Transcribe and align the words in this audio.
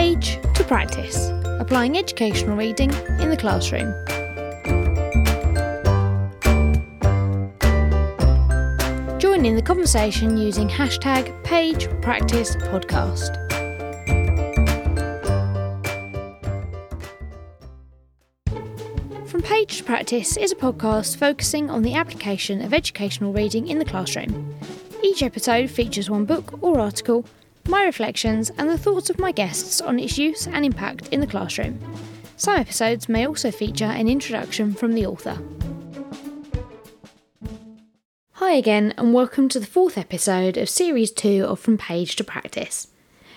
page 0.00 0.38
to 0.54 0.64
practice, 0.64 1.28
applying 1.60 1.98
educational 1.98 2.56
reading 2.56 2.90
in 3.20 3.28
the 3.28 3.36
classroom. 3.36 3.92
Join 9.18 9.44
in 9.44 9.56
the 9.56 9.62
conversation 9.62 10.38
using 10.38 10.70
hashtag 10.70 11.44
page 11.44 11.86
practice 12.00 12.56
podcast. 12.56 13.36
From 19.28 19.42
Page 19.42 19.76
to 19.76 19.84
Practice 19.84 20.38
is 20.38 20.50
a 20.50 20.56
podcast 20.56 21.18
focusing 21.18 21.68
on 21.68 21.82
the 21.82 21.92
application 21.92 22.62
of 22.62 22.72
educational 22.72 23.34
reading 23.34 23.68
in 23.68 23.78
the 23.78 23.84
classroom. 23.84 24.54
Each 25.04 25.22
episode 25.22 25.68
features 25.68 26.08
one 26.08 26.24
book 26.24 26.54
or 26.62 26.80
article, 26.80 27.26
my 27.70 27.84
reflections, 27.84 28.50
and 28.58 28.68
the 28.68 28.76
thoughts 28.76 29.10
of 29.10 29.20
my 29.20 29.30
guests 29.30 29.80
on 29.80 30.00
its 30.00 30.18
use 30.18 30.48
and 30.48 30.64
impact 30.64 31.08
in 31.10 31.20
the 31.20 31.26
classroom. 31.26 31.78
Some 32.36 32.56
episodes 32.56 33.08
may 33.08 33.26
also 33.26 33.52
feature 33.52 33.84
an 33.84 34.08
introduction 34.08 34.74
from 34.74 34.92
the 34.94 35.06
author. 35.06 35.38
Hi 38.32 38.54
again, 38.54 38.92
and 38.98 39.14
welcome 39.14 39.48
to 39.50 39.60
the 39.60 39.66
fourth 39.66 39.96
episode 39.96 40.56
of 40.56 40.68
Series 40.68 41.12
2 41.12 41.44
of 41.44 41.60
From 41.60 41.78
Page 41.78 42.16
to 42.16 42.24
Practice. 42.24 42.88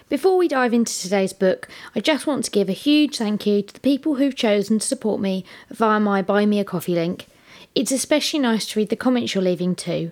Before 0.09 0.35
we 0.35 0.47
dive 0.47 0.73
into 0.73 0.99
today's 0.99 1.33
book, 1.33 1.67
I 1.95 1.99
just 1.99 2.25
want 2.25 2.43
to 2.45 2.51
give 2.51 2.69
a 2.69 2.73
huge 2.73 3.19
thank 3.19 3.45
you 3.45 3.61
to 3.61 3.73
the 3.73 3.79
people 3.81 4.15
who've 4.15 4.35
chosen 4.35 4.79
to 4.79 4.87
support 4.87 5.21
me 5.21 5.45
via 5.69 5.99
my 5.99 6.23
Buy 6.23 6.47
Me 6.47 6.59
a 6.59 6.65
Coffee 6.65 6.95
link. 6.95 7.27
It's 7.75 7.91
especially 7.91 8.39
nice 8.39 8.65
to 8.69 8.79
read 8.79 8.89
the 8.89 8.95
comments 8.95 9.35
you're 9.35 9.43
leaving 9.43 9.75
too. 9.75 10.11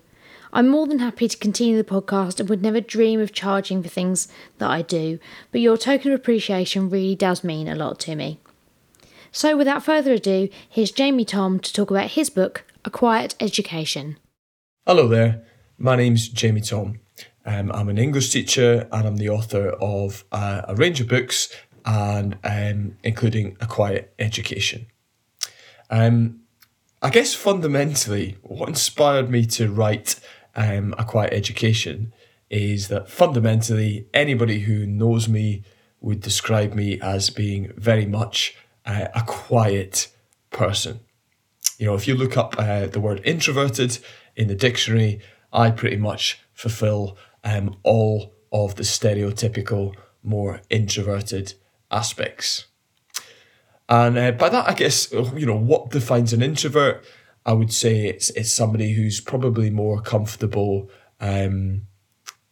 I'm 0.53 0.67
more 0.67 0.85
than 0.85 0.99
happy 0.99 1.30
to 1.30 1.38
continue 1.38 1.77
the 1.77 1.83
podcast 1.83 2.39
and 2.39 2.49
would 2.49 2.61
never 2.61 2.81
dream 2.81 3.21
of 3.21 3.31
charging 3.31 3.81
for 3.81 3.88
things 3.88 4.27
that 4.58 4.69
I 4.69 4.81
do, 4.81 5.17
but 5.52 5.61
your 5.61 5.77
token 5.77 6.11
of 6.11 6.19
appreciation 6.19 6.89
really 6.89 7.16
does 7.16 7.43
mean 7.43 7.69
a 7.69 7.75
lot 7.75 7.99
to 8.02 8.16
me. 8.16 8.38
So, 9.31 9.55
without 9.55 9.83
further 9.83 10.11
ado, 10.11 10.49
here's 10.69 10.91
Jamie 10.91 11.23
Thom 11.23 11.61
to 11.61 11.71
talk 11.71 11.89
about 11.89 12.11
his 12.11 12.30
book, 12.30 12.66
A 12.83 12.89
Quiet 12.89 13.33
Education. 13.39 14.17
Hello 14.85 15.08
there, 15.08 15.43
my 15.77 15.95
name's 15.95 16.27
Jamie 16.27 16.59
Thom. 16.59 16.99
Um, 17.45 17.71
I'm 17.71 17.88
an 17.88 17.97
English 17.97 18.31
teacher 18.31 18.89
and 18.91 19.08
I'm 19.08 19.15
the 19.15 19.30
author 19.30 19.69
of 19.69 20.25
uh, 20.33 20.63
a 20.67 20.75
range 20.75 20.99
of 20.99 21.08
books 21.08 21.55
and 21.86 22.38
um, 22.43 22.97
including 23.03 23.55
A 23.61 23.67
Quiet 23.67 24.13
Education. 24.19 24.88
Um, 25.89 26.41
I 27.02 27.09
guess 27.09 27.33
fundamentally, 27.33 28.38
what 28.43 28.69
inspired 28.69 29.30
me 29.30 29.45
to 29.47 29.71
write 29.71 30.19
um, 30.55 30.94
A 30.97 31.05
Quiet 31.05 31.33
Education 31.33 32.13
is 32.49 32.89
that 32.89 33.09
fundamentally, 33.09 34.07
anybody 34.13 34.59
who 34.61 34.85
knows 34.85 35.27
me 35.30 35.63
would 36.02 36.19
describe 36.19 36.73
me 36.73 36.99
as 36.99 37.30
being 37.30 37.71
very 37.77 38.05
much 38.05 38.55
uh, 38.85 39.08
a 39.16 39.23
quiet 39.23 40.08
person. 40.49 40.99
You 41.77 41.88
know, 41.88 41.95
if 41.95 42.08
you 42.08 42.16
look 42.16 42.35
up 42.35 42.55
uh, 42.58 42.88
the 42.88 42.99
word 42.99 43.21
introverted 43.23 43.99
in 44.35 44.47
the 44.47 44.55
dictionary, 44.55 45.19
I 45.53 45.71
pretty 45.71 45.97
much 45.97 46.39
fulfill 46.53 47.17
um, 47.43 47.77
all 47.83 48.33
of 48.52 48.75
the 48.75 48.83
stereotypical, 48.83 49.95
more 50.23 50.61
introverted 50.69 51.53
aspects. 51.89 52.65
And 53.88 54.17
uh, 54.17 54.31
by 54.31 54.49
that, 54.49 54.69
I 54.69 54.73
guess, 54.73 55.11
you 55.11 55.45
know, 55.45 55.58
what 55.58 55.89
defines 55.89 56.33
an 56.33 56.41
introvert? 56.41 57.03
I 57.45 57.53
would 57.53 57.73
say 57.73 58.08
it's, 58.08 58.30
it's 58.31 58.52
somebody 58.52 58.94
who's 58.94 59.20
probably 59.20 59.70
more 59.70 60.02
comfortable, 60.02 60.89
um, 61.20 61.88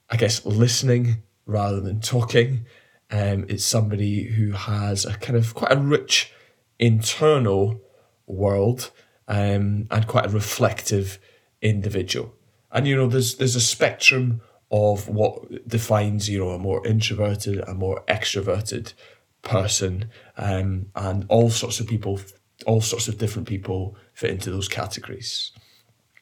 I 0.10 0.18
guess, 0.18 0.46
listening 0.46 1.24
rather 1.46 1.80
than 1.80 2.00
talking. 2.02 2.66
Um, 3.12 3.46
it's 3.50 3.66
somebody 3.66 4.24
who 4.24 4.52
has 4.52 5.06
a 5.06 5.14
kind 5.16 5.38
of 5.38 5.54
quite 5.54 5.72
a 5.72 5.78
rich 5.80 6.32
internal 6.80 7.82
world 8.28 8.92
um, 9.28 9.88
and 9.92 10.08
quite 10.08 10.26
a 10.26 10.30
reflective 10.30 11.20
individual. 11.62 12.34
And 12.72 12.88
you 12.88 12.96
know, 12.96 13.08
there's 13.08 13.36
there's 13.36 13.56
a 13.56 13.62
spectrum 13.62 14.42
of 14.72 15.08
what 15.08 15.68
defines 15.68 16.30
you 16.30 16.40
know 16.40 16.50
a 16.50 16.60
more 16.60 16.86
introverted, 16.86 17.60
a 17.68 17.74
more 17.74 18.04
extroverted 18.08 18.94
person, 19.42 20.10
um, 20.38 20.88
and 20.96 21.26
all 21.30 21.50
sorts 21.50 21.80
of 21.80 21.88
people, 21.88 22.20
all 22.68 22.82
sorts 22.82 23.08
of 23.08 23.18
different 23.18 23.48
people 23.48 23.96
fit 24.20 24.32
into 24.32 24.52
those 24.52 24.68
categories. 24.68 25.54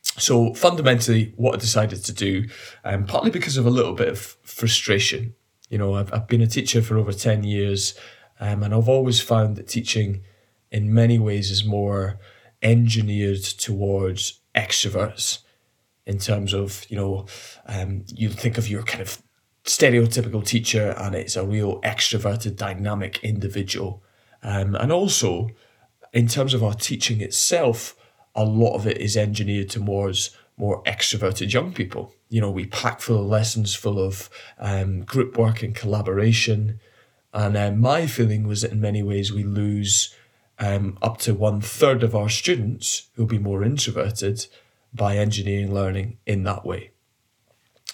So 0.03 0.53
fundamentally, 0.53 1.33
what 1.35 1.55
I 1.55 1.57
decided 1.57 2.05
to 2.05 2.13
do, 2.13 2.45
um, 2.85 3.05
partly 3.05 3.31
because 3.31 3.57
of 3.57 3.65
a 3.65 3.71
little 3.71 3.93
bit 3.93 4.07
of 4.07 4.19
frustration, 4.43 5.33
you 5.69 5.79
know, 5.79 5.95
I've, 5.95 6.13
I've 6.13 6.27
been 6.27 6.41
a 6.41 6.47
teacher 6.47 6.81
for 6.83 6.97
over 6.97 7.11
ten 7.11 7.43
years, 7.43 7.95
um, 8.39 8.61
and 8.61 8.73
I've 8.73 8.87
always 8.87 9.19
found 9.19 9.55
that 9.55 9.67
teaching, 9.67 10.21
in 10.71 10.93
many 10.93 11.17
ways, 11.17 11.49
is 11.49 11.65
more 11.65 12.19
engineered 12.61 13.43
towards 13.43 14.41
extroverts 14.55 15.39
in 16.05 16.17
terms 16.19 16.53
of 16.53 16.85
you 16.89 16.97
know 16.97 17.25
um, 17.67 18.05
you 18.15 18.29
think 18.29 18.57
of 18.57 18.69
your 18.69 18.83
kind 18.83 19.01
of 19.01 19.21
stereotypical 19.65 20.43
teacher 20.43 20.95
and 20.97 21.13
it's 21.13 21.35
a 21.35 21.45
real 21.45 21.81
extroverted 21.81 22.55
dynamic 22.55 23.19
individual 23.23 24.01
um, 24.41 24.73
and 24.75 24.91
also 24.91 25.49
in 26.13 26.27
terms 26.27 26.53
of 26.53 26.63
our 26.63 26.73
teaching 26.73 27.21
itself 27.21 27.95
a 28.35 28.43
lot 28.43 28.75
of 28.75 28.85
it 28.85 28.97
is 28.97 29.17
engineered 29.17 29.69
towards 29.69 30.31
more 30.57 30.83
extroverted 30.83 31.51
young 31.53 31.73
people 31.73 32.13
you 32.29 32.41
know 32.41 32.51
we 32.51 32.65
pack 32.65 32.99
full 32.99 33.19
of 33.19 33.25
lessons 33.25 33.75
full 33.75 33.99
of 33.99 34.29
um, 34.59 35.01
group 35.01 35.37
work 35.37 35.63
and 35.63 35.75
collaboration 35.75 36.79
and 37.33 37.57
uh, 37.57 37.71
my 37.71 38.07
feeling 38.07 38.47
was 38.47 38.61
that 38.61 38.71
in 38.71 38.81
many 38.81 39.03
ways 39.03 39.31
we 39.31 39.43
lose 39.43 40.13
um, 40.59 40.97
up 41.01 41.17
to 41.19 41.33
one 41.33 41.61
third 41.61 42.03
of 42.03 42.15
our 42.15 42.29
students 42.29 43.09
who'll 43.13 43.27
be 43.27 43.37
more 43.37 43.63
introverted 43.63 44.47
by 44.93 45.17
engineering 45.17 45.73
learning 45.73 46.17
in 46.25 46.43
that 46.43 46.65
way. 46.65 46.91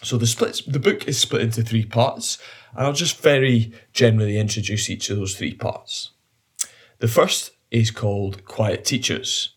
So 0.01 0.17
the 0.17 0.27
splits, 0.27 0.61
the 0.61 0.79
book 0.79 1.07
is 1.07 1.17
split 1.17 1.41
into 1.41 1.63
three 1.63 1.85
parts, 1.85 2.37
and 2.75 2.85
I'll 2.85 2.93
just 2.93 3.19
very 3.19 3.73
generally 3.93 4.37
introduce 4.37 4.89
each 4.89 5.09
of 5.09 5.17
those 5.17 5.35
three 5.35 5.53
parts. 5.53 6.11
The 6.99 7.07
first 7.07 7.51
is 7.73 7.91
called 7.91 8.45
Quiet 8.45 8.85
Teachers. 8.85 9.55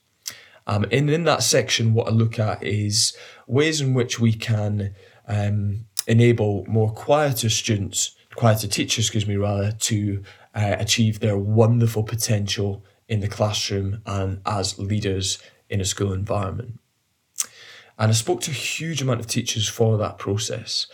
Um, 0.67 0.85
and 0.91 1.09
in 1.09 1.23
that 1.25 1.45
section, 1.45 1.95
what 1.95 2.09
I 2.09 2.11
look 2.11 2.41
at 2.41 2.65
is 2.65 3.17
ways 3.47 3.81
in 3.81 3.95
which 3.95 4.19
we 4.19 4.33
can 4.33 4.95
um, 5.29 5.87
enable 6.09 6.65
more 6.67 6.91
quieter 6.91 7.49
students, 7.49 8.17
quieter 8.35 8.67
teachers, 8.67 9.05
excuse 9.05 9.29
me, 9.29 9.37
rather, 9.37 9.71
to 9.71 10.25
uh, 10.55 10.77
achieve 10.79 11.21
their 11.21 11.39
wonderful 11.39 12.03
potential 12.03 12.85
in 13.09 13.21
the 13.21 13.29
classroom 13.29 14.03
and 14.07 14.41
as 14.47 14.79
leaders 14.79 15.39
in 15.69 15.81
a 15.81 15.85
school 15.85 16.13
environment. 16.13 16.81
And 17.99 18.11
I 18.11 18.15
spoke 18.15 18.41
to 18.43 18.51
a 18.51 18.55
huge 18.55 19.01
amount 19.03 19.21
of 19.21 19.27
teachers 19.27 19.69
for 19.69 19.97
that 19.99 20.19
process. 20.19 20.87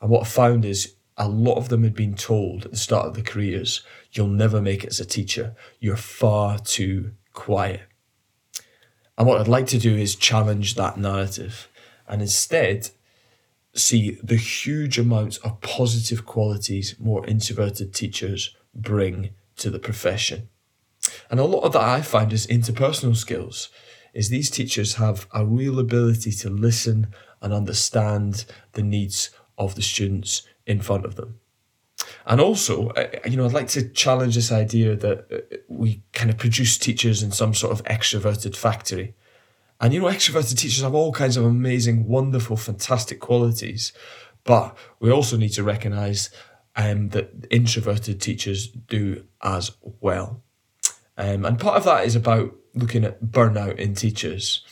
And 0.00 0.10
what 0.10 0.22
I 0.22 0.26
found 0.26 0.64
is 0.64 0.94
a 1.16 1.28
lot 1.28 1.56
of 1.56 1.68
them 1.68 1.82
had 1.82 1.94
been 1.94 2.14
told 2.14 2.64
at 2.64 2.70
the 2.70 2.76
start 2.76 3.06
of 3.06 3.14
their 3.14 3.24
careers, 3.24 3.82
you'll 4.12 4.28
never 4.28 4.60
make 4.60 4.84
it 4.84 4.90
as 4.90 5.00
a 5.00 5.04
teacher. 5.04 5.54
You're 5.80 5.96
far 5.96 6.58
too 6.58 7.12
quiet. 7.32 7.82
And 9.16 9.26
what 9.26 9.40
I'd 9.40 9.48
like 9.48 9.66
to 9.68 9.78
do 9.78 9.96
is 9.96 10.14
challenge 10.14 10.74
that 10.76 10.96
narrative 10.96 11.68
and 12.06 12.22
instead 12.22 12.90
see 13.74 14.18
the 14.22 14.36
huge 14.36 14.98
amounts 14.98 15.36
of 15.38 15.60
positive 15.60 16.24
qualities 16.24 16.94
more 16.98 17.26
introverted 17.26 17.94
teachers 17.94 18.56
bring 18.74 19.30
to 19.56 19.70
the 19.70 19.78
profession. 19.78 20.48
And 21.30 21.40
a 21.40 21.44
lot 21.44 21.62
of 21.62 21.72
that 21.72 21.82
I 21.82 22.02
find 22.02 22.32
is 22.32 22.46
interpersonal 22.46 23.16
skills 23.16 23.70
is 24.14 24.28
these 24.28 24.50
teachers 24.50 24.94
have 24.94 25.26
a 25.32 25.44
real 25.44 25.78
ability 25.78 26.32
to 26.32 26.50
listen 26.50 27.08
and 27.40 27.52
understand 27.52 28.44
the 28.72 28.82
needs 28.82 29.30
of 29.56 29.74
the 29.74 29.82
students 29.82 30.42
in 30.66 30.80
front 30.80 31.04
of 31.04 31.16
them. 31.16 31.40
And 32.28 32.42
also, 32.42 32.92
you 33.24 33.38
know, 33.38 33.46
I'd 33.46 33.54
like 33.54 33.68
to 33.68 33.88
challenge 33.88 34.34
this 34.34 34.52
idea 34.52 34.94
that 34.94 35.32
uh, 35.32 35.56
we 35.66 36.02
kind 36.12 36.28
of 36.28 36.36
produce 36.36 36.76
teachers 36.76 37.22
in 37.22 37.32
some 37.32 37.54
sort 37.54 37.72
of 37.72 37.82
extroverted 37.84 38.54
factory. 38.54 39.14
And, 39.80 39.94
you 39.94 40.00
know, 40.00 40.08
extroverted 40.08 40.58
teachers 40.58 40.82
have 40.82 40.94
all 40.94 41.10
kinds 41.10 41.38
of 41.38 41.44
amazing, 41.46 42.06
wonderful, 42.06 42.58
fantastic 42.58 43.18
qualities. 43.18 43.94
But 44.44 44.76
we 45.00 45.10
also 45.10 45.38
need 45.38 45.54
to 45.54 45.62
recognize 45.62 46.28
um, 46.76 47.08
that 47.08 47.46
introverted 47.50 48.20
teachers 48.20 48.68
do 48.68 49.24
as 49.42 49.70
well. 49.82 50.42
Um, 51.16 51.46
and 51.46 51.58
part 51.58 51.78
of 51.78 51.84
that 51.84 52.04
is 52.04 52.14
about 52.14 52.54
looking 52.74 53.04
at 53.04 53.24
burnout 53.24 53.76
in 53.76 53.94
teachers. 53.94 54.62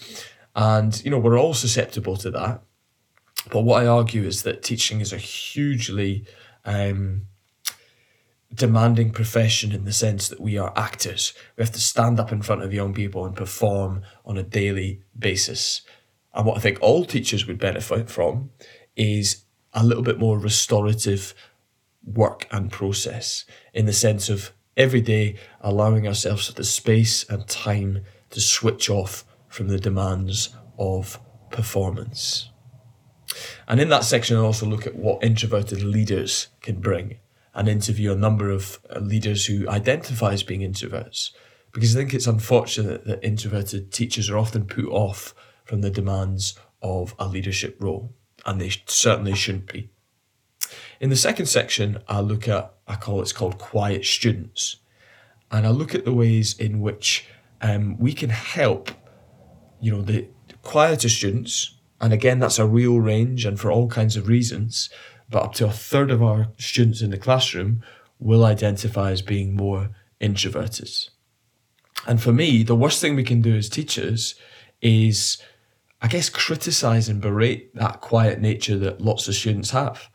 And, 0.55 1.03
you 1.03 1.11
know, 1.11 1.19
we're 1.19 1.39
all 1.39 1.55
susceptible 1.55 2.19
to 2.19 2.31
that. 2.33 2.63
But 3.51 3.63
what 3.63 3.83
I 3.83 3.87
argue 3.87 4.25
is 4.25 4.43
that 4.43 4.63
teaching 4.63 5.01
is 5.01 5.15
a 5.15 5.19
hugely 5.19 6.27
um, 6.67 7.23
demanding 8.55 9.11
profession 9.11 9.73
in 9.73 9.85
the 9.85 9.93
sense 9.93 10.29
that 10.29 10.41
we 10.41 10.57
are 10.57 10.73
actors. 10.77 11.33
We 11.57 11.63
have 11.63 11.73
to 11.73 11.81
stand 11.81 12.21
up 12.21 12.33
in 12.33 12.43
front 12.43 12.63
of 12.63 12.73
young 12.73 12.95
people 12.95 13.25
and 13.27 13.37
perform 13.37 14.03
on 14.25 14.39
a 14.39 14.43
daily 14.43 15.03
basis. 15.19 15.83
And 16.33 16.47
what 16.47 16.57
I 16.57 16.61
think 16.61 16.79
all 16.81 17.05
teachers 17.05 17.47
would 17.47 17.59
benefit 17.59 18.09
from 18.09 18.51
is 18.95 19.45
a 19.73 19.85
little 19.85 20.03
bit 20.03 20.19
more 20.19 20.39
restorative 20.39 21.35
work 22.05 22.47
and 22.51 22.71
process 22.71 23.45
in 23.75 23.87
the 23.87 23.93
sense 23.93 24.29
of 24.29 24.53
every 24.77 25.01
day 25.01 25.37
allowing 25.61 26.07
ourselves 26.07 26.53
the 26.53 26.65
space 26.65 27.25
and 27.29 27.49
time 27.49 28.05
to 28.31 28.41
switch 28.41 28.89
off 28.89 29.25
from 29.49 29.69
the 29.69 29.79
demands 29.79 30.51
of 30.79 31.19
performance. 31.51 32.51
And 33.67 33.81
in 33.81 33.89
that 33.89 34.05
section, 34.05 34.37
I 34.37 34.41
also 34.41 34.67
look 34.67 34.87
at 34.87 34.95
what 34.95 35.25
introverted 35.25 35.83
leaders 35.83 36.49
can 36.61 36.81
bring 36.81 37.19
and 37.57 37.69
interview 37.69 38.13
a 38.13 38.17
number 38.17 38.51
of 38.51 38.79
uh, 38.95 39.01
leaders 39.01 39.47
who 39.47 39.69
identify 39.69 40.33
as 40.33 40.43
being 40.43 40.61
introverts. 40.61 41.31
Because 41.73 41.97
I 41.97 41.99
think 41.99 42.15
it's 42.15 42.27
unfortunate 42.27 43.07
that 43.07 43.25
introverted 43.25 43.93
teachers 43.93 44.31
are 44.31 44.39
often 44.39 44.67
put 44.67 44.87
off 44.87 45.35
from 45.65 45.81
the 45.81 45.91
demands 45.91 46.57
of 46.83 47.15
a 47.19 47.27
leadership 47.27 47.77
role, 47.81 48.15
and 48.45 48.61
they 48.61 48.71
certainly 48.87 49.35
shouldn't 49.35 49.73
be. 49.73 49.91
In 51.01 51.11
the 51.11 51.17
second 51.17 51.47
section, 51.47 51.99
I 52.09 52.21
look 52.21 52.47
at, 52.47 52.75
I 52.87 52.97
call 52.97 53.21
it's 53.23 53.33
called 53.33 53.59
quiet 53.59 54.05
students. 54.05 54.77
And 55.51 55.67
I 55.67 55.71
look 55.71 55.95
at 55.95 56.05
the 56.05 56.13
ways 56.13 56.59
in 56.59 56.81
which 56.81 57.27
um, 57.63 57.99
we 57.99 58.13
can 58.13 58.31
help, 58.31 58.91
you 59.81 59.93
know, 59.93 60.03
the 60.03 60.29
quieter 60.63 61.09
students. 61.09 61.79
And 62.01 62.13
again, 62.13 62.39
that's 62.39 62.59
a 62.59 62.67
real 62.67 63.01
range 63.01 63.47
and 63.47 63.59
for 63.59 63.71
all 63.71 63.89
kinds 63.89 64.17
of 64.17 64.29
reasons. 64.29 64.91
But 65.29 65.43
up 65.43 65.55
to 65.55 65.67
a 65.67 65.73
third 65.73 66.11
of 66.11 66.23
our 66.23 66.49
students 66.59 67.03
in 67.03 67.11
the 67.11 67.19
classroom 67.19 67.83
will 68.19 68.45
identify 68.45 69.11
as 69.11 69.23
being 69.23 69.57
more 69.57 69.91
introverted. 70.21 70.91
And 72.07 72.23
for 72.23 72.33
me, 72.33 72.63
the 72.63 72.77
worst 72.77 73.01
thing 73.01 73.17
we 73.17 73.25
can 73.25 73.43
do 73.43 73.57
as 73.57 73.69
teachers 73.69 74.37
is, 74.81 75.39
I 76.01 76.09
guess, 76.09 76.29
criticize 76.29 77.09
and 77.09 77.21
berate 77.21 77.75
that 77.75 78.01
quiet 78.01 78.41
nature 78.41 78.79
that 78.79 79.01
lots 79.01 79.29
of 79.29 79.35
students 79.35 79.71
have. 79.71 80.09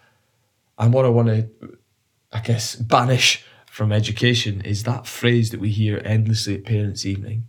And 0.78 0.94
what 0.94 1.06
I 1.06 1.10
want 1.10 1.28
to, 1.28 1.50
I 2.32 2.40
guess, 2.40 2.76
banish 2.76 3.44
from 3.68 3.92
education 3.92 4.62
is 4.62 4.84
that 4.84 5.08
phrase 5.08 5.50
that 5.52 5.60
we 5.60 5.70
hear 5.70 6.02
endlessly 6.04 6.56
at 6.56 6.66
parents' 6.66 7.06
evening. 7.06 7.48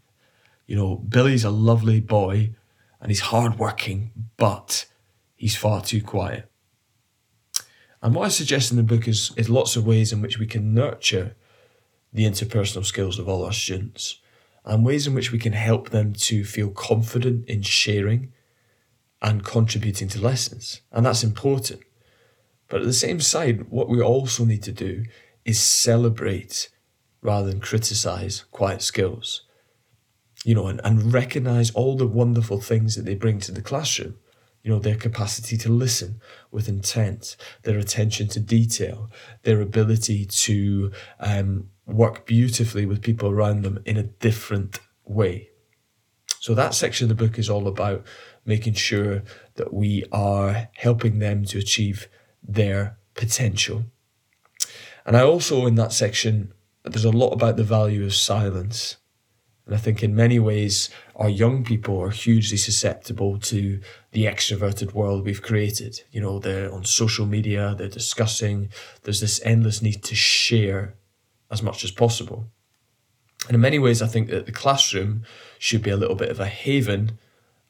You 0.66 0.76
know, 0.76 0.96
Billy's 0.96 1.44
a 1.44 1.50
lovely 1.50 2.00
boy 2.00 2.54
and 3.00 3.10
he's 3.10 3.20
hardworking, 3.20 4.12
but 4.36 4.86
he's 5.34 5.56
far 5.56 5.82
too 5.82 6.02
quiet. 6.02 6.51
And 8.02 8.14
what 8.14 8.26
I 8.26 8.28
suggest 8.28 8.70
in 8.70 8.76
the 8.76 8.82
book 8.82 9.06
is, 9.06 9.32
is 9.36 9.48
lots 9.48 9.76
of 9.76 9.86
ways 9.86 10.12
in 10.12 10.20
which 10.20 10.38
we 10.38 10.46
can 10.46 10.74
nurture 10.74 11.36
the 12.12 12.24
interpersonal 12.24 12.84
skills 12.84 13.18
of 13.18 13.28
all 13.28 13.44
our 13.44 13.52
students 13.52 14.18
and 14.64 14.84
ways 14.84 15.06
in 15.06 15.14
which 15.14 15.32
we 15.32 15.38
can 15.38 15.52
help 15.52 15.90
them 15.90 16.12
to 16.12 16.44
feel 16.44 16.70
confident 16.70 17.48
in 17.48 17.62
sharing 17.62 18.32
and 19.20 19.44
contributing 19.44 20.08
to 20.08 20.20
lessons. 20.20 20.82
And 20.90 21.06
that's 21.06 21.24
important. 21.24 21.80
But 22.68 22.80
at 22.80 22.86
the 22.86 22.92
same 22.92 23.20
side, 23.20 23.70
what 23.70 23.88
we 23.88 24.00
also 24.00 24.44
need 24.44 24.62
to 24.64 24.72
do 24.72 25.04
is 25.44 25.60
celebrate 25.60 26.70
rather 27.20 27.50
than 27.50 27.60
criticize 27.60 28.44
quiet 28.50 28.82
skills. 28.82 29.42
You 30.44 30.56
know, 30.56 30.66
and, 30.66 30.80
and 30.82 31.12
recognize 31.12 31.70
all 31.70 31.96
the 31.96 32.06
wonderful 32.06 32.60
things 32.60 32.96
that 32.96 33.04
they 33.04 33.14
bring 33.14 33.38
to 33.40 33.52
the 33.52 33.62
classroom. 33.62 34.16
You 34.62 34.70
know, 34.70 34.78
their 34.78 34.96
capacity 34.96 35.56
to 35.58 35.68
listen 35.68 36.20
with 36.50 36.68
intent, 36.68 37.36
their 37.64 37.78
attention 37.78 38.28
to 38.28 38.40
detail, 38.40 39.10
their 39.42 39.60
ability 39.60 40.24
to 40.26 40.92
um, 41.18 41.68
work 41.86 42.26
beautifully 42.26 42.86
with 42.86 43.02
people 43.02 43.28
around 43.28 43.62
them 43.62 43.82
in 43.84 43.96
a 43.96 44.04
different 44.04 44.78
way. 45.04 45.48
So, 46.38 46.54
that 46.54 46.74
section 46.74 47.10
of 47.10 47.16
the 47.16 47.26
book 47.26 47.38
is 47.38 47.50
all 47.50 47.68
about 47.68 48.04
making 48.44 48.74
sure 48.74 49.22
that 49.54 49.72
we 49.72 50.04
are 50.12 50.68
helping 50.74 51.18
them 51.18 51.44
to 51.46 51.58
achieve 51.58 52.08
their 52.42 52.98
potential. 53.14 53.84
And 55.04 55.16
I 55.16 55.22
also, 55.22 55.66
in 55.66 55.74
that 55.76 55.92
section, 55.92 56.52
there's 56.84 57.04
a 57.04 57.10
lot 57.10 57.30
about 57.30 57.56
the 57.56 57.64
value 57.64 58.04
of 58.04 58.14
silence. 58.14 58.96
And 59.72 59.78
I 59.78 59.82
think 59.82 60.02
in 60.02 60.14
many 60.14 60.38
ways, 60.38 60.90
our 61.16 61.30
young 61.30 61.64
people 61.64 61.98
are 61.98 62.10
hugely 62.10 62.58
susceptible 62.58 63.38
to 63.38 63.80
the 64.10 64.26
extroverted 64.26 64.92
world 64.92 65.24
we've 65.24 65.40
created. 65.40 66.02
You 66.10 66.20
know, 66.20 66.38
they're 66.38 66.70
on 66.70 66.84
social 66.84 67.24
media, 67.24 67.74
they're 67.74 67.88
discussing, 67.88 68.68
there's 69.04 69.22
this 69.22 69.40
endless 69.46 69.80
need 69.80 70.02
to 70.04 70.14
share 70.14 70.92
as 71.50 71.62
much 71.62 71.84
as 71.84 71.90
possible. 71.90 72.48
And 73.46 73.54
in 73.54 73.62
many 73.62 73.78
ways, 73.78 74.02
I 74.02 74.08
think 74.08 74.28
that 74.28 74.44
the 74.44 74.52
classroom 74.52 75.22
should 75.58 75.80
be 75.80 75.88
a 75.88 75.96
little 75.96 76.16
bit 76.16 76.28
of 76.28 76.38
a 76.38 76.44
haven 76.44 77.18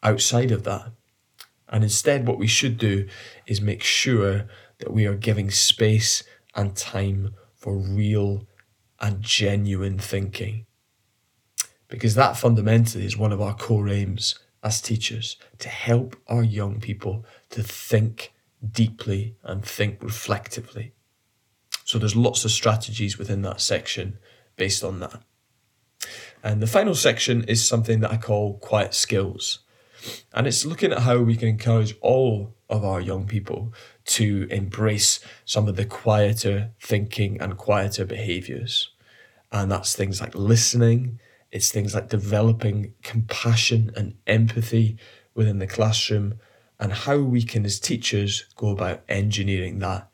outside 0.02 0.50
of 0.50 0.64
that. 0.64 0.90
And 1.68 1.84
instead, 1.84 2.26
what 2.26 2.36
we 2.36 2.48
should 2.48 2.78
do 2.78 3.06
is 3.46 3.60
make 3.60 3.84
sure 3.84 4.48
that 4.78 4.92
we 4.92 5.06
are 5.06 5.14
giving 5.14 5.52
space 5.52 6.24
and 6.56 6.74
time 6.74 7.36
for 7.54 7.76
real 7.78 8.44
and 8.98 9.22
genuine 9.22 10.00
thinking. 10.00 10.66
Because 11.92 12.14
that 12.14 12.38
fundamentally 12.38 13.04
is 13.04 13.18
one 13.18 13.32
of 13.32 13.42
our 13.42 13.54
core 13.54 13.86
aims 13.90 14.38
as 14.64 14.80
teachers 14.80 15.36
to 15.58 15.68
help 15.68 16.16
our 16.26 16.42
young 16.42 16.80
people 16.80 17.26
to 17.50 17.62
think 17.62 18.32
deeply 18.66 19.36
and 19.44 19.62
think 19.62 20.02
reflectively. 20.02 20.94
So 21.84 21.98
there's 21.98 22.16
lots 22.16 22.46
of 22.46 22.50
strategies 22.50 23.18
within 23.18 23.42
that 23.42 23.60
section 23.60 24.16
based 24.56 24.82
on 24.82 25.00
that. 25.00 25.20
And 26.42 26.62
the 26.62 26.66
final 26.66 26.94
section 26.94 27.44
is 27.44 27.68
something 27.68 28.00
that 28.00 28.10
I 28.10 28.16
call 28.16 28.56
quiet 28.56 28.94
skills. 28.94 29.58
And 30.32 30.46
it's 30.46 30.64
looking 30.64 30.92
at 30.92 31.00
how 31.00 31.18
we 31.18 31.36
can 31.36 31.48
encourage 31.48 31.94
all 32.00 32.54
of 32.70 32.86
our 32.86 33.02
young 33.02 33.26
people 33.26 33.74
to 34.06 34.46
embrace 34.50 35.20
some 35.44 35.68
of 35.68 35.76
the 35.76 35.84
quieter 35.84 36.70
thinking 36.80 37.38
and 37.38 37.58
quieter 37.58 38.06
behaviors. 38.06 38.88
And 39.52 39.70
that's 39.70 39.94
things 39.94 40.22
like 40.22 40.34
listening, 40.34 41.20
it's 41.52 41.70
things 41.70 41.94
like 41.94 42.08
developing 42.08 42.94
compassion 43.02 43.92
and 43.94 44.16
empathy 44.26 44.96
within 45.34 45.58
the 45.58 45.66
classroom, 45.66 46.34
and 46.80 46.92
how 46.92 47.18
we 47.18 47.42
can, 47.42 47.64
as 47.64 47.78
teachers, 47.78 48.46
go 48.56 48.70
about 48.70 49.02
engineering 49.08 49.78
that 49.78 50.08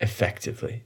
effectively. 0.00 0.84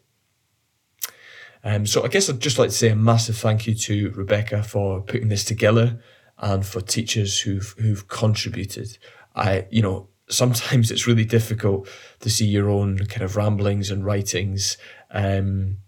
Um, 1.65 1.87
so 1.87 2.05
I 2.05 2.09
guess 2.09 2.29
I'd 2.29 2.41
just 2.41 2.59
like 2.59 2.69
to 2.69 2.75
say 2.75 2.91
a 2.91 2.97
massive 2.97 3.39
thank 3.39 3.67
you 3.67 3.75
to 3.75 4.11
Rebecca 4.11 4.63
for 4.63 5.01
putting 5.01 5.29
this 5.29 5.45
together 5.45 5.99
and 6.39 6.65
for 6.65 6.81
teachers 6.83 7.41
who've 7.41 7.75
who've 7.79 8.07
contributed. 8.07 8.99
I, 9.35 9.67
you 9.71 9.81
know, 9.81 10.09
sometimes 10.29 10.91
it's 10.91 11.07
really 11.07 11.25
difficult 11.25 11.89
to 12.21 12.29
see 12.29 12.47
your 12.47 12.69
own 12.69 12.99
kind 13.07 13.23
of 13.23 13.37
ramblings 13.37 13.91
and 13.91 14.05
writings 14.05 14.77
um, 15.11 15.79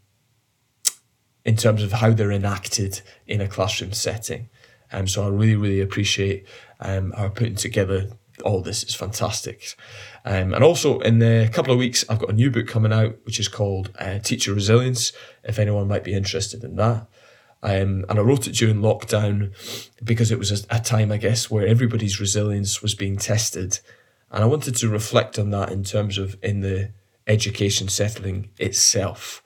in 1.46 1.56
terms 1.56 1.80
of 1.84 1.92
how 1.92 2.10
they're 2.10 2.32
enacted 2.32 3.00
in 3.28 3.40
a 3.40 3.46
classroom 3.46 3.92
setting. 3.92 4.48
Um, 4.92 5.06
so 5.06 5.24
I 5.24 5.28
really, 5.28 5.54
really 5.54 5.80
appreciate 5.80 6.44
um, 6.80 7.14
our 7.16 7.30
putting 7.30 7.54
together 7.54 8.10
all 8.44 8.62
this. 8.62 8.82
It's 8.82 8.96
fantastic. 8.96 9.76
Um, 10.24 10.52
and 10.52 10.64
also, 10.64 10.98
in 10.98 11.22
a 11.22 11.48
couple 11.48 11.72
of 11.72 11.78
weeks, 11.78 12.04
I've 12.08 12.18
got 12.18 12.30
a 12.30 12.34
new 12.34 12.50
book 12.50 12.66
coming 12.66 12.92
out, 12.92 13.16
which 13.22 13.38
is 13.38 13.46
called 13.46 13.92
uh, 14.00 14.18
Teacher 14.18 14.52
Resilience, 14.52 15.12
if 15.44 15.60
anyone 15.60 15.86
might 15.86 16.02
be 16.02 16.14
interested 16.14 16.64
in 16.64 16.74
that. 16.76 17.06
Um, 17.62 18.04
and 18.08 18.18
I 18.18 18.22
wrote 18.22 18.48
it 18.48 18.52
during 18.56 18.80
lockdown 18.80 19.52
because 20.04 20.32
it 20.32 20.38
was 20.40 20.50
a, 20.50 20.76
a, 20.76 20.80
time, 20.80 21.12
I 21.12 21.16
guess, 21.16 21.48
where 21.48 21.66
everybody's 21.66 22.20
resilience 22.20 22.82
was 22.82 22.96
being 22.96 23.16
tested. 23.16 23.78
And 24.32 24.42
I 24.42 24.46
wanted 24.46 24.74
to 24.76 24.88
reflect 24.88 25.38
on 25.38 25.50
that 25.50 25.70
in 25.70 25.84
terms 25.84 26.18
of 26.18 26.36
in 26.42 26.60
the 26.60 26.90
education 27.28 27.88
settling 27.88 28.50
itself. 28.58 29.42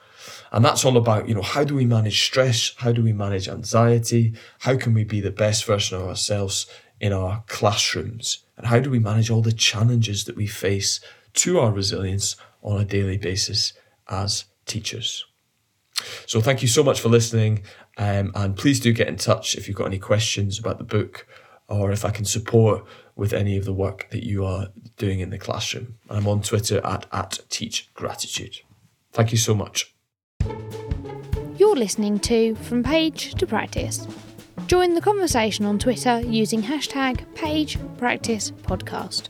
And 0.53 0.65
that's 0.65 0.85
all 0.85 0.97
about, 0.97 1.29
you 1.29 1.35
know, 1.35 1.43
how 1.43 1.65
do 1.65 1.75
we 1.75 1.87
manage 1.87 2.25
stress? 2.25 2.75
How 2.79 2.93
do 2.93 3.03
we 3.03 3.13
manage 3.13 3.49
anxiety? 3.49 4.35
How 4.61 4.77
can 4.77 4.95
we 4.95 5.05
be 5.05 5.21
the 5.21 5.31
best 5.31 5.65
version 5.65 5.97
of 5.97 6.09
ourselves 6.09 6.67
in 7.01 7.13
our 7.13 7.45
classrooms? 7.47 8.45
And 8.57 8.67
how 8.67 8.81
do 8.81 8.91
we 8.91 8.99
manage 8.99 9.31
all 9.31 9.43
the 9.43 9.53
challenges 9.53 10.25
that 10.25 10.37
we 10.37 10.47
face 10.47 11.01
to 11.35 11.61
our 11.61 11.71
resilience 11.71 12.37
on 12.63 12.81
a 12.81 12.85
daily 12.85 13.17
basis 13.17 13.73
as 14.09 14.45
teachers? 14.67 15.25
So 16.27 16.41
thank 16.41 16.63
you 16.63 16.69
so 16.69 16.83
much 16.83 17.01
for 17.01 17.09
listening. 17.09 17.63
Um, 17.97 18.33
and 18.35 18.57
please 18.57 18.81
do 18.81 18.93
get 18.93 19.09
in 19.09 19.17
touch 19.17 19.55
if 19.55 19.69
you've 19.69 19.77
got 19.77 19.87
any 19.87 19.99
questions 19.99 20.59
about 20.59 20.79
the 20.79 20.85
book 20.85 21.27
or 21.69 21.93
if 21.93 22.05
I 22.05 22.11
can 22.11 22.25
support 22.25 22.85
with 23.15 23.33
any 23.33 23.57
of 23.57 23.65
the 23.65 23.73
work 23.73 24.09
that 24.11 24.27
you 24.27 24.45
are 24.45 24.69
doing 24.97 25.21
in 25.21 25.31
the 25.31 25.39
classroom. 25.39 25.97
I'm 26.09 26.27
on 26.27 26.43
Twitter 26.43 26.85
at, 26.85 27.07
at 27.13 27.39
Teach 27.49 27.93
Gratitude. 27.95 28.57
Thank 29.13 29.31
you 29.31 29.39
so 29.39 29.55
much. 29.55 29.95
You're 31.71 31.79
listening 31.79 32.19
to 32.21 32.57
From 32.57 32.83
Page 32.83 33.35
to 33.35 33.47
Practice. 33.47 34.05
Join 34.67 34.95
the 34.95 35.01
conversation 35.01 35.65
on 35.65 35.79
Twitter 35.79 36.21
using 36.21 36.63
hashtag 36.63 37.25
PagePracticePodcast. 37.35 39.29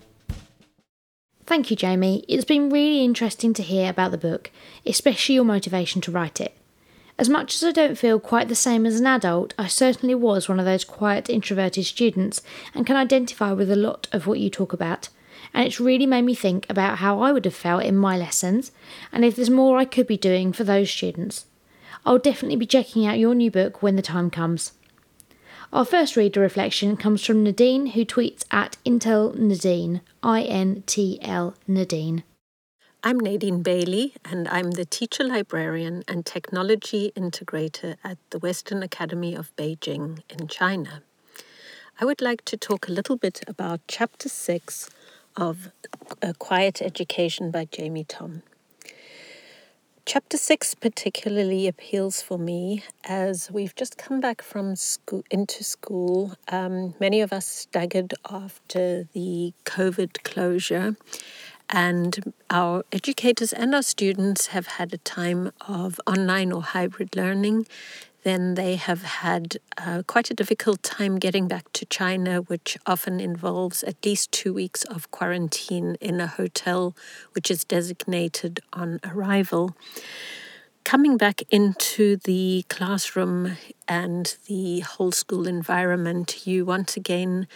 Thank 1.45 1.71
you, 1.71 1.77
Jamie. 1.77 2.25
It's 2.29 2.47
been 2.47 2.71
really 2.71 3.05
interesting 3.05 3.53
to 3.53 3.63
hear 3.63 3.91
about 3.91 4.13
the 4.13 4.17
book, 4.17 4.51
especially 4.87 5.35
your 5.35 5.45
motivation 5.45 6.01
to 6.01 6.11
write 6.11 6.41
it. 6.41 6.57
As 7.19 7.29
much 7.29 7.57
as 7.57 7.63
I 7.63 7.73
don't 7.73 7.99
feel 7.99 8.19
quite 8.19 8.49
the 8.49 8.55
same 8.55 8.87
as 8.87 8.99
an 8.99 9.07
adult, 9.07 9.53
I 9.59 9.67
certainly 9.67 10.15
was 10.15 10.49
one 10.49 10.59
of 10.59 10.65
those 10.65 10.83
quiet, 10.85 11.29
introverted 11.29 11.85
students 11.85 12.41
and 12.75 12.87
can 12.87 12.97
identify 12.97 13.53
with 13.53 13.71
a 13.71 13.77
lot 13.77 14.09
of 14.13 14.27
what 14.27 14.41
you 14.41 14.49
talk 14.49 14.73
about. 14.73 15.11
and 15.53 15.67
it's 15.67 15.79
really 15.79 16.07
made 16.07 16.23
me 16.23 16.35
think 16.35 16.65
about 16.71 16.99
how 16.99 17.21
I 17.21 17.33
would 17.33 17.45
have 17.45 17.55
felt 17.55 17.83
in 17.83 17.97
my 17.97 18.17
lessons 18.17 18.73
and 19.13 19.27
if 19.27 19.37
there's 19.37 19.51
more 19.51 19.77
I 19.77 19.85
could 19.85 20.07
be 20.07 20.17
doing 20.17 20.55
for 20.55 20.65
those 20.65 20.91
students. 20.91 21.45
I'll 22.05 22.19
definitely 22.19 22.57
be 22.57 22.67
checking 22.67 23.07
out 23.07 23.19
your 23.19 23.35
new 23.35 23.51
book 23.51 23.83
when 23.83 23.97
the 23.97 24.03
time 24.03 24.31
comes. 24.31 24.73
Our 25.73 25.85
first 25.85 26.17
reader 26.17 26.41
reflection 26.41 26.97
comes 26.97 27.25
from 27.25 27.45
Nadine, 27.45 27.89
who 27.89 28.05
tweets 28.05 28.45
at 28.51 28.77
Intel 28.85 29.37
Nadine, 29.37 30.01
I 30.23 30.43
N 30.43 30.83
T 30.87 31.19
L 31.23 31.55
Nadine. 31.69 32.25
I'm 33.05 33.21
Nadine 33.21 33.63
Bailey, 33.63 34.15
and 34.25 34.49
I'm 34.49 34.73
the 34.73 34.85
teacher 34.85 35.25
librarian 35.25 36.03
and 36.09 36.27
technology 36.27 37.13
integrator 37.17 37.97
at 38.03 38.19
the 38.31 38.39
Western 38.39 38.83
Academy 38.83 39.35
of 39.35 39.55
Beijing 39.57 40.23
in 40.29 40.49
China. 40.49 41.03
I 42.01 42.05
would 42.05 42.21
like 42.21 42.45
to 42.47 42.57
talk 42.57 42.89
a 42.89 42.93
little 42.93 43.17
bit 43.17 43.43
about 43.47 43.81
Chapter 43.87 44.29
6 44.29 44.91
of 45.37 45.71
A 46.21 46.35
Quiet 46.35 46.83
Education 46.83 47.51
by 47.51 47.67
Jamie 47.71 48.05
Thom. 48.09 48.43
Chapter 50.07 50.39
6 50.39 50.75
particularly 50.77 51.69
appeals 51.69 52.23
for 52.23 52.39
me 52.39 52.83
as 53.05 53.51
we've 53.51 53.75
just 53.75 53.99
come 53.99 54.19
back 54.19 54.41
from 54.43 54.75
school 54.75 55.23
into 55.31 55.63
school. 55.63 56.35
Um, 56.49 56.95
many 56.99 57.21
of 57.21 57.33
us 57.33 57.47
staggered 57.47 58.15
after 58.29 59.05
the 59.13 59.53
COVID 59.67 60.23
closure 60.25 60.97
and 61.69 62.33
our 62.49 62.83
educators 62.91 63.53
and 63.53 63.75
our 63.75 63.83
students 63.83 64.49
have 64.49 64.67
had 64.67 64.93
a 64.93 64.99
time 64.99 65.53
of 65.69 66.01
online 66.07 66.51
or 66.51 66.63
hybrid 66.63 67.15
learning. 67.15 67.67
Then 68.23 68.55
they 68.55 68.77
have 68.77 69.03
had 69.03 69.57
uh, 69.79 70.03
quite 70.07 70.31
a 70.31 70.35
difficult 70.35 70.83
time 70.83 71.19
getting 71.19 71.49
back 71.49 71.73
to 71.73 71.87
China, 71.87 72.43
which 72.43 72.77
often 72.87 73.19
involves 73.19 73.83
at 73.83 74.05
least 74.05 74.31
two 74.31 74.53
weeks 74.53 74.85
of 74.85 75.11
quarantine 75.11 75.97
in 76.01 76.21
a 76.21 76.27
hotel, 76.27 76.95
which 77.33 77.51
is 77.51 77.65
designated 77.65 78.61
on 78.73 79.01
arrival. 79.05 79.75
Coming 80.85 81.17
back 81.17 81.43
into 81.51 82.17
the 82.17 82.65
classroom 82.69 83.57
and 83.89 84.37
the 84.47 84.81
whole 84.81 85.13
school 85.13 85.47
environment, 85.47 86.47
you 86.47 86.65
once 86.65 86.97
again 86.97 87.47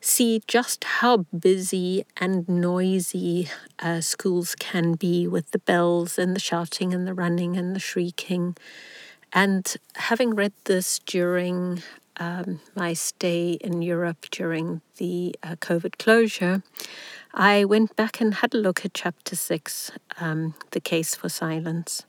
see 0.00 0.42
just 0.46 0.84
how 0.84 1.18
busy 1.38 2.04
and 2.16 2.48
noisy 2.48 3.48
uh, 3.78 4.00
schools 4.00 4.54
can 4.54 4.94
be 4.94 5.26
with 5.26 5.50
the 5.50 5.58
bells 5.58 6.18
and 6.18 6.34
the 6.34 6.40
shouting 6.40 6.94
and 6.94 7.06
the 7.06 7.14
running 7.14 7.56
and 7.56 7.74
the 7.74 7.80
shrieking. 7.80 8.56
And 9.36 9.76
having 9.96 10.34
read 10.34 10.54
this 10.64 10.98
during 11.00 11.82
um, 12.16 12.60
my 12.74 12.94
stay 12.94 13.58
in 13.60 13.82
Europe 13.82 14.28
during 14.30 14.80
the 14.96 15.36
uh, 15.42 15.56
COVID 15.56 15.98
closure, 15.98 16.62
I 17.34 17.66
went 17.66 17.94
back 17.96 18.18
and 18.18 18.32
had 18.32 18.54
a 18.54 18.56
look 18.56 18.82
at 18.86 18.94
chapter 18.94 19.36
six, 19.36 19.90
um, 20.18 20.54
The 20.70 20.80
Case 20.80 21.14
for 21.14 21.28
Silence. 21.28 22.06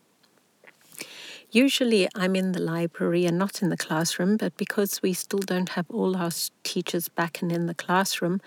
Usually 1.51 2.07
I'm 2.15 2.33
in 2.33 2.53
the 2.53 2.61
library 2.61 3.25
and 3.25 3.37
not 3.37 3.61
in 3.61 3.67
the 3.67 3.75
classroom, 3.75 4.37
but 4.37 4.55
because 4.55 5.01
we 5.01 5.11
still 5.11 5.39
don't 5.39 5.69
have 5.69 5.87
all 5.89 6.15
our 6.15 6.31
teachers 6.63 7.09
back 7.09 7.41
and 7.41 7.51
in 7.51 7.65
the 7.65 7.75
classroom, 7.75 8.39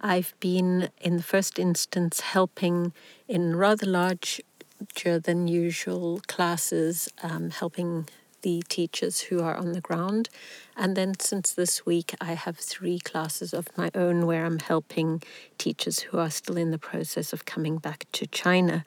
I've 0.00 0.34
been 0.38 0.90
in 1.00 1.16
the 1.16 1.24
first 1.24 1.58
instance 1.58 2.20
helping 2.20 2.92
in 3.26 3.56
rather 3.56 3.86
larger 3.86 5.18
than 5.18 5.48
usual 5.48 6.22
classes, 6.28 7.08
um, 7.24 7.50
helping 7.50 8.06
the 8.42 8.62
teachers 8.68 9.20
who 9.20 9.42
are 9.42 9.56
on 9.56 9.72
the 9.72 9.80
ground. 9.80 10.28
And 10.76 10.96
then 10.96 11.18
since 11.18 11.52
this 11.52 11.84
week, 11.84 12.14
I 12.20 12.34
have 12.34 12.56
three 12.56 12.98
classes 12.98 13.52
of 13.52 13.68
my 13.76 13.90
own 13.94 14.26
where 14.26 14.44
I'm 14.44 14.58
helping 14.58 15.22
teachers 15.58 16.00
who 16.00 16.18
are 16.18 16.30
still 16.30 16.56
in 16.56 16.70
the 16.70 16.78
process 16.78 17.32
of 17.32 17.44
coming 17.44 17.78
back 17.78 18.06
to 18.12 18.26
China. 18.26 18.84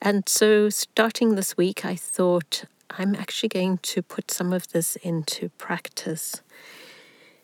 And 0.00 0.28
so, 0.28 0.70
starting 0.70 1.34
this 1.34 1.56
week, 1.56 1.84
I 1.84 1.94
thought 1.94 2.64
I'm 2.90 3.14
actually 3.14 3.50
going 3.50 3.78
to 3.78 4.02
put 4.02 4.30
some 4.30 4.52
of 4.52 4.68
this 4.72 4.96
into 4.96 5.50
practice. 5.50 6.42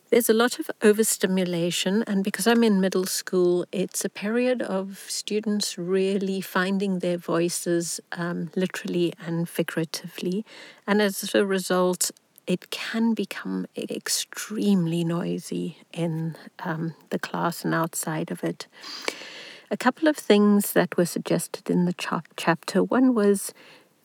There's 0.08 0.30
a 0.30 0.34
lot 0.34 0.60
of 0.60 0.70
overstimulation, 0.82 2.04
and 2.06 2.22
because 2.22 2.46
I'm 2.46 2.62
in 2.62 2.80
middle 2.80 3.06
school, 3.06 3.66
it's 3.72 4.04
a 4.04 4.08
period 4.08 4.62
of 4.62 5.04
students 5.08 5.76
really 5.76 6.40
finding 6.40 7.00
their 7.00 7.18
voices 7.18 7.98
um, 8.12 8.50
literally 8.54 9.12
and 9.26 9.48
figuratively. 9.48 10.44
And 10.86 11.02
as 11.02 11.34
a 11.34 11.44
result, 11.44 12.12
it 12.46 12.70
can 12.70 13.14
become 13.14 13.66
extremely 13.76 15.02
noisy 15.02 15.78
in 15.92 16.36
um, 16.60 16.94
the 17.10 17.18
class 17.18 17.64
and 17.64 17.74
outside 17.74 18.30
of 18.30 18.44
it. 18.44 18.68
A 19.72 19.76
couple 19.76 20.06
of 20.06 20.16
things 20.16 20.72
that 20.74 20.96
were 20.96 21.06
suggested 21.06 21.68
in 21.68 21.84
the 21.84 21.92
chap- 21.92 22.28
chapter 22.36 22.84
one 22.84 23.12
was 23.12 23.52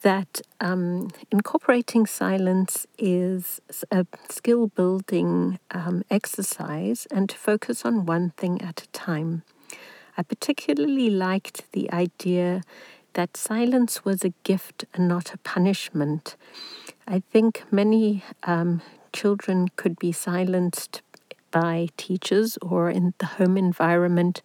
that 0.02 0.42
um, 0.60 1.10
incorporating 1.32 2.06
silence 2.06 2.88
is 2.98 3.62
a 3.92 4.06
skill 4.30 4.68
building 4.68 5.60
um, 5.72 6.04
exercise 6.10 7.08
and 7.12 7.30
to 7.30 7.38
focus 7.38 7.86
on 7.86 8.06
one 8.06 8.32
thing 8.38 8.62
at 8.62 8.82
a 8.84 8.88
time. 8.88 9.44
I 10.18 10.24
particularly 10.24 11.10
liked 11.10 11.72
the 11.72 11.92
idea 11.92 12.64
that 13.14 13.38
silence 13.38 14.04
was 14.06 14.24
a 14.24 14.34
gift 14.44 14.86
and 14.94 15.08
not 15.08 15.34
a 15.34 15.38
punishment. 15.38 16.36
I 17.08 17.22
think 17.32 17.64
many 17.72 18.24
um, 18.44 18.82
children 19.14 19.70
could 19.76 20.00
be 20.00 20.12
silenced 20.12 21.02
by 21.52 21.90
teachers 21.98 22.58
or 22.62 22.90
in 22.90 23.14
the 23.18 23.26
home 23.26 23.58
environment 23.58 24.42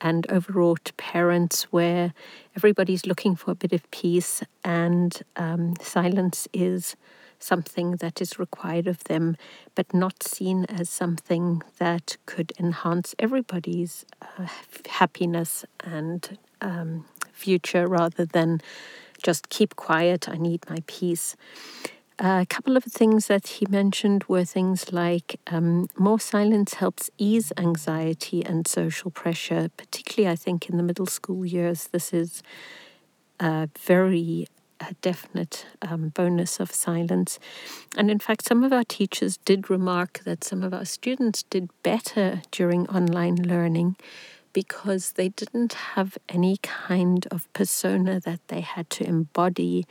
and 0.00 0.30
overwrought 0.30 0.92
parents 0.96 1.64
where 1.64 2.12
everybody's 2.56 3.06
looking 3.06 3.36
for 3.36 3.50
a 3.50 3.54
bit 3.54 3.72
of 3.72 3.90
peace 3.90 4.42
and 4.64 5.22
um, 5.36 5.74
silence 5.80 6.46
is 6.52 6.96
something 7.38 7.92
that 7.92 8.20
is 8.20 8.38
required 8.38 8.86
of 8.86 9.04
them, 9.04 9.36
but 9.74 9.92
not 9.94 10.22
seen 10.22 10.64
as 10.66 10.90
something 10.90 11.62
that 11.78 12.16
could 12.26 12.52
enhance 12.58 13.14
everybody's 13.18 14.04
uh, 14.22 14.46
happiness 14.88 15.64
and 15.84 16.38
um, 16.60 17.04
future 17.32 17.86
rather 17.86 18.24
than 18.24 18.60
just 19.22 19.48
keep 19.48 19.76
quiet, 19.76 20.28
I 20.28 20.36
need 20.36 20.68
my 20.68 20.78
peace 20.86 21.36
a 22.18 22.46
couple 22.48 22.76
of 22.76 22.84
things 22.84 23.26
that 23.26 23.46
he 23.46 23.66
mentioned 23.68 24.24
were 24.24 24.44
things 24.44 24.92
like 24.92 25.40
um, 25.46 25.88
more 25.96 26.18
silence 26.18 26.74
helps 26.74 27.10
ease 27.16 27.52
anxiety 27.56 28.44
and 28.44 28.66
social 28.66 29.10
pressure, 29.10 29.70
particularly, 29.76 30.32
I 30.32 30.36
think, 30.36 30.68
in 30.68 30.76
the 30.76 30.82
middle 30.82 31.06
school 31.06 31.46
years. 31.46 31.88
This 31.88 32.12
is 32.12 32.42
a 33.38 33.68
very 33.78 34.46
a 34.80 34.94
definite 35.02 35.66
um, 35.82 36.10
bonus 36.10 36.60
of 36.60 36.72
silence. 36.72 37.40
And 37.96 38.12
in 38.12 38.20
fact, 38.20 38.46
some 38.46 38.62
of 38.62 38.72
our 38.72 38.84
teachers 38.84 39.36
did 39.38 39.68
remark 39.68 40.20
that 40.24 40.44
some 40.44 40.62
of 40.62 40.72
our 40.72 40.84
students 40.84 41.42
did 41.44 41.70
better 41.82 42.42
during 42.52 42.86
online 42.88 43.34
learning 43.34 43.96
because 44.52 45.12
they 45.12 45.30
didn't 45.30 45.72
have 45.94 46.16
any 46.28 46.58
kind 46.62 47.26
of 47.30 47.52
persona 47.52 48.20
that 48.20 48.40
they 48.48 48.60
had 48.60 48.88
to 48.90 49.04
embody 49.04 49.84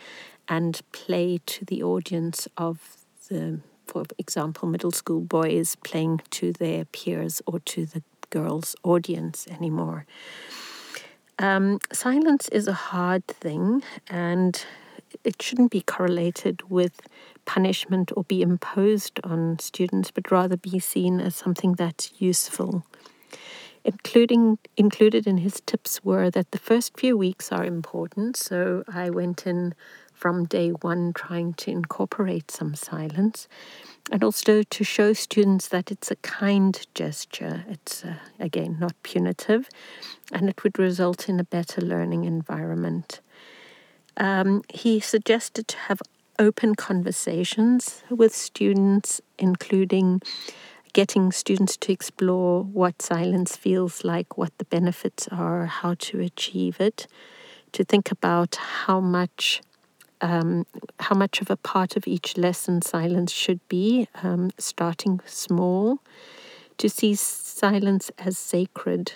and 0.49 0.79
play 0.91 1.39
to 1.45 1.65
the 1.65 1.83
audience 1.83 2.47
of 2.57 2.97
the, 3.29 3.59
for 3.85 4.05
example, 4.17 4.67
middle 4.67 4.91
school 4.91 5.21
boys 5.21 5.75
playing 5.83 6.21
to 6.31 6.53
their 6.53 6.85
peers 6.85 7.41
or 7.45 7.59
to 7.59 7.85
the 7.85 8.01
girls' 8.29 8.75
audience 8.83 9.47
anymore. 9.47 10.05
Um, 11.39 11.79
silence 11.91 12.49
is 12.49 12.67
a 12.67 12.73
hard 12.73 13.25
thing 13.27 13.83
and 14.09 14.65
it 15.23 15.41
shouldn't 15.41 15.71
be 15.71 15.81
correlated 15.81 16.69
with 16.69 17.01
punishment 17.45 18.11
or 18.15 18.23
be 18.23 18.41
imposed 18.41 19.19
on 19.23 19.59
students, 19.59 20.11
but 20.11 20.31
rather 20.31 20.57
be 20.57 20.79
seen 20.79 21.19
as 21.19 21.35
something 21.35 21.73
that's 21.73 22.11
useful. 22.17 22.85
Including 23.83 24.57
included 24.75 25.27
in 25.27 25.37
his 25.37 25.61
tips 25.65 26.03
were 26.03 26.29
that 26.31 26.51
the 26.51 26.57
first 26.57 26.99
few 26.99 27.15
weeks 27.15 27.51
are 27.51 27.63
important. 27.63 28.35
So 28.35 28.83
I 28.87 29.09
went 29.09 29.47
in 29.47 29.75
from 30.17 30.45
day 30.45 30.69
one 30.71 31.13
trying 31.13 31.53
to 31.53 31.69
incorporate 31.69 32.49
some 32.49 32.73
silence 32.73 33.47
and 34.11 34.23
also 34.23 34.63
to 34.63 34.83
show 34.83 35.13
students 35.13 35.67
that 35.67 35.91
it's 35.91 36.09
a 36.09 36.15
kind 36.17 36.87
gesture. 36.95 37.65
It's, 37.69 38.03
uh, 38.03 38.15
again, 38.39 38.77
not 38.79 38.93
punitive, 39.03 39.69
and 40.31 40.49
it 40.49 40.63
would 40.63 40.79
result 40.79 41.29
in 41.29 41.39
a 41.39 41.43
better 41.43 41.81
learning 41.81 42.23
environment. 42.23 43.21
Um, 44.17 44.63
he 44.73 44.99
suggested 44.99 45.67
to 45.67 45.77
have 45.77 46.01
open 46.39 46.73
conversations 46.73 48.03
with 48.09 48.33
students, 48.33 49.21
including 49.37 50.21
getting 50.93 51.31
students 51.31 51.77
to 51.77 51.91
explore 51.91 52.63
what 52.63 53.03
silence 53.03 53.55
feels 53.55 54.03
like, 54.03 54.35
what 54.35 54.57
the 54.57 54.65
benefits 54.65 55.27
are, 55.27 55.67
how 55.67 55.93
to 55.99 56.19
achieve 56.21 56.81
it, 56.81 57.05
to 57.71 57.83
think 57.83 58.09
about 58.09 58.55
how 58.55 58.99
much 58.99 59.61
um, 60.21 60.65
how 60.99 61.15
much 61.15 61.41
of 61.41 61.49
a 61.49 61.57
part 61.57 61.95
of 61.97 62.07
each 62.07 62.37
lesson 62.37 62.81
silence 62.81 63.31
should 63.31 63.59
be, 63.69 64.07
um, 64.23 64.51
starting 64.57 65.19
small, 65.25 65.99
to 66.77 66.89
see 66.89 67.15
silence 67.15 68.11
as 68.19 68.37
sacred. 68.37 69.13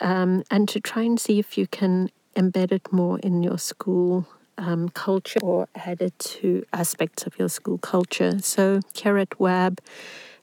um, 0.00 0.42
and 0.50 0.68
to 0.68 0.80
try 0.80 1.02
and 1.02 1.18
see 1.18 1.38
if 1.38 1.58
you 1.58 1.66
can 1.66 2.10
embed 2.36 2.72
it 2.72 2.92
more 2.92 3.18
in 3.20 3.42
your 3.42 3.58
school 3.58 4.26
um, 4.56 4.88
culture 4.90 5.40
or 5.42 5.68
add 5.74 6.00
it 6.00 6.18
to 6.18 6.64
aspects 6.72 7.26
of 7.26 7.38
your 7.38 7.48
school 7.48 7.78
culture. 7.78 8.38
So, 8.40 8.80
Carrot 8.94 9.38
Web, 9.40 9.80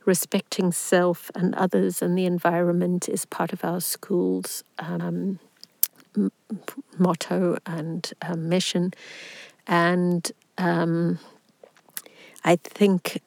respecting 0.06 0.72
self 0.72 1.32
and 1.36 1.54
others 1.56 2.02
and 2.02 2.18
the 2.18 2.26
environment 2.26 3.10
is 3.10 3.26
part 3.26 3.54
of 3.54 3.64
our 3.64 3.82
school's 3.82 4.64
um, 4.80 5.40
motto 6.98 7.58
and 7.66 8.12
uh, 8.22 8.36
mission. 8.36 8.94
And 9.68 10.32
um, 10.58 11.20
I 12.44 12.56
think 12.58 13.22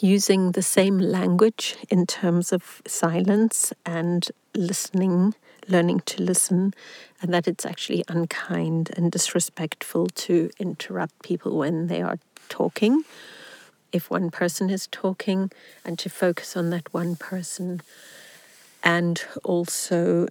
using 0.00 0.52
the 0.52 0.62
same 0.62 0.98
language 0.98 1.76
in 1.88 2.06
terms 2.06 2.52
of 2.52 2.82
silence 2.86 3.72
and 3.84 4.28
listening, 4.54 5.34
learning 5.68 6.00
to 6.06 6.22
listen, 6.22 6.74
and 7.22 7.32
that 7.32 7.46
it's 7.46 7.64
actually 7.64 8.04
unkind 8.08 8.90
and 8.96 9.12
disrespectful 9.12 10.08
to 10.08 10.50
interrupt 10.58 11.22
people 11.22 11.56
when 11.56 11.86
they 11.86 12.02
are 12.02 12.18
talking. 12.48 13.04
If 13.92 14.10
one 14.10 14.30
person 14.30 14.68
is 14.70 14.88
talking, 14.88 15.50
and 15.84 15.98
to 16.00 16.10
focus 16.10 16.56
on 16.56 16.70
that 16.70 16.92
one 16.92 17.16
person, 17.16 17.80
and 18.82 19.24
also 19.44 20.26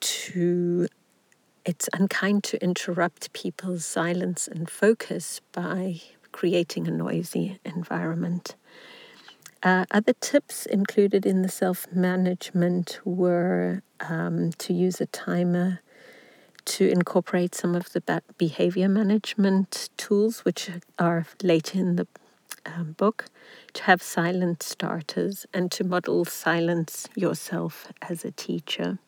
to 0.00 0.88
it's 1.68 1.86
unkind 1.92 2.42
to 2.42 2.56
interrupt 2.64 3.30
people's 3.34 3.84
silence 3.84 4.48
and 4.48 4.70
focus 4.70 5.42
by 5.52 6.00
creating 6.32 6.88
a 6.88 6.90
noisy 6.90 7.60
environment. 7.62 8.56
Uh, 9.62 9.84
other 9.90 10.14
tips 10.14 10.64
included 10.64 11.26
in 11.26 11.42
the 11.42 11.48
self 11.50 11.86
management 11.92 13.00
were 13.04 13.82
um, 14.00 14.50
to 14.56 14.72
use 14.72 14.98
a 15.02 15.06
timer, 15.06 15.80
to 16.64 16.88
incorporate 16.88 17.54
some 17.54 17.74
of 17.74 17.92
the 17.92 18.22
behavior 18.38 18.88
management 18.88 19.90
tools, 19.98 20.46
which 20.46 20.70
are 20.98 21.26
later 21.42 21.78
in 21.78 21.96
the 21.96 22.06
um, 22.64 22.92
book, 22.92 23.26
to 23.74 23.82
have 23.82 24.00
silent 24.00 24.62
starters, 24.62 25.44
and 25.52 25.70
to 25.72 25.84
model 25.84 26.24
silence 26.24 27.10
yourself 27.14 27.92
as 28.00 28.24
a 28.24 28.30
teacher. 28.30 28.98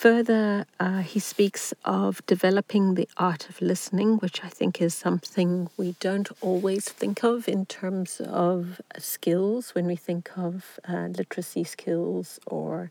Further, 0.00 0.64
uh, 0.80 1.00
he 1.00 1.18
speaks 1.18 1.74
of 1.84 2.24
developing 2.24 2.94
the 2.94 3.06
art 3.18 3.50
of 3.50 3.60
listening, 3.60 4.16
which 4.16 4.42
I 4.42 4.48
think 4.48 4.80
is 4.80 4.94
something 4.94 5.68
we 5.76 5.94
don't 6.00 6.30
always 6.40 6.88
think 6.88 7.22
of 7.22 7.46
in 7.46 7.66
terms 7.66 8.18
of 8.24 8.80
skills. 8.96 9.74
When 9.74 9.86
we 9.86 9.96
think 9.96 10.30
of 10.38 10.80
uh, 10.88 11.08
literacy 11.08 11.64
skills 11.64 12.40
or 12.46 12.90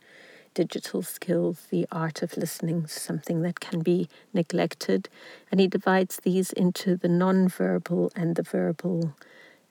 digital 0.53 1.01
skills, 1.01 1.65
the 1.71 1.87
art 1.91 2.21
of 2.21 2.37
listening 2.37 2.83
is 2.83 2.91
something 2.91 3.41
that 3.41 3.59
can 3.59 3.79
be 3.79 4.07
neglected. 4.31 5.09
And 5.49 5.59
he 5.59 5.65
divides 5.65 6.17
these 6.17 6.53
into 6.53 6.95
the 6.95 7.09
non-verbal 7.09 8.11
and 8.15 8.35
the 8.35 8.43
verbal 8.43 9.15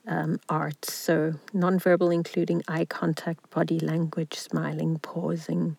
um, 0.09 0.41
arts. 0.49 0.93
So, 0.93 1.35
non-verbal 1.53 2.11
including 2.11 2.65
eye 2.67 2.87
contact, 2.87 3.49
body 3.51 3.79
language, 3.79 4.35
smiling, 4.35 4.99
pausing 4.99 5.77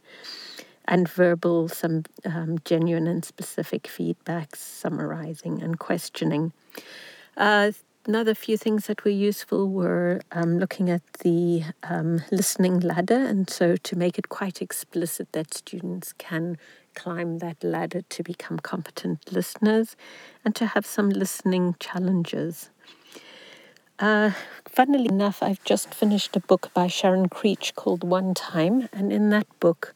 and 0.90 1.08
verbal, 1.08 1.70
some 1.70 2.04
um, 2.26 2.58
genuine 2.66 3.08
and 3.08 3.24
specific 3.24 3.84
feedbacks, 3.84 4.58
summarizing 4.58 5.62
and 5.62 5.78
questioning. 5.78 6.52
Uh, 7.38 7.72
another 8.08 8.34
few 8.34 8.58
things 8.58 8.88
that 8.88 9.06
were 9.06 9.12
useful 9.12 9.70
were 9.70 10.20
um, 10.32 10.58
looking 10.58 10.90
at 10.90 11.04
the 11.24 11.64
um, 11.84 12.22
listening 12.32 12.80
ladder, 12.80 13.24
and 13.24 13.50
so 13.50 13.76
to 13.78 13.96
make 13.96 14.18
it 14.18 14.30
quite 14.30 14.64
explicit 14.64 15.32
that 15.32 15.54
students 15.54 16.12
can 16.14 16.58
climb 16.96 17.38
that 17.38 17.64
ladder 17.64 18.02
to 18.10 18.24
become 18.24 18.58
competent 18.58 19.32
listeners, 19.32 19.96
and 20.44 20.56
to 20.56 20.66
have 20.66 20.88
some 20.88 21.10
listening 21.10 21.76
challenges. 21.80 22.72
Uh, 24.00 24.32
funnily 24.68 25.06
enough, 25.06 25.44
I've 25.44 25.64
just 25.64 25.94
finished 25.94 26.36
a 26.36 26.40
book 26.40 26.72
by 26.74 26.88
Sharon 26.88 27.30
Creech 27.30 27.76
called 27.76 28.04
One 28.04 28.34
Time, 28.34 28.90
and 28.92 29.14
in 29.14 29.30
that 29.30 29.48
book, 29.60 29.94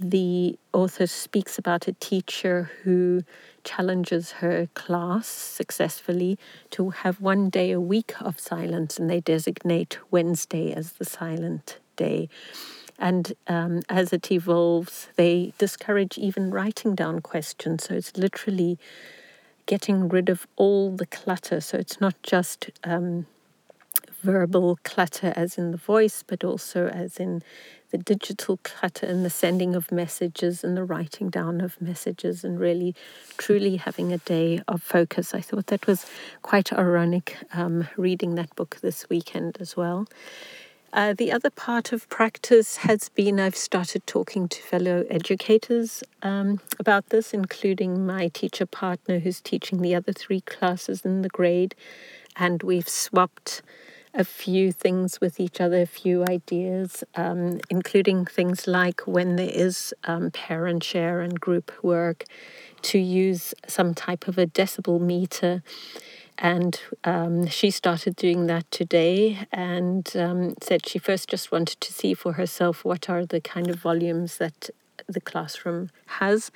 the 0.00 0.58
author 0.72 1.06
speaks 1.06 1.58
about 1.58 1.86
a 1.88 1.92
teacher 1.92 2.70
who 2.82 3.22
challenges 3.64 4.32
her 4.32 4.68
class 4.74 5.26
successfully 5.28 6.38
to 6.70 6.90
have 6.90 7.20
one 7.20 7.50
day 7.50 7.70
a 7.70 7.80
week 7.80 8.14
of 8.20 8.40
silence, 8.40 8.98
and 8.98 9.08
they 9.08 9.20
designate 9.20 9.98
Wednesday 10.10 10.72
as 10.72 10.92
the 10.92 11.04
silent 11.04 11.78
day. 11.96 12.28
And 12.98 13.32
um, 13.48 13.82
as 13.88 14.12
it 14.12 14.30
evolves, 14.30 15.08
they 15.16 15.52
discourage 15.58 16.18
even 16.18 16.50
writing 16.50 16.94
down 16.94 17.20
questions. 17.20 17.84
So 17.84 17.94
it's 17.94 18.16
literally 18.16 18.78
getting 19.66 20.08
rid 20.08 20.28
of 20.28 20.46
all 20.56 20.90
the 20.94 21.06
clutter. 21.06 21.60
So 21.60 21.78
it's 21.78 22.00
not 22.00 22.14
just 22.22 22.70
um, 22.84 23.26
verbal 24.22 24.78
clutter 24.84 25.32
as 25.36 25.58
in 25.58 25.70
the 25.70 25.76
voice, 25.76 26.24
but 26.26 26.44
also 26.44 26.88
as 26.88 27.18
in 27.18 27.42
the 27.90 27.98
digital 27.98 28.58
clutter 28.62 29.06
and 29.06 29.24
the 29.24 29.30
sending 29.30 29.74
of 29.76 29.92
messages 29.92 30.64
and 30.64 30.76
the 30.76 30.84
writing 30.84 31.28
down 31.28 31.60
of 31.60 31.80
messages 31.80 32.42
and 32.42 32.58
really 32.58 32.94
truly 33.36 33.76
having 33.76 34.12
a 34.12 34.18
day 34.18 34.62
of 34.66 34.82
focus. 34.82 35.34
I 35.34 35.40
thought 35.40 35.66
that 35.66 35.86
was 35.86 36.06
quite 36.40 36.72
ironic 36.72 37.36
um, 37.52 37.86
reading 37.96 38.34
that 38.36 38.54
book 38.56 38.78
this 38.80 39.08
weekend 39.10 39.58
as 39.60 39.76
well. 39.76 40.06
Uh, 40.94 41.14
the 41.14 41.32
other 41.32 41.48
part 41.48 41.92
of 41.92 42.06
practice 42.10 42.78
has 42.78 43.08
been 43.10 43.40
I've 43.40 43.56
started 43.56 44.06
talking 44.06 44.46
to 44.48 44.62
fellow 44.62 45.04
educators 45.08 46.04
um, 46.22 46.60
about 46.78 47.08
this, 47.08 47.32
including 47.32 48.04
my 48.04 48.28
teacher 48.28 48.66
partner 48.66 49.18
who's 49.18 49.40
teaching 49.40 49.80
the 49.80 49.94
other 49.94 50.12
three 50.12 50.42
classes 50.42 51.02
in 51.02 51.22
the 51.22 51.30
grade. 51.30 51.74
And 52.36 52.62
we've 52.62 52.88
swapped 52.88 53.62
a 54.14 54.24
few 54.24 54.72
things 54.72 55.20
with 55.20 55.40
each 55.40 55.60
other, 55.60 55.82
a 55.82 55.86
few 55.86 56.24
ideas, 56.28 57.02
um, 57.14 57.60
including 57.70 58.26
things 58.26 58.66
like 58.66 59.00
when 59.02 59.36
there 59.36 59.50
is 59.50 59.94
um, 60.04 60.30
parent 60.30 60.84
share 60.84 61.20
and 61.20 61.40
group 61.40 61.72
work, 61.82 62.24
to 62.82 62.98
use 62.98 63.54
some 63.66 63.94
type 63.94 64.28
of 64.28 64.38
a 64.38 64.46
decibel 64.46 65.00
meter. 65.00 65.62
And 66.38 66.80
um, 67.04 67.46
she 67.46 67.70
started 67.70 68.16
doing 68.16 68.46
that 68.46 68.70
today 68.70 69.46
and 69.52 70.10
um, 70.16 70.54
said 70.60 70.86
she 70.86 70.98
first 70.98 71.28
just 71.28 71.52
wanted 71.52 71.80
to 71.80 71.92
see 71.92 72.14
for 72.14 72.32
herself 72.32 72.84
what 72.84 73.08
are 73.08 73.24
the 73.24 73.40
kind 73.40 73.68
of 73.68 73.76
volumes 73.76 74.38
that 74.38 74.70
the 75.08 75.20
classroom 75.20 75.90
has, 76.06 76.50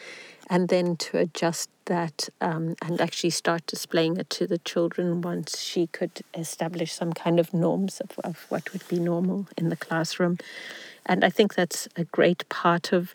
and 0.48 0.68
then 0.68 0.96
to 0.96 1.18
adjust 1.18 1.70
that 1.86 2.28
um, 2.40 2.74
and 2.82 3.00
actually 3.00 3.30
start 3.30 3.66
displaying 3.66 4.16
it 4.16 4.28
to 4.30 4.46
the 4.46 4.58
children 4.58 5.20
once 5.20 5.60
she 5.60 5.86
could 5.86 6.22
establish 6.34 6.92
some 6.92 7.12
kind 7.12 7.40
of 7.40 7.54
norms 7.54 8.00
of, 8.00 8.18
of 8.24 8.46
what 8.48 8.72
would 8.72 8.86
be 8.88 8.98
normal 8.98 9.46
in 9.56 9.68
the 9.68 9.76
classroom. 9.76 10.38
And 11.06 11.24
I 11.24 11.30
think 11.30 11.54
that's 11.54 11.88
a 11.96 12.04
great 12.04 12.48
part 12.48 12.92
of 12.92 13.14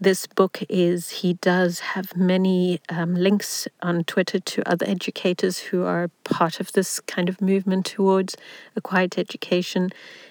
this 0.00 0.26
book 0.26 0.62
is 0.70 1.10
he 1.10 1.34
does 1.34 1.80
have 1.80 2.16
many 2.16 2.80
um, 2.88 3.14
links 3.14 3.68
on 3.82 4.02
Twitter 4.04 4.40
to 4.40 4.66
other 4.66 4.86
educators 4.88 5.58
who 5.58 5.84
are 5.84 6.08
part 6.24 6.58
of 6.58 6.72
this 6.72 7.00
kind 7.00 7.28
of 7.28 7.42
movement 7.42 7.84
towards 7.84 8.34
a 8.74 8.80
quiet 8.80 9.18
education 9.18 9.90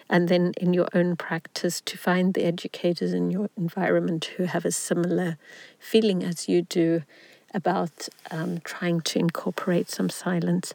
and 0.09 0.27
then 0.27 0.53
in 0.57 0.73
your 0.73 0.87
own 0.95 1.15
practice 1.15 1.81
to 1.81 1.97
find 1.97 2.33
the 2.33 2.45
educators 2.45 3.13
in 3.13 3.29
your 3.29 3.49
environment 3.55 4.25
who 4.37 4.45
have 4.45 4.65
a 4.65 4.71
similar 4.71 5.37
feeling 5.77 6.23
as 6.23 6.49
you 6.49 6.63
do 6.63 7.03
about 7.53 8.09
um, 8.31 8.59
trying 8.63 9.01
to 9.01 9.19
incorporate 9.19 9.89
some 9.89 10.09
silence. 10.09 10.73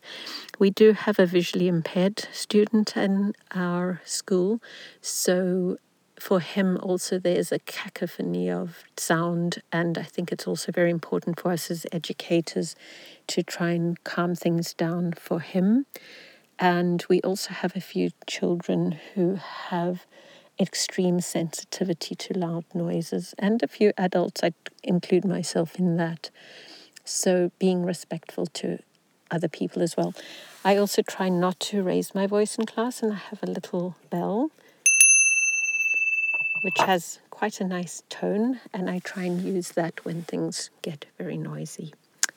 We 0.58 0.70
do 0.70 0.92
have 0.92 1.18
a 1.18 1.26
visually 1.26 1.68
impaired 1.68 2.26
student 2.32 2.96
in 2.96 3.34
our 3.54 4.00
school, 4.04 4.60
so 5.00 5.78
for 6.24 6.40
him 6.40 6.78
also 6.82 7.18
there's 7.18 7.52
a 7.52 7.58
cacophony 7.58 8.50
of 8.50 8.82
sound 8.96 9.60
and 9.70 9.98
i 9.98 10.02
think 10.02 10.32
it's 10.32 10.46
also 10.46 10.72
very 10.72 10.90
important 10.90 11.38
for 11.38 11.52
us 11.52 11.70
as 11.70 11.86
educators 11.92 12.74
to 13.26 13.42
try 13.42 13.72
and 13.72 14.02
calm 14.04 14.34
things 14.34 14.72
down 14.72 15.12
for 15.12 15.40
him 15.40 15.84
and 16.58 17.04
we 17.10 17.20
also 17.20 17.52
have 17.52 17.76
a 17.76 17.80
few 17.92 18.10
children 18.26 18.98
who 19.14 19.34
have 19.68 20.06
extreme 20.58 21.20
sensitivity 21.20 22.14
to 22.14 22.38
loud 22.38 22.64
noises, 22.72 23.34
and 23.38 23.62
a 23.62 23.66
few 23.66 23.92
adults. 23.98 24.42
I 24.44 24.52
include 24.82 25.24
myself 25.24 25.80
in 25.80 25.96
that. 25.96 26.30
So, 27.04 27.50
being 27.58 27.84
respectful 27.84 28.46
to 28.46 28.78
other 29.30 29.48
people 29.48 29.82
as 29.82 29.96
well. 29.96 30.14
I 30.64 30.76
also 30.76 31.02
try 31.02 31.28
not 31.28 31.58
to 31.60 31.82
raise 31.82 32.14
my 32.14 32.26
voice 32.26 32.56
in 32.56 32.66
class, 32.66 33.02
and 33.02 33.12
I 33.12 33.16
have 33.16 33.42
a 33.42 33.50
little 33.50 33.96
bell 34.10 34.50
which 36.64 36.78
has 36.78 37.18
quite 37.28 37.60
a 37.60 37.64
nice 37.64 38.02
tone, 38.08 38.58
and 38.72 38.88
I 38.88 38.98
try 39.00 39.24
and 39.24 39.42
use 39.42 39.72
that 39.72 40.02
when 40.06 40.22
things 40.22 40.70
get 40.80 41.04
very 41.18 41.36
noisy. 41.36 41.92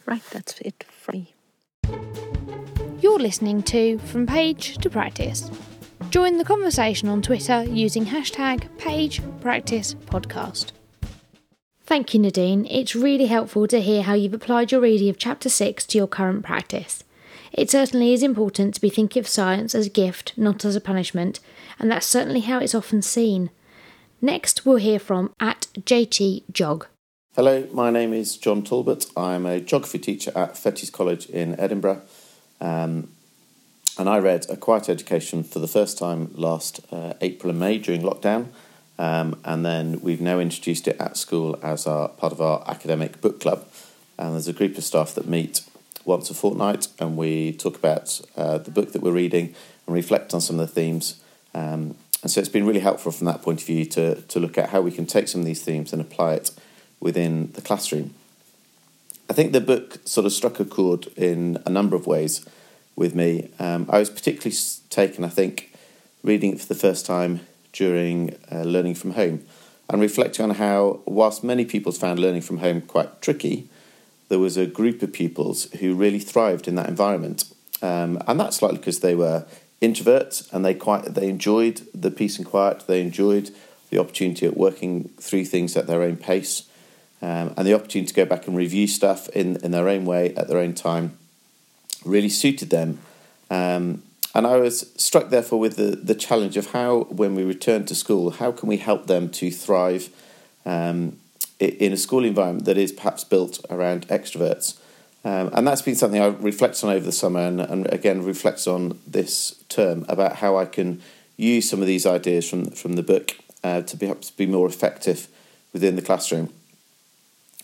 Right, 0.05 0.21
that's 0.31 0.59
it 0.59 0.83
from 0.89 1.13
me. 1.13 1.33
You're 2.99 3.19
listening 3.19 3.63
to 3.63 3.99
From 3.99 4.27
Page 4.27 4.79
to 4.79 4.89
Practice. 4.89 5.49
Join 6.09 6.39
the 6.39 6.43
conversation 6.43 7.07
on 7.07 7.21
Twitter 7.21 7.63
using 7.63 8.07
hashtag 8.07 8.67
PagePracticePodcast. 8.77 10.71
Thank 11.85 12.13
you, 12.13 12.19
Nadine. 12.19 12.65
It's 12.65 12.97
really 12.97 13.27
helpful 13.27 13.65
to 13.67 13.79
hear 13.79 14.01
how 14.03 14.13
you've 14.13 14.33
applied 14.33 14.73
your 14.73 14.81
reading 14.81 15.07
of 15.07 15.17
Chapter 15.17 15.47
6 15.47 15.85
to 15.85 15.97
your 15.97 16.07
current 16.07 16.43
practice. 16.43 17.05
It 17.53 17.71
certainly 17.71 18.11
is 18.11 18.23
important 18.23 18.73
to 18.75 18.81
be 18.81 18.89
thinking 18.89 19.21
of 19.21 19.27
science 19.27 19.73
as 19.73 19.85
a 19.85 19.89
gift, 19.89 20.33
not 20.35 20.65
as 20.65 20.75
a 20.75 20.81
punishment, 20.81 21.39
and 21.79 21.89
that's 21.89 22.05
certainly 22.05 22.41
how 22.41 22.59
it's 22.59 22.75
often 22.75 23.01
seen. 23.01 23.51
Next, 24.21 24.65
we'll 24.65 24.77
hear 24.77 24.99
from 24.99 25.33
at 25.39 25.67
JT 25.79 26.51
Jog. 26.51 26.87
Hello, 27.35 27.67
my 27.71 27.91
name 27.91 28.13
is 28.13 28.35
John 28.35 28.63
Talbot. 28.63 29.05
I'm 29.15 29.45
a 29.45 29.59
geography 29.59 29.99
teacher 29.99 30.31
at 30.35 30.55
Fettes 30.55 30.91
College 30.91 31.27
in 31.27 31.59
Edinburgh. 31.59 32.01
Um, 32.59 33.09
and 33.99 34.09
I 34.09 34.17
read 34.17 34.47
A 34.49 34.57
Quiet 34.57 34.89
Education 34.89 35.43
for 35.43 35.59
the 35.59 35.67
first 35.67 35.99
time 35.99 36.31
last 36.33 36.79
uh, 36.91 37.13
April 37.21 37.51
and 37.51 37.59
May 37.59 37.77
during 37.77 38.01
lockdown. 38.01 38.47
Um, 38.97 39.39
and 39.45 39.63
then 39.63 40.01
we've 40.01 40.21
now 40.21 40.39
introduced 40.39 40.87
it 40.87 40.99
at 40.99 41.15
school 41.15 41.59
as 41.61 41.85
our 41.85 42.09
part 42.09 42.33
of 42.33 42.41
our 42.41 42.63
academic 42.67 43.21
book 43.21 43.39
club. 43.39 43.67
And 44.17 44.33
there's 44.33 44.47
a 44.47 44.53
group 44.53 44.79
of 44.79 44.83
staff 44.83 45.13
that 45.13 45.27
meet 45.27 45.61
once 46.05 46.31
a 46.31 46.33
fortnight 46.33 46.87
and 46.99 47.17
we 47.17 47.53
talk 47.53 47.75
about 47.75 48.19
uh, 48.35 48.57
the 48.57 48.71
book 48.71 48.93
that 48.93 49.03
we're 49.03 49.11
reading 49.11 49.53
and 49.85 49.95
reflect 49.95 50.33
on 50.33 50.41
some 50.41 50.59
of 50.59 50.67
the 50.67 50.73
themes. 50.73 51.21
Um, 51.53 51.95
and 52.27 52.31
so 52.33 52.41
it's 52.41 52.49
been 52.49 52.65
really 52.65 52.81
helpful 52.81 53.13
from 53.13 53.23
that 53.27 53.41
point 53.41 53.61
of 53.61 53.65
view 53.65 53.85
to, 53.85 54.15
to 54.23 54.37
look 54.41 54.57
at 54.57 54.71
how 54.71 54.81
we 54.81 54.91
can 54.91 55.05
take 55.05 55.29
some 55.29 55.39
of 55.39 55.47
these 55.47 55.61
themes 55.61 55.93
and 55.93 56.01
apply 56.01 56.33
it 56.33 56.51
within 56.99 57.53
the 57.53 57.61
classroom. 57.61 58.13
I 59.29 59.33
think 59.33 59.53
the 59.53 59.61
book 59.61 59.99
sort 60.03 60.25
of 60.25 60.33
struck 60.33 60.59
a 60.59 60.65
chord 60.65 61.07
in 61.15 61.57
a 61.65 61.69
number 61.69 61.95
of 61.95 62.05
ways 62.05 62.45
with 62.97 63.15
me. 63.15 63.49
Um, 63.59 63.85
I 63.89 63.99
was 63.99 64.09
particularly 64.09 64.53
taken, 64.89 65.23
I 65.23 65.29
think, 65.29 65.73
reading 66.21 66.51
it 66.51 66.59
for 66.59 66.67
the 66.67 66.75
first 66.75 67.05
time 67.05 67.47
during 67.71 68.35
uh, 68.51 68.63
learning 68.63 68.95
from 68.95 69.11
home 69.11 69.45
and 69.89 70.01
reflecting 70.01 70.43
on 70.43 70.55
how, 70.55 70.99
whilst 71.05 71.45
many 71.45 71.63
pupils 71.63 71.97
found 71.97 72.19
learning 72.19 72.41
from 72.41 72.57
home 72.57 72.81
quite 72.81 73.21
tricky, 73.21 73.69
there 74.27 74.39
was 74.39 74.57
a 74.57 74.65
group 74.65 75.01
of 75.01 75.13
pupils 75.13 75.71
who 75.79 75.95
really 75.95 76.19
thrived 76.19 76.67
in 76.67 76.75
that 76.75 76.89
environment. 76.89 77.45
Um, 77.81 78.21
and 78.27 78.37
that's 78.37 78.61
likely 78.61 78.79
because 78.79 78.99
they 78.99 79.15
were 79.15 79.45
introverts 79.81 80.51
and 80.51 80.65
they 80.65 80.73
quite 80.73 81.13
they 81.13 81.29
enjoyed 81.29 81.81
the 81.93 82.11
peace 82.11 82.37
and 82.37 82.47
quiet. 82.47 82.83
They 82.87 83.01
enjoyed 83.01 83.51
the 83.89 83.99
opportunity 83.99 84.45
of 84.45 84.55
working 84.55 85.09
through 85.19 85.45
things 85.45 85.77
at 85.77 85.87
their 85.87 86.01
own 86.01 86.17
pace, 86.17 86.63
um, 87.21 87.53
and 87.55 87.65
the 87.65 87.73
opportunity 87.73 88.07
to 88.07 88.13
go 88.13 88.25
back 88.25 88.47
and 88.47 88.57
review 88.57 88.87
stuff 88.87 89.29
in 89.29 89.57
in 89.57 89.71
their 89.71 89.87
own 89.87 90.05
way 90.05 90.33
at 90.35 90.47
their 90.47 90.59
own 90.59 90.73
time 90.73 91.17
really 92.05 92.29
suited 92.29 92.69
them. 92.69 92.99
Um, 93.49 94.03
and 94.33 94.45
I 94.45 94.57
was 94.57 94.91
struck, 94.97 95.29
therefore, 95.29 95.59
with 95.59 95.77
the, 95.77 95.95
the 95.95 96.15
challenge 96.15 96.57
of 96.57 96.71
how, 96.71 97.05
when 97.09 97.33
we 97.33 97.43
return 97.43 97.85
to 97.85 97.95
school, 97.95 98.31
how 98.31 98.51
can 98.51 98.69
we 98.69 98.77
help 98.77 99.07
them 99.07 99.29
to 99.29 99.49
thrive 99.49 100.09
um, 100.65 101.17
in 101.59 101.91
a 101.91 101.97
school 101.97 102.23
environment 102.23 102.65
that 102.65 102.77
is 102.77 102.91
perhaps 102.91 103.23
built 103.23 103.65
around 103.69 104.07
extroverts? 104.09 104.77
Um, 105.25 105.49
and 105.53 105.67
that's 105.67 105.81
been 105.81 105.95
something 105.95 106.21
I 106.21 106.27
reflect 106.27 106.83
on 106.83 106.91
over 106.91 107.05
the 107.05 107.11
summer 107.11 107.41
and, 107.41 107.59
and 107.59 107.91
again 107.91 108.23
reflects 108.23 108.67
on 108.67 108.99
this 109.05 109.63
term 109.67 110.05
about 110.07 110.37
how 110.37 110.57
I 110.57 110.65
can 110.65 111.01
use 111.35 111.69
some 111.69 111.81
of 111.81 111.87
these 111.87 112.05
ideas 112.05 112.49
from, 112.49 112.71
from 112.71 112.93
the 112.93 113.03
book 113.03 113.37
uh, 113.63 113.81
to 113.81 113.97
perhaps 113.97 114.31
be 114.31 114.45
more 114.45 114.67
effective 114.67 115.27
within 115.73 115.95
the 115.95 116.01
classroom. 116.01 116.53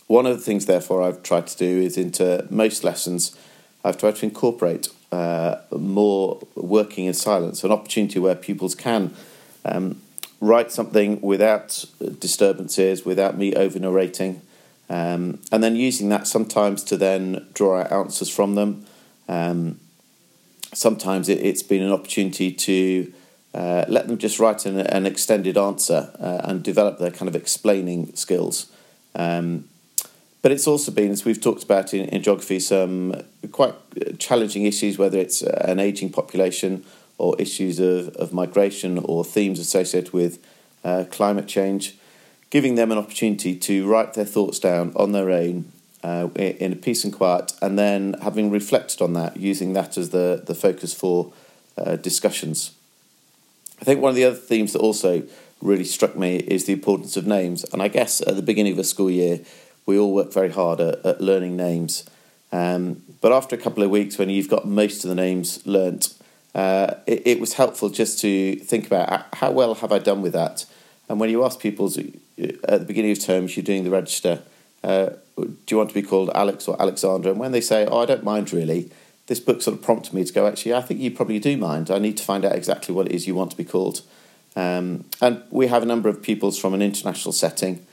One 0.07 0.25
of 0.25 0.37
the 0.37 0.43
things, 0.43 0.65
therefore, 0.65 1.01
I've 1.01 1.23
tried 1.23 1.47
to 1.47 1.57
do 1.57 1.81
is 1.81 1.97
into 1.97 2.45
most 2.49 2.83
lessons, 2.83 3.35
I've 3.83 3.97
tried 3.97 4.17
to 4.17 4.25
incorporate 4.25 4.87
uh, 5.11 5.57
more 5.71 6.39
working 6.55 7.05
in 7.05 7.13
silence, 7.13 7.63
an 7.63 7.71
opportunity 7.71 8.19
where 8.19 8.35
pupils 8.35 8.75
can 8.75 9.15
um, 9.65 10.01
write 10.41 10.71
something 10.71 11.21
without 11.21 11.85
disturbances, 12.19 13.05
without 13.05 13.37
me 13.37 13.55
over 13.55 13.79
narrating, 13.79 14.41
um, 14.89 15.39
and 15.51 15.63
then 15.63 15.75
using 15.75 16.09
that 16.09 16.27
sometimes 16.27 16.83
to 16.85 16.97
then 16.97 17.47
draw 17.53 17.81
out 17.81 17.91
answers 17.91 18.29
from 18.29 18.55
them. 18.55 18.85
Um, 19.27 19.79
sometimes 20.73 21.29
it, 21.29 21.43
has 21.43 21.63
been 21.63 21.83
an 21.83 21.91
opportunity 21.91 22.51
to 22.51 23.13
uh, 23.53 23.85
let 23.87 24.07
them 24.07 24.17
just 24.17 24.39
write 24.39 24.65
an, 24.65 24.79
an 24.79 25.05
extended 25.05 25.57
answer 25.57 26.11
uh, 26.19 26.41
and 26.43 26.63
develop 26.63 26.99
their 26.99 27.11
kind 27.11 27.29
of 27.29 27.35
explaining 27.35 28.15
skills. 28.15 28.71
Um, 29.15 29.69
but 30.41 30.51
it's 30.51 30.67
also 30.67 30.91
been, 30.91 31.11
as 31.11 31.23
we've 31.23 31.39
talked 31.39 31.63
about 31.63 31.93
in, 31.93 32.09
in 32.09 32.21
geography, 32.21 32.59
some 32.59 33.23
quite 33.51 33.75
challenging 34.19 34.65
issues, 34.65 34.97
whether 34.97 35.17
it's 35.17 35.41
an 35.41 35.79
ageing 35.79 36.11
population 36.11 36.83
or 37.17 37.39
issues 37.39 37.79
of, 37.79 38.09
of 38.15 38.33
migration 38.33 38.97
or 38.97 39.23
themes 39.23 39.59
associated 39.59 40.11
with 40.11 40.43
uh, 40.83 41.05
climate 41.11 41.47
change, 41.47 41.95
giving 42.53 42.75
them 42.75 42.91
an 42.91 42.99
opportunity 42.99 43.55
to 43.55 43.87
write 43.87 44.13
their 44.13 44.25
thoughts 44.25 44.59
down 44.59 44.93
on 44.95 45.11
their 45.11 45.31
own 45.31 45.65
uh, 46.03 46.29
in 46.35 46.71
a 46.71 46.75
peace 46.75 47.03
and 47.03 47.11
quiet, 47.11 47.51
and 47.63 47.79
then 47.79 48.15
having 48.21 48.51
reflected 48.51 49.01
on 49.01 49.13
that, 49.13 49.35
using 49.37 49.73
that 49.73 49.97
as 49.97 50.11
the, 50.11 50.39
the 50.45 50.53
focus 50.53 50.93
for 50.93 51.33
uh, 51.79 51.95
discussions. 51.95 52.75
I 53.81 53.85
think 53.85 54.01
one 54.01 54.11
of 54.11 54.15
the 54.15 54.25
other 54.25 54.35
themes 54.35 54.73
that 54.73 54.79
also 54.81 55.23
really 55.61 55.83
struck 55.83 56.15
me 56.15 56.35
is 56.35 56.65
the 56.65 56.73
importance 56.73 57.17
of 57.17 57.25
names. 57.25 57.63
And 57.73 57.81
I 57.81 57.87
guess 57.87 58.21
at 58.21 58.35
the 58.35 58.43
beginning 58.43 58.73
of 58.73 58.79
a 58.79 58.83
school 58.83 59.09
year, 59.09 59.39
we 59.87 59.97
all 59.97 60.13
work 60.13 60.31
very 60.31 60.51
hard 60.51 60.79
at, 60.79 61.03
at 61.03 61.21
learning 61.21 61.57
names. 61.57 62.07
Um, 62.51 63.01
but 63.19 63.31
after 63.31 63.55
a 63.55 63.59
couple 63.59 63.81
of 63.81 63.89
weeks, 63.89 64.19
when 64.19 64.29
you've 64.29 64.49
got 64.49 64.67
most 64.67 65.03
of 65.03 65.09
the 65.09 65.15
names 65.15 65.65
learnt, 65.65 66.13
uh, 66.53 66.97
it, 67.07 67.25
it, 67.25 67.39
was 67.39 67.53
helpful 67.53 67.89
just 67.89 68.19
to 68.19 68.57
think 68.57 68.85
about 68.85 69.25
how 69.33 69.49
well 69.49 69.73
have 69.73 69.91
I 69.91 69.97
done 69.97 70.21
with 70.21 70.33
that. 70.33 70.65
And 71.09 71.19
when 71.19 71.31
you 71.31 71.43
ask 71.43 71.59
people 71.59 71.89
at 72.37 72.79
the 72.79 72.85
beginning 72.85 73.11
of 73.11 73.19
terms, 73.19 73.55
you're 73.55 73.63
doing 73.63 73.83
the 73.83 73.89
register, 73.89 74.41
uh, 74.83 75.11
do 75.37 75.55
you 75.69 75.77
want 75.77 75.89
to 75.89 75.95
be 75.95 76.01
called 76.01 76.29
Alex 76.35 76.67
or 76.67 76.79
Alexandra? 76.81 77.31
And 77.31 77.39
when 77.39 77.51
they 77.51 77.61
say, 77.61 77.85
oh, 77.85 77.99
I 77.99 78.05
don't 78.05 78.23
mind 78.23 78.51
really, 78.53 78.91
this 79.27 79.39
book 79.39 79.61
sort 79.61 79.77
of 79.77 79.83
prompted 79.83 80.13
me 80.13 80.23
to 80.23 80.33
go, 80.33 80.47
actually, 80.47 80.73
I 80.73 80.81
think 80.81 80.99
you 80.99 81.11
probably 81.11 81.39
do 81.39 81.57
mind. 81.57 81.89
I 81.89 81.99
need 81.99 82.17
to 82.17 82.23
find 82.23 82.43
out 82.43 82.55
exactly 82.55 82.93
what 82.93 83.07
it 83.07 83.13
is 83.13 83.27
you 83.27 83.35
want 83.35 83.51
to 83.51 83.57
be 83.57 83.63
called. 83.63 84.01
Um, 84.55 85.05
and 85.21 85.41
we 85.49 85.67
have 85.67 85.81
a 85.81 85.85
number 85.85 86.09
of 86.09 86.21
pupils 86.21 86.59
from 86.59 86.73
an 86.73 86.81
international 86.81 87.31
setting 87.31 87.85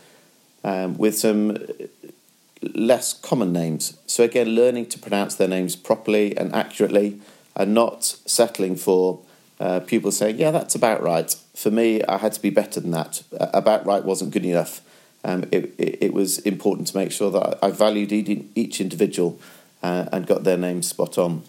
um, 0.65 0.99
with 0.99 1.17
some 1.17 1.57
less 2.63 3.15
common 3.15 3.53
names. 3.53 3.97
So, 4.07 4.25
again, 4.25 4.49
learning 4.49 4.87
to 4.87 4.99
pronounce 4.99 5.35
their 5.37 5.49
names 5.49 5.77
properly 5.77 6.37
and 6.37 6.55
accurately 6.55 7.21
and 7.57 7.73
not 7.73 8.05
settling 8.05 8.77
for 8.77 9.21
uh, 9.61 9.81
people 9.81 10.11
saying, 10.11 10.39
yeah, 10.39 10.51
that's 10.51 10.75
about 10.75 11.03
right. 11.03 11.35
For 11.55 11.71
me, 11.71 12.03
I 12.03 12.17
had 12.19 12.33
to 12.33 12.43
be 12.43 12.51
better 12.51 12.81
than 12.81 12.91
that. 12.91 13.23
About 13.39 13.87
right 13.87 14.05
wasn't 14.05 14.33
good 14.33 14.45
enough. 14.45 14.81
Um, 15.23 15.45
it, 15.53 15.75
it, 15.79 15.99
it, 16.05 16.13
was 16.15 16.39
important 16.39 16.89
to 16.89 16.97
make 16.97 17.13
sure 17.13 17.31
that 17.31 17.59
I 17.63 17.71
valued 17.71 18.11
each 18.11 18.81
individual 18.81 19.39
uh, 19.83 20.07
and 20.11 20.27
got 20.27 20.45
their 20.45 20.57
names 20.57 20.89
spot 20.89 21.19
on. 21.19 21.43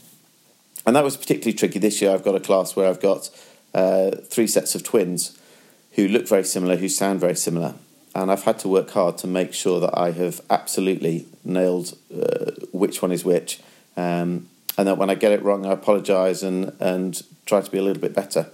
And 0.85 0.93
that 0.95 1.05
was 1.05 1.15
particularly 1.15 1.53
tricky 1.53 1.79
this 1.79 2.01
year. 2.01 2.11
I've 2.11 2.23
got 2.23 2.35
a 2.35 2.41
class 2.41 2.75
where 2.75 2.89
I've 2.89 2.99
got 2.99 3.29
uh, 3.73 4.11
three 4.25 4.47
sets 4.47 4.75
of 4.75 4.83
twins 4.83 5.39
who 5.93 6.09
look 6.09 6.27
very 6.27 6.43
similar, 6.43 6.75
who 6.75 6.89
sound 6.89 7.21
very 7.21 7.35
similar 7.35 7.75
and 8.13 8.31
I've 8.31 8.43
had 8.43 8.59
to 8.59 8.67
work 8.67 8.91
hard 8.91 9.17
to 9.19 9.27
make 9.27 9.53
sure 9.53 9.79
that 9.79 9.97
I 9.97 10.11
have 10.11 10.41
absolutely 10.49 11.27
nailed 11.43 11.97
uh, 12.13 12.51
which 12.71 13.01
one 13.01 13.11
is 13.11 13.23
which, 13.23 13.59
um, 13.95 14.49
and 14.81 14.87
that 14.87 14.97
when 14.97 15.11
I 15.11 15.15
get 15.15 15.31
it 15.31 15.43
wrong, 15.43 15.63
I 15.63 15.73
apologise 15.73 16.41
and 16.41 16.75
and 16.79 17.21
try 17.45 17.61
to 17.61 17.69
be 17.69 17.77
a 17.77 17.83
little 17.83 18.01
bit 18.01 18.15
better. 18.15 18.49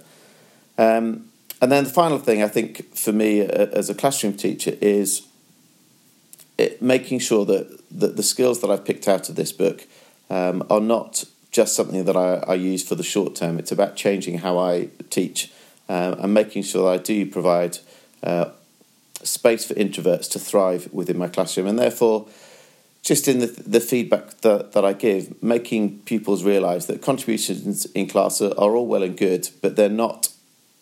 Um, 0.76 1.30
and 1.62 1.72
then 1.72 1.84
the 1.84 1.90
final 1.90 2.18
thing 2.18 2.42
I 2.42 2.48
think 2.48 2.94
for 2.94 3.12
me 3.12 3.40
uh, 3.40 3.66
as 3.72 3.88
a 3.88 3.94
classroom 3.94 4.34
teacher 4.34 4.76
is 4.82 5.26
it, 6.58 6.82
making 6.82 7.20
sure 7.20 7.46
that, 7.46 7.80
that 7.90 8.16
the 8.16 8.22
skills 8.22 8.60
that 8.60 8.70
I've 8.70 8.84
picked 8.84 9.08
out 9.08 9.30
of 9.30 9.36
this 9.36 9.52
book 9.52 9.86
um, 10.28 10.62
are 10.68 10.82
not 10.82 11.24
just 11.50 11.74
something 11.74 12.04
that 12.04 12.16
I, 12.16 12.34
I, 12.46 12.54
use 12.54 12.86
for 12.86 12.94
the 12.94 13.02
short 13.02 13.34
term. 13.34 13.58
It's 13.58 13.72
about 13.72 13.96
changing 13.96 14.38
how 14.38 14.58
I 14.58 14.90
teach 15.08 15.50
uh, 15.88 16.16
and 16.18 16.34
making 16.34 16.62
sure 16.62 16.84
that 16.84 17.00
I 17.00 17.02
do 17.02 17.24
provide 17.24 17.78
uh, 18.22 18.50
space 19.22 19.64
for 19.64 19.72
introverts 19.72 20.30
to 20.32 20.38
thrive 20.38 20.92
within 20.92 21.16
my 21.16 21.28
classroom, 21.28 21.68
and 21.68 21.78
therefore, 21.78 22.26
just 23.02 23.28
in 23.28 23.38
the, 23.38 23.46
the 23.46 23.80
feedback 23.80 24.40
that, 24.40 24.72
that 24.72 24.84
I 24.84 24.92
give, 24.92 25.42
making 25.42 26.00
pupils 26.00 26.44
realise 26.44 26.86
that 26.86 27.02
contributions 27.02 27.86
in 27.86 28.06
class 28.06 28.40
are, 28.40 28.52
are 28.58 28.76
all 28.76 28.86
well 28.86 29.02
and 29.02 29.16
good, 29.16 29.48
but 29.62 29.76
they're 29.76 29.88
not 29.88 30.28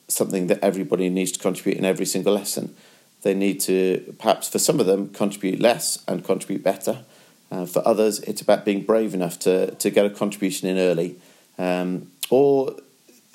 something 0.08 0.46
that 0.46 0.60
everybody 0.62 1.08
needs 1.08 1.32
to 1.32 1.38
contribute 1.38 1.78
in 1.78 1.84
every 1.84 2.06
single 2.06 2.34
lesson. 2.34 2.74
They 3.22 3.34
need 3.34 3.60
to, 3.60 4.14
perhaps 4.18 4.48
for 4.48 4.58
some 4.58 4.80
of 4.80 4.86
them, 4.86 5.08
contribute 5.10 5.60
less 5.60 6.02
and 6.06 6.24
contribute 6.24 6.62
better. 6.62 7.04
Uh, 7.50 7.66
for 7.66 7.86
others, 7.86 8.20
it's 8.20 8.40
about 8.40 8.64
being 8.64 8.82
brave 8.82 9.14
enough 9.14 9.38
to, 9.40 9.72
to 9.76 9.90
get 9.90 10.06
a 10.06 10.10
contribution 10.10 10.68
in 10.68 10.78
early. 10.78 11.16
Um, 11.58 12.10
or 12.30 12.76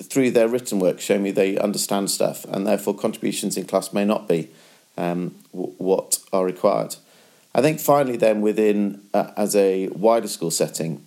through 0.02 0.32
their 0.32 0.48
written 0.48 0.78
work, 0.78 1.00
show 1.00 1.18
me 1.18 1.30
they 1.30 1.58
understand 1.58 2.10
stuff, 2.10 2.44
and 2.46 2.66
therefore 2.66 2.94
contributions 2.94 3.56
in 3.56 3.64
class 3.64 3.92
may 3.92 4.04
not 4.04 4.28
be 4.28 4.50
um, 4.96 5.34
w- 5.52 5.72
what 5.78 6.18
are 6.32 6.44
required. 6.44 6.96
I 7.54 7.60
think 7.60 7.80
finally, 7.80 8.16
then, 8.16 8.40
within 8.40 9.02
uh, 9.12 9.32
as 9.36 9.54
a 9.54 9.88
wider 9.88 10.28
school 10.28 10.50
setting, 10.50 11.04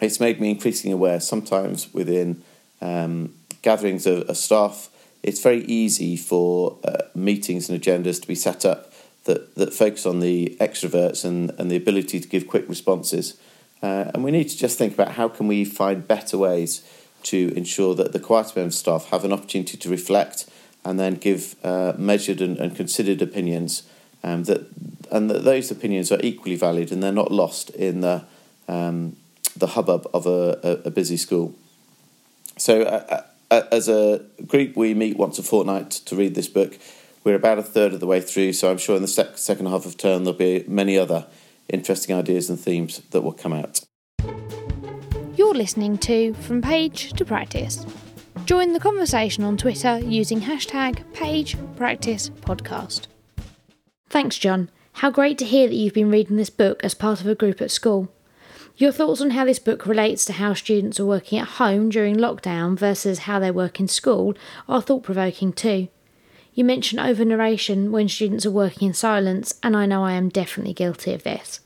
it's 0.00 0.20
made 0.20 0.40
me 0.40 0.50
increasingly 0.50 0.92
aware 0.92 1.20
sometimes 1.20 1.92
within 1.94 2.42
um, 2.82 3.34
gatherings 3.62 4.06
of, 4.06 4.28
of 4.28 4.36
staff, 4.36 4.90
it's 5.22 5.42
very 5.42 5.64
easy 5.64 6.16
for 6.16 6.78
uh, 6.84 6.98
meetings 7.14 7.68
and 7.68 7.80
agendas 7.80 8.20
to 8.20 8.28
be 8.28 8.34
set 8.34 8.64
up 8.64 8.92
that, 9.24 9.54
that 9.56 9.74
focus 9.74 10.06
on 10.06 10.20
the 10.20 10.56
extroverts 10.60 11.24
and, 11.24 11.50
and 11.58 11.70
the 11.70 11.76
ability 11.76 12.20
to 12.20 12.28
give 12.28 12.46
quick 12.46 12.68
responses. 12.68 13.38
Uh, 13.82 14.10
and 14.14 14.22
we 14.22 14.30
need 14.30 14.48
to 14.48 14.56
just 14.56 14.78
think 14.78 14.94
about 14.94 15.12
how 15.12 15.28
can 15.28 15.46
we 15.46 15.64
find 15.64 16.06
better 16.06 16.38
ways 16.38 16.88
to 17.24 17.52
ensure 17.56 17.94
that 17.94 18.12
the 18.12 18.20
quieter 18.20 18.52
members 18.56 18.74
of 18.74 18.78
staff 18.78 19.06
have 19.06 19.24
an 19.24 19.32
opportunity 19.32 19.76
to 19.76 19.88
reflect 19.88 20.48
and 20.84 21.00
then 21.00 21.14
give 21.14 21.56
uh, 21.64 21.92
measured 21.98 22.40
and, 22.40 22.56
and, 22.58 22.76
considered 22.76 23.20
opinions 23.20 23.82
um, 24.22 24.44
that 24.44 24.66
and 25.10 25.30
that 25.30 25.44
those 25.44 25.70
opinions 25.70 26.10
are 26.10 26.20
equally 26.22 26.56
valid 26.56 26.90
and 26.90 27.02
they're 27.02 27.12
not 27.12 27.30
lost 27.30 27.70
in 27.70 28.00
the 28.00 28.24
um, 28.68 29.16
the 29.56 29.68
hubbub 29.68 30.08
of 30.12 30.26
a, 30.26 30.58
a, 30.62 30.88
a 30.88 30.90
busy 30.90 31.16
school. 31.16 31.54
So, 32.58 32.82
uh, 32.82 33.22
uh, 33.50 33.62
as 33.70 33.88
a 33.88 34.24
group, 34.46 34.76
we 34.76 34.94
meet 34.94 35.16
once 35.16 35.38
a 35.38 35.42
fortnight 35.42 35.90
to 35.90 36.16
read 36.16 36.34
this 36.34 36.48
book. 36.48 36.78
We're 37.24 37.34
about 37.34 37.58
a 37.58 37.62
third 37.62 37.92
of 37.92 38.00
the 38.00 38.06
way 38.06 38.20
through, 38.20 38.52
so 38.54 38.70
I'm 38.70 38.78
sure 38.78 38.96
in 38.96 39.02
the 39.02 39.08
sec- 39.08 39.38
second 39.38 39.66
half 39.66 39.84
of 39.86 39.96
term 39.96 40.24
there'll 40.24 40.38
be 40.38 40.64
many 40.68 40.96
other 40.98 41.26
interesting 41.68 42.14
ideas 42.14 42.48
and 42.48 42.58
themes 42.58 43.00
that 43.10 43.22
will 43.22 43.32
come 43.32 43.52
out. 43.52 43.80
You're 45.36 45.54
listening 45.54 45.98
to 45.98 46.34
From 46.34 46.62
Page 46.62 47.12
to 47.14 47.24
Practice. 47.24 47.84
Join 48.44 48.72
the 48.72 48.80
conversation 48.80 49.44
on 49.44 49.56
Twitter 49.56 49.98
using 49.98 50.40
hashtag 50.40 51.02
PagePracticePodcast. 51.12 53.08
Thanks, 54.08 54.38
John. 54.38 54.70
How 54.94 55.10
great 55.10 55.36
to 55.38 55.44
hear 55.44 55.68
that 55.68 55.74
you've 55.74 55.94
been 55.94 56.10
reading 56.10 56.36
this 56.36 56.50
book 56.50 56.82
as 56.82 56.94
part 56.94 57.20
of 57.20 57.26
a 57.26 57.34
group 57.34 57.60
at 57.60 57.70
school. 57.70 58.08
Your 58.76 58.92
thoughts 58.92 59.20
on 59.20 59.30
how 59.30 59.44
this 59.44 59.58
book 59.58 59.86
relates 59.86 60.24
to 60.26 60.34
how 60.34 60.54
students 60.54 61.00
are 61.00 61.06
working 61.06 61.38
at 61.38 61.48
home 61.48 61.88
during 61.88 62.16
lockdown 62.16 62.78
versus 62.78 63.20
how 63.20 63.38
they 63.38 63.50
work 63.50 63.80
in 63.80 63.88
school 63.88 64.34
are 64.68 64.82
thought 64.82 65.02
provoking 65.02 65.52
too. 65.52 65.88
You 66.54 66.64
mention 66.64 66.98
over 66.98 67.24
narration 67.24 67.92
when 67.92 68.08
students 68.08 68.46
are 68.46 68.50
working 68.50 68.88
in 68.88 68.94
silence, 68.94 69.58
and 69.62 69.76
I 69.76 69.86
know 69.86 70.04
I 70.04 70.12
am 70.12 70.30
definitely 70.30 70.72
guilty 70.72 71.12
of 71.12 71.22
this. 71.22 71.60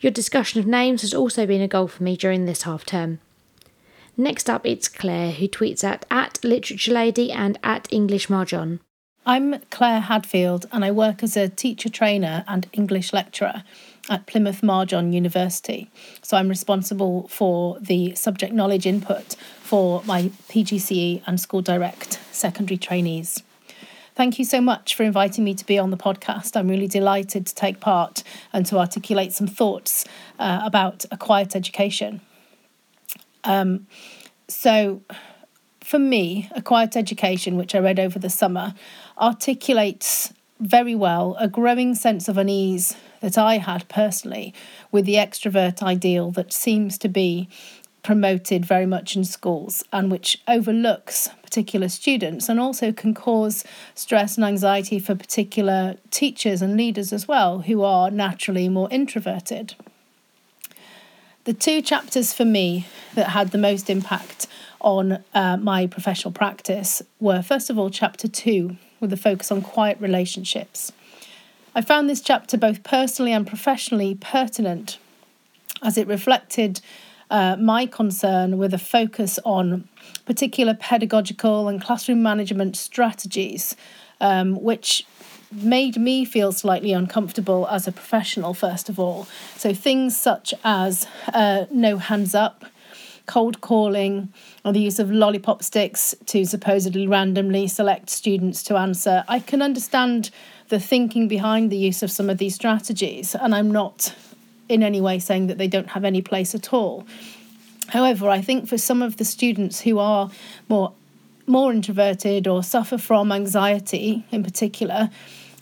Your 0.00 0.12
discussion 0.12 0.60
of 0.60 0.66
names 0.66 1.02
has 1.02 1.14
also 1.14 1.46
been 1.46 1.62
a 1.62 1.68
goal 1.68 1.88
for 1.88 2.02
me 2.02 2.16
during 2.16 2.44
this 2.44 2.62
half 2.62 2.84
term. 2.84 3.20
Next 4.16 4.50
up, 4.50 4.66
it's 4.66 4.88
Claire, 4.88 5.32
who 5.32 5.48
tweets 5.48 5.84
at, 5.84 6.04
at 6.10 6.42
Literature 6.44 6.92
Lady 6.92 7.30
and 7.30 7.58
at 7.62 7.88
English 7.90 8.28
Marjon. 8.28 8.80
I'm 9.28 9.60
Claire 9.68 10.00
Hadfield, 10.00 10.64
and 10.72 10.82
I 10.86 10.90
work 10.90 11.22
as 11.22 11.36
a 11.36 11.50
teacher 11.50 11.90
trainer 11.90 12.44
and 12.48 12.66
English 12.72 13.12
lecturer 13.12 13.62
at 14.08 14.24
Plymouth 14.24 14.62
Marjon 14.62 15.12
University. 15.12 15.90
So 16.22 16.38
I'm 16.38 16.48
responsible 16.48 17.28
for 17.28 17.78
the 17.78 18.14
subject 18.14 18.54
knowledge 18.54 18.86
input 18.86 19.34
for 19.60 20.02
my 20.06 20.30
PGCE 20.48 21.20
and 21.26 21.38
School 21.38 21.60
Direct 21.60 22.18
secondary 22.32 22.78
trainees. 22.78 23.42
Thank 24.14 24.38
you 24.38 24.46
so 24.46 24.62
much 24.62 24.94
for 24.94 25.02
inviting 25.02 25.44
me 25.44 25.52
to 25.56 25.66
be 25.66 25.78
on 25.78 25.90
the 25.90 25.98
podcast. 25.98 26.56
I'm 26.56 26.68
really 26.68 26.88
delighted 26.88 27.44
to 27.48 27.54
take 27.54 27.80
part 27.80 28.22
and 28.54 28.64
to 28.64 28.78
articulate 28.78 29.34
some 29.34 29.46
thoughts 29.46 30.06
uh, 30.38 30.62
about 30.64 31.04
a 31.10 31.18
quiet 31.18 31.54
education. 31.54 32.22
Um, 33.44 33.88
so, 34.48 35.02
for 35.88 35.98
me, 35.98 36.50
a 36.54 36.60
quiet 36.60 36.98
education, 36.98 37.56
which 37.56 37.74
I 37.74 37.78
read 37.78 37.98
over 37.98 38.18
the 38.18 38.28
summer, 38.28 38.74
articulates 39.18 40.32
very 40.60 40.94
well 40.94 41.36
a 41.38 41.48
growing 41.48 41.94
sense 41.94 42.28
of 42.28 42.36
unease 42.36 42.96
that 43.20 43.38
I 43.38 43.58
had 43.58 43.88
personally 43.88 44.54
with 44.90 45.04
the 45.04 45.14
extrovert 45.14 45.82
ideal 45.82 46.30
that 46.32 46.52
seems 46.52 46.98
to 46.98 47.08
be 47.08 47.48
promoted 48.02 48.64
very 48.64 48.86
much 48.86 49.16
in 49.16 49.24
schools 49.24 49.84
and 49.92 50.10
which 50.10 50.40
overlooks 50.48 51.28
particular 51.42 51.88
students 51.88 52.48
and 52.48 52.60
also 52.60 52.92
can 52.92 53.12
cause 53.12 53.64
stress 53.94 54.36
and 54.36 54.44
anxiety 54.44 54.98
for 54.98 55.14
particular 55.14 55.96
teachers 56.10 56.62
and 56.62 56.76
leaders 56.76 57.12
as 57.12 57.28
well 57.28 57.60
who 57.60 57.82
are 57.82 58.10
naturally 58.10 58.68
more 58.68 58.88
introverted. 58.90 59.74
The 61.44 61.54
two 61.54 61.82
chapters 61.82 62.32
for 62.32 62.44
me 62.44 62.86
that 63.14 63.30
had 63.30 63.50
the 63.50 63.58
most 63.58 63.90
impact 63.90 64.46
on 64.80 65.24
uh, 65.34 65.56
my 65.56 65.86
professional 65.86 66.32
practice 66.32 67.02
were 67.20 67.42
first 67.42 67.68
of 67.70 67.78
all, 67.78 67.90
chapter 67.90 68.28
two, 68.28 68.76
with 69.00 69.12
a 69.12 69.16
focus 69.16 69.50
on 69.50 69.62
quiet 69.62 69.98
relationships. 70.00 70.92
I 71.74 71.80
found 71.80 72.08
this 72.08 72.20
chapter 72.20 72.56
both 72.56 72.82
personally 72.82 73.32
and 73.32 73.46
professionally 73.46 74.16
pertinent 74.16 74.98
as 75.82 75.96
it 75.96 76.06
reflected 76.06 76.80
uh, 77.30 77.56
my 77.56 77.86
concern 77.86 78.58
with 78.58 78.72
a 78.72 78.78
focus 78.78 79.38
on 79.44 79.88
particular 80.24 80.74
pedagogical 80.74 81.68
and 81.68 81.80
classroom 81.80 82.22
management 82.22 82.76
strategies, 82.76 83.76
um, 84.20 84.60
which 84.62 85.06
made 85.52 85.96
me 85.96 86.24
feel 86.24 86.52
slightly 86.52 86.92
uncomfortable 86.92 87.66
as 87.68 87.86
a 87.86 87.92
professional, 87.92 88.54
first 88.54 88.88
of 88.88 88.98
all. 88.98 89.26
So, 89.56 89.72
things 89.72 90.16
such 90.16 90.52
as 90.64 91.06
uh, 91.32 91.66
no 91.70 91.98
hands 91.98 92.34
up, 92.34 92.64
cold 93.28 93.60
calling, 93.60 94.32
or 94.64 94.72
the 94.72 94.80
use 94.80 94.98
of 94.98 95.12
lollipop 95.12 95.62
sticks 95.62 96.14
to 96.26 96.44
supposedly 96.44 97.06
randomly 97.06 97.68
select 97.68 98.10
students 98.10 98.64
to 98.64 98.76
answer. 98.76 99.22
I 99.28 99.38
can 99.38 99.62
understand 99.62 100.30
the 100.68 100.80
thinking 100.80 101.28
behind 101.28 101.70
the 101.70 101.76
use 101.76 102.02
of 102.02 102.10
some 102.10 102.28
of 102.28 102.38
these 102.38 102.56
strategies, 102.56 103.36
and 103.36 103.54
I'm 103.54 103.70
not 103.70 104.14
in 104.68 104.82
any 104.82 105.00
way 105.00 105.20
saying 105.20 105.46
that 105.46 105.58
they 105.58 105.68
don't 105.68 105.90
have 105.90 106.04
any 106.04 106.22
place 106.22 106.54
at 106.54 106.72
all. 106.72 107.06
However, 107.88 108.28
I 108.28 108.42
think 108.42 108.68
for 108.68 108.76
some 108.76 109.00
of 109.00 109.16
the 109.16 109.24
students 109.24 109.80
who 109.82 109.98
are 109.98 110.30
more 110.68 110.92
more 111.46 111.72
introverted 111.72 112.46
or 112.46 112.62
suffer 112.62 112.98
from 112.98 113.32
anxiety 113.32 114.26
in 114.30 114.44
particular, 114.44 115.08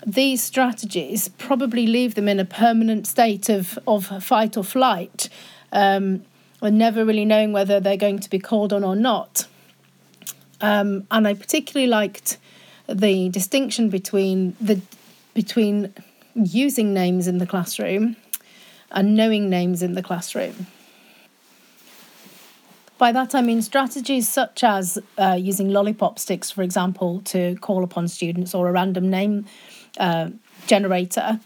these 0.04 0.42
strategies 0.42 1.28
probably 1.38 1.86
leave 1.86 2.16
them 2.16 2.28
in 2.28 2.40
a 2.40 2.44
permanent 2.44 3.06
state 3.06 3.48
of, 3.48 3.78
of 3.86 4.22
fight 4.22 4.56
or 4.56 4.64
flight, 4.64 5.28
um, 5.72 6.24
never 6.70 7.04
really 7.04 7.24
knowing 7.24 7.52
whether 7.52 7.80
they're 7.80 7.96
going 7.96 8.18
to 8.20 8.30
be 8.30 8.38
called 8.38 8.72
on 8.72 8.84
or 8.84 8.96
not. 8.96 9.46
Um, 10.60 11.06
and 11.10 11.28
I 11.28 11.34
particularly 11.34 11.86
liked 11.86 12.38
the 12.88 13.28
distinction 13.28 13.90
between 13.90 14.56
the 14.60 14.80
between 15.34 15.92
using 16.34 16.94
names 16.94 17.26
in 17.26 17.38
the 17.38 17.46
classroom 17.46 18.16
and 18.90 19.14
knowing 19.14 19.50
names 19.50 19.82
in 19.82 19.94
the 19.94 20.02
classroom. 20.02 20.66
By 22.98 23.12
that 23.12 23.34
I 23.34 23.42
mean 23.42 23.60
strategies 23.60 24.28
such 24.28 24.64
as 24.64 24.98
uh, 25.18 25.36
using 25.38 25.68
lollipop 25.68 26.18
sticks, 26.18 26.50
for 26.50 26.62
example, 26.62 27.20
to 27.26 27.56
call 27.56 27.84
upon 27.84 28.08
students 28.08 28.54
or 28.54 28.68
a 28.68 28.72
random 28.72 29.10
name 29.10 29.44
uh, 29.98 30.30
generator 30.66 31.40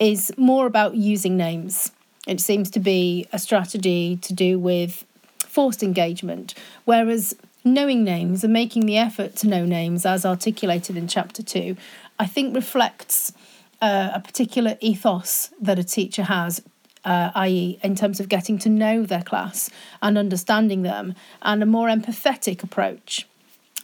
is 0.00 0.32
more 0.36 0.66
about 0.66 0.96
using 0.96 1.36
names. 1.36 1.92
It 2.26 2.40
seems 2.40 2.70
to 2.70 2.80
be 2.80 3.26
a 3.32 3.38
strategy 3.38 4.16
to 4.22 4.34
do 4.34 4.58
with 4.58 5.04
forced 5.38 5.82
engagement, 5.82 6.54
whereas 6.84 7.34
knowing 7.64 8.04
names 8.04 8.44
and 8.44 8.52
making 8.52 8.86
the 8.86 8.96
effort 8.96 9.36
to 9.36 9.48
know 9.48 9.64
names, 9.64 10.06
as 10.06 10.24
articulated 10.24 10.96
in 10.96 11.08
chapter 11.08 11.42
two, 11.42 11.76
I 12.18 12.26
think 12.26 12.54
reflects 12.54 13.32
uh, 13.80 14.10
a 14.14 14.20
particular 14.20 14.76
ethos 14.80 15.50
that 15.60 15.78
a 15.78 15.84
teacher 15.84 16.24
has 16.24 16.62
uh, 17.04 17.30
i.e., 17.34 17.78
in 17.82 17.94
terms 17.94 18.20
of 18.20 18.28
getting 18.28 18.58
to 18.58 18.68
know 18.68 19.04
their 19.04 19.22
class 19.22 19.70
and 20.02 20.18
understanding 20.18 20.82
them, 20.82 21.14
and 21.42 21.62
a 21.62 21.66
more 21.66 21.88
empathetic 21.88 22.62
approach, 22.62 23.26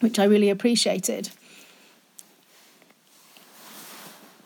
which 0.01 0.19
I 0.19 0.25
really 0.25 0.51
appreciated. 0.51 1.31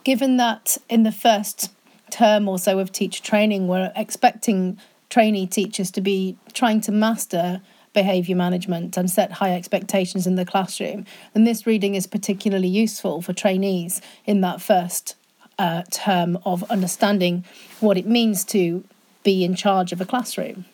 Given 0.04 0.36
that 0.36 0.78
in 0.88 1.02
the 1.02 1.12
first 1.12 1.70
term 2.10 2.48
or 2.48 2.58
so 2.58 2.78
of 2.78 2.92
teacher 2.92 3.22
training, 3.22 3.68
we're 3.68 3.92
expecting 3.96 4.78
trainee 5.08 5.46
teachers 5.46 5.90
to 5.92 6.00
be 6.00 6.36
trying 6.52 6.80
to 6.82 6.92
master 6.92 7.60
behaviour 7.92 8.36
management 8.36 8.96
and 8.96 9.10
set 9.10 9.32
high 9.32 9.52
expectations 9.52 10.26
in 10.26 10.36
the 10.36 10.44
classroom, 10.44 11.04
And 11.34 11.46
this 11.46 11.66
reading 11.66 11.94
is 11.94 12.06
particularly 12.06 12.68
useful 12.68 13.20
for 13.20 13.32
trainees 13.32 14.00
in 14.24 14.40
that 14.42 14.60
first 14.60 15.16
uh, 15.58 15.82
term 15.90 16.38
of 16.44 16.62
understanding 16.70 17.44
what 17.80 17.98
it 17.98 18.06
means 18.06 18.44
to 18.44 18.84
be 19.24 19.44
in 19.44 19.54
charge 19.54 19.92
of 19.92 20.00
a 20.00 20.06
classroom. 20.06 20.64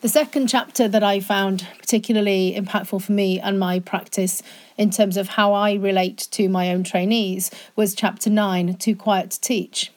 The 0.00 0.08
second 0.08 0.46
chapter 0.48 0.86
that 0.86 1.02
I 1.02 1.18
found 1.18 1.66
particularly 1.80 2.54
impactful 2.56 3.02
for 3.02 3.10
me 3.10 3.40
and 3.40 3.58
my 3.58 3.80
practice 3.80 4.42
in 4.76 4.90
terms 4.90 5.16
of 5.16 5.30
how 5.30 5.52
I 5.52 5.74
relate 5.74 6.28
to 6.30 6.48
my 6.48 6.70
own 6.70 6.84
trainees 6.84 7.50
was 7.74 7.96
chapter 7.96 8.30
nine, 8.30 8.74
Too 8.74 8.94
Quiet 8.94 9.32
to 9.32 9.40
Teach. 9.40 9.90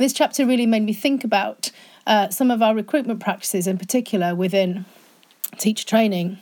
This 0.00 0.14
chapter 0.14 0.46
really 0.46 0.64
made 0.64 0.82
me 0.82 0.94
think 0.94 1.24
about 1.24 1.70
uh, 2.06 2.30
some 2.30 2.50
of 2.50 2.62
our 2.62 2.74
recruitment 2.74 3.20
practices, 3.20 3.66
in 3.66 3.76
particular 3.76 4.34
within 4.34 4.86
teacher 5.58 5.86
training. 5.86 6.38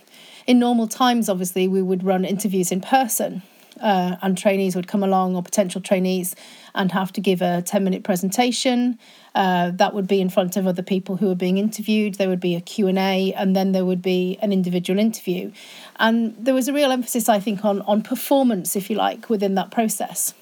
In 0.47 0.61
normal 0.61 0.87
times, 0.87 1.29
obviously, 1.29 1.67
we 1.67 1.83
would 1.83 2.05
run 2.05 2.25
interviews 2.25 2.71
in 2.71 2.81
person 2.81 3.43
uh, 3.81 4.15
and 4.23 4.39
trainees 4.39 4.77
would 4.77 4.87
come 4.87 5.03
along 5.03 5.35
or 5.35 5.43
potential 5.43 5.81
trainees 5.81 6.37
and 6.77 6.93
have 6.93 7.13
to 7.15 7.21
give 7.21 7.43
a 7.43 7.61
10 7.63 7.83
minute 7.83 8.05
presentation. 8.05 8.97
Uh, 9.35 9.73
that 9.73 9.93
would 9.93 10.07
be 10.07 10.21
in 10.21 10.31
front 10.31 10.57
of 10.57 10.69
other 10.69 10.85
people 10.85 11.17
who 11.17 11.29
are 11.29 11.35
being 11.35 11.59
interviewed. 11.59 12.15
There 12.15 12.29
would 12.29 12.39
be 12.39 12.55
a 12.55 12.61
Q&A 12.61 13.33
and 13.33 13.57
then 13.57 13.73
there 13.73 13.85
would 13.85 14.03
be 14.03 14.39
an 14.41 14.53
individual 14.53 15.01
interview. 15.01 15.51
And 15.97 16.37
there 16.39 16.55
was 16.55 16.69
a 16.69 16.73
real 16.73 16.93
emphasis, 16.93 17.29
I 17.29 17.41
think, 17.41 17.65
on, 17.65 17.83
on 17.83 18.03
performance, 18.03 18.77
if 18.77 18.89
you 18.89 18.95
like, 18.95 19.29
within 19.29 19.57
that 19.57 19.73
process. 19.73 20.33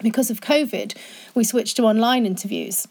Because 0.00 0.30
of 0.30 0.40
COVID, 0.40 0.96
we 1.34 1.44
switched 1.44 1.76
to 1.76 1.84
online 1.84 2.26
interviews. 2.26 2.86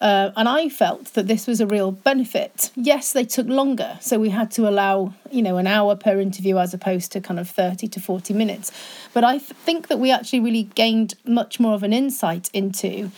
Uh, 0.00 0.30
and 0.34 0.48
I 0.48 0.70
felt 0.70 1.12
that 1.12 1.26
this 1.26 1.46
was 1.46 1.60
a 1.60 1.66
real 1.66 1.92
benefit. 1.92 2.70
Yes, 2.74 3.12
they 3.12 3.24
took 3.24 3.46
longer, 3.46 3.98
so 4.00 4.18
we 4.18 4.30
had 4.30 4.50
to 4.52 4.66
allow 4.66 5.12
you 5.30 5.42
know 5.42 5.58
an 5.58 5.66
hour 5.66 5.94
per 5.94 6.18
interview 6.20 6.56
as 6.56 6.72
opposed 6.72 7.12
to 7.12 7.20
kind 7.20 7.38
of 7.38 7.50
thirty 7.50 7.86
to 7.88 8.00
forty 8.00 8.32
minutes. 8.32 8.72
But 9.12 9.24
I 9.24 9.36
th- 9.36 9.50
think 9.50 9.88
that 9.88 9.98
we 9.98 10.10
actually 10.10 10.40
really 10.40 10.62
gained 10.74 11.14
much 11.26 11.60
more 11.60 11.74
of 11.74 11.82
an 11.82 11.92
insight 11.92 12.48
into 12.54 13.10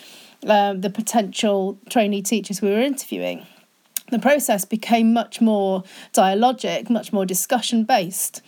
uh, 0.45 0.73
the 0.73 0.91
potential 0.91 1.79
trainee 1.89 2.23
teachers 2.23 2.61
we 2.61 2.71
were 2.71 2.81
interviewing. 2.81 3.47
The 4.11 4.19
process 4.19 4.65
became 4.65 5.13
much 5.13 5.41
more 5.41 5.85
dialogic, 6.13 6.91
much 6.91 7.13
more 7.13 7.25
discussion 7.25 7.85
based. 7.85 8.43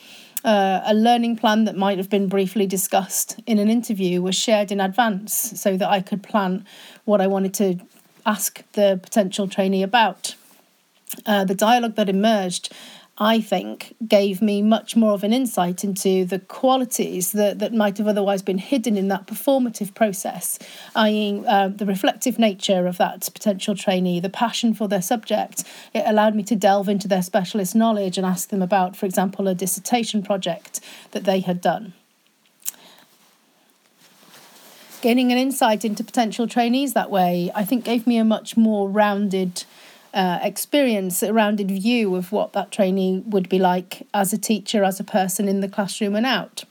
Uh, 0.44 0.82
a 0.84 0.92
learning 0.92 1.36
plan 1.36 1.64
that 1.64 1.74
might 1.74 1.96
have 1.96 2.10
been 2.10 2.28
briefly 2.28 2.66
discussed 2.66 3.40
in 3.46 3.58
an 3.58 3.70
interview 3.70 4.20
was 4.20 4.36
shared 4.36 4.70
in 4.70 4.78
advance 4.78 5.32
so 5.58 5.74
that 5.78 5.88
I 5.88 6.02
could 6.02 6.22
plan 6.22 6.66
what 7.06 7.22
I 7.22 7.26
wanted 7.26 7.54
to 7.54 7.78
ask 8.26 8.62
the 8.72 9.00
potential 9.02 9.48
trainee 9.48 9.82
about. 9.82 10.34
Uh, 11.24 11.44
the 11.44 11.54
dialogue 11.54 11.94
that 11.94 12.10
emerged, 12.10 12.70
I 13.16 13.40
think, 13.40 13.94
gave 14.06 14.42
me 14.42 14.60
much 14.60 14.96
more 14.96 15.12
of 15.12 15.22
an 15.22 15.32
insight 15.32 15.84
into 15.84 16.24
the 16.24 16.40
qualities 16.40 17.30
that, 17.30 17.60
that 17.60 17.72
might 17.72 17.96
have 17.98 18.08
otherwise 18.08 18.42
been 18.42 18.58
hidden 18.58 18.96
in 18.96 19.06
that 19.08 19.28
performative 19.28 19.94
process, 19.94 20.58
i.e., 20.96 21.40
uh, 21.46 21.68
the 21.68 21.86
reflective 21.86 22.40
nature 22.40 22.88
of 22.88 22.98
that 22.98 23.30
potential 23.32 23.76
trainee, 23.76 24.18
the 24.18 24.28
passion 24.28 24.74
for 24.74 24.88
their 24.88 25.02
subject. 25.02 25.62
It 25.94 26.02
allowed 26.06 26.34
me 26.34 26.42
to 26.42 26.56
delve 26.56 26.88
into 26.88 27.06
their 27.06 27.22
specialist 27.22 27.76
knowledge 27.76 28.18
and 28.18 28.26
ask 28.26 28.48
them 28.48 28.62
about, 28.62 28.96
for 28.96 29.06
example, 29.06 29.46
a 29.46 29.54
dissertation 29.54 30.24
project 30.24 30.80
that 31.12 31.22
they 31.22 31.38
had 31.38 31.60
done. 31.60 31.92
Gaining 35.02 35.30
an 35.30 35.38
insight 35.38 35.84
into 35.84 36.02
potential 36.02 36.48
trainees 36.48 36.94
that 36.94 37.10
way, 37.10 37.52
I 37.54 37.64
think, 37.64 37.84
gave 37.84 38.06
me 38.06 38.16
a 38.16 38.24
much 38.24 38.56
more 38.56 38.88
rounded 38.88 39.64
uh, 40.14 40.38
experience, 40.42 41.22
a 41.22 41.32
rounded 41.32 41.70
view 41.70 42.14
of 42.14 42.32
what 42.32 42.52
that 42.52 42.70
trainee 42.70 43.22
would 43.26 43.48
be 43.48 43.58
like 43.58 44.06
as 44.14 44.32
a 44.32 44.38
teacher, 44.38 44.84
as 44.84 45.00
a 45.00 45.04
person 45.04 45.48
in 45.48 45.60
the 45.60 45.68
classroom 45.68 46.14
and 46.14 46.24
out. 46.24 46.64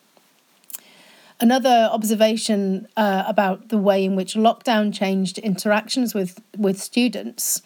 Another 1.40 1.90
observation 1.92 2.88
uh, 2.96 3.24
about 3.28 3.68
the 3.68 3.78
way 3.78 4.06
in 4.06 4.16
which 4.16 4.36
lockdown 4.36 4.94
changed 4.94 5.38
interactions 5.40 6.14
with, 6.14 6.42
with 6.58 6.82
students 6.82 7.62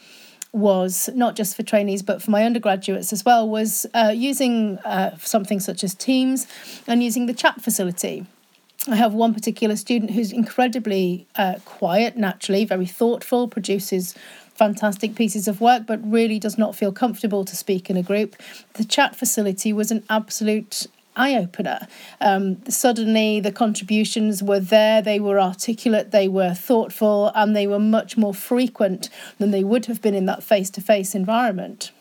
was 0.52 1.10
not 1.14 1.36
just 1.36 1.56
for 1.56 1.62
trainees 1.62 2.02
but 2.02 2.22
for 2.22 2.32
my 2.32 2.44
undergraduates 2.44 3.14
as 3.14 3.24
well 3.24 3.48
was 3.48 3.86
uh, 3.94 4.12
using 4.16 4.80
uh, 4.80 5.16
something 5.18 5.60
such 5.60 5.84
as 5.84 5.94
Teams 5.94 6.48
and 6.88 7.04
using 7.04 7.28
the 7.28 7.34
chat 7.34 7.62
facility. 7.62 8.26
I 8.90 8.96
have 8.96 9.14
one 9.14 9.34
particular 9.34 9.76
student 9.76 10.12
who's 10.12 10.32
incredibly 10.32 11.28
uh, 11.36 11.56
quiet, 11.66 12.16
naturally, 12.16 12.64
very 12.64 12.86
thoughtful, 12.86 13.50
produces 13.50 14.16
fantastic 14.58 15.16
pieces 15.16 15.48
of 15.48 15.62
work, 15.62 15.86
but 15.86 16.00
really 16.04 16.40
does 16.40 16.58
not 16.58 16.76
feel 16.76 16.92
comfortable 16.92 17.46
to 17.46 17.56
speak 17.56 17.90
in 17.90 17.98
a 17.98 18.04
group. 18.04 18.36
The 18.74 18.84
chat 18.84 19.16
facility 19.16 19.72
was 19.72 19.92
an 19.92 20.04
absolute 20.10 20.88
eye 21.16 21.36
opener. 21.36 21.88
Um, 22.22 22.64
suddenly, 22.70 23.40
the 23.40 23.52
contributions 23.52 24.44
were 24.44 24.60
there, 24.60 25.02
they 25.02 25.20
were 25.20 25.40
articulate, 25.40 26.12
they 26.12 26.28
were 26.28 26.54
thoughtful, 26.54 27.32
and 27.36 27.56
they 27.56 27.68
were 27.68 27.80
much 27.80 28.18
more 28.18 28.34
frequent 28.34 29.10
than 29.40 29.52
they 29.52 29.64
would 29.64 29.88
have 29.88 30.02
been 30.02 30.14
in 30.14 30.26
that 30.28 30.44
face 30.44 30.70
to 30.72 30.82
face 30.82 31.16
environment. 31.16 31.92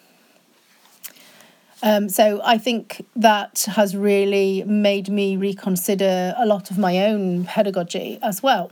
Um, 1.82 2.08
so 2.08 2.40
I 2.42 2.58
think 2.58 3.04
that 3.14 3.66
has 3.68 3.96
really 3.96 4.64
made 4.64 5.08
me 5.08 5.36
reconsider 5.36 6.34
a 6.36 6.46
lot 6.46 6.70
of 6.70 6.78
my 6.78 7.04
own 7.04 7.44
pedagogy 7.44 8.18
as 8.22 8.42
well. 8.42 8.70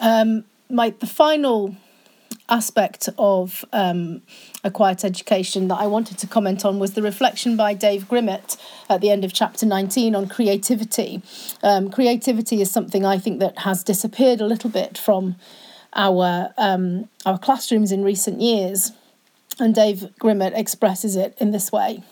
Um, 0.00 0.44
my 0.68 0.90
the 0.90 1.06
final 1.06 1.74
aspect 2.48 3.08
of 3.16 3.64
um, 3.72 4.22
a 4.62 4.70
quiet 4.70 5.04
education 5.04 5.68
that 5.68 5.76
I 5.76 5.86
wanted 5.86 6.18
to 6.18 6.26
comment 6.26 6.64
on 6.64 6.78
was 6.78 6.92
the 6.92 7.02
reflection 7.02 7.56
by 7.56 7.74
Dave 7.74 8.08
Grimmett 8.08 8.56
at 8.88 9.00
the 9.00 9.10
end 9.10 9.24
of 9.24 9.32
chapter 9.32 9.64
19 9.64 10.14
on 10.14 10.28
creativity. 10.28 11.22
Um, 11.62 11.90
creativity 11.90 12.60
is 12.60 12.70
something 12.70 13.04
I 13.04 13.18
think 13.18 13.40
that 13.40 13.58
has 13.60 13.82
disappeared 13.82 14.40
a 14.40 14.46
little 14.46 14.70
bit 14.70 14.98
from 14.98 15.36
our 15.94 16.52
um, 16.58 17.08
our 17.24 17.38
classrooms 17.38 17.92
in 17.92 18.04
recent 18.04 18.40
years. 18.40 18.92
And 19.60 19.74
Dave 19.74 20.08
Grimmett 20.20 20.56
expresses 20.58 21.14
it 21.14 21.36
in 21.38 21.52
this 21.52 21.70
way. 21.70 22.02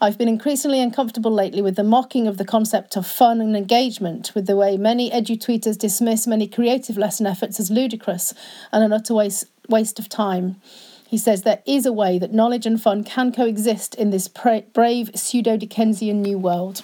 I've 0.00 0.18
been 0.18 0.28
increasingly 0.28 0.80
uncomfortable 0.80 1.30
lately 1.30 1.62
with 1.62 1.76
the 1.76 1.82
mocking 1.82 2.26
of 2.26 2.36
the 2.36 2.44
concept 2.44 2.96
of 2.96 3.06
fun 3.06 3.40
and 3.40 3.56
engagement, 3.56 4.32
with 4.34 4.46
the 4.46 4.56
way 4.56 4.76
many 4.76 5.10
edu-tweeters 5.10 5.78
dismiss 5.78 6.26
many 6.26 6.46
creative 6.46 6.98
lesson 6.98 7.26
efforts 7.26 7.58
as 7.58 7.70
ludicrous 7.70 8.34
and 8.72 8.84
an 8.84 8.92
utter 8.92 9.14
waste, 9.14 9.46
waste 9.68 9.98
of 9.98 10.08
time. 10.08 10.60
He 11.08 11.18
says 11.18 11.42
there 11.42 11.62
is 11.66 11.86
a 11.86 11.92
way 11.92 12.18
that 12.18 12.32
knowledge 12.32 12.66
and 12.66 12.80
fun 12.80 13.04
can 13.04 13.32
coexist 13.32 13.94
in 13.94 14.10
this 14.10 14.28
pra- 14.28 14.64
brave 14.72 15.10
pseudo 15.14 15.56
Dickensian 15.56 16.20
new 16.20 16.38
world. 16.38 16.82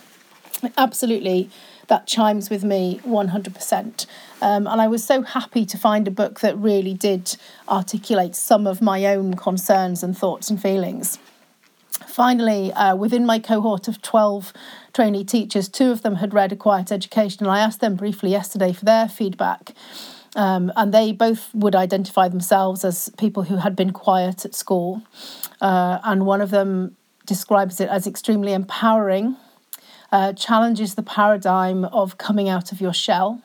Absolutely, 0.77 1.51
that 1.88 2.07
chimes 2.07 2.49
with 2.49 2.62
me 2.62 3.01
100%. 3.05 4.07
Um, 4.40 4.66
and 4.66 4.81
I 4.81 4.87
was 4.87 5.05
so 5.05 5.23
happy 5.23 5.66
to 5.66 5.77
find 5.77 6.07
a 6.07 6.11
book 6.12 6.40
that 6.40 6.57
really 6.57 6.95
did 6.95 7.37
articulate 7.68 8.37
some 8.37 8.66
of 8.66 8.81
my 8.81 9.07
own 9.07 9.35
concerns 9.35 10.03
and 10.03 10.16
thoughts 10.16 10.51
and 10.51 10.61
feelings. 10.61 11.18
Finally, 12.07 12.73
uh, 12.73 12.95
within 12.95 13.27
my 13.27 13.38
cohort 13.38 13.88
of 13.88 14.03
12 14.03 14.53
trainee 14.92 15.25
teachers, 15.25 15.68
two 15.68 15.90
of 15.90 16.03
them 16.03 16.16
had 16.16 16.35
read 16.35 16.53
A 16.53 16.57
Quiet 16.57 16.92
Education, 16.92 17.47
and 17.47 17.51
I 17.51 17.61
asked 17.61 17.81
them 17.81 17.97
briefly 17.97 18.31
yesterday 18.31 18.73
for 18.73 18.85
their 18.85 19.09
feedback. 19.09 19.73
Um, 20.35 20.73
and 20.77 20.95
they 20.95 21.12
both 21.12 21.55
would 21.55 21.75
identify 21.75 22.29
themselves 22.29 22.85
as 22.85 23.11
people 23.18 23.45
who 23.45 23.57
had 23.57 23.77
been 23.77 23.90
quiet 23.90 24.45
at 24.45 24.55
school. 24.55 25.03
Uh, 25.61 25.99
and 26.05 26.25
one 26.25 26.40
of 26.40 26.51
them 26.51 26.97
describes 27.27 27.81
it 27.81 27.88
as 27.88 28.07
extremely 28.07 28.53
empowering 28.53 29.37
uh, 30.12 30.33
challenges 30.35 30.95
the 30.95 31.03
paradigm 31.03 31.85
of 31.87 32.18
coming 32.18 32.49
out 32.49 32.71
of 32.71 32.81
your 32.81 32.92
shell. 32.92 33.42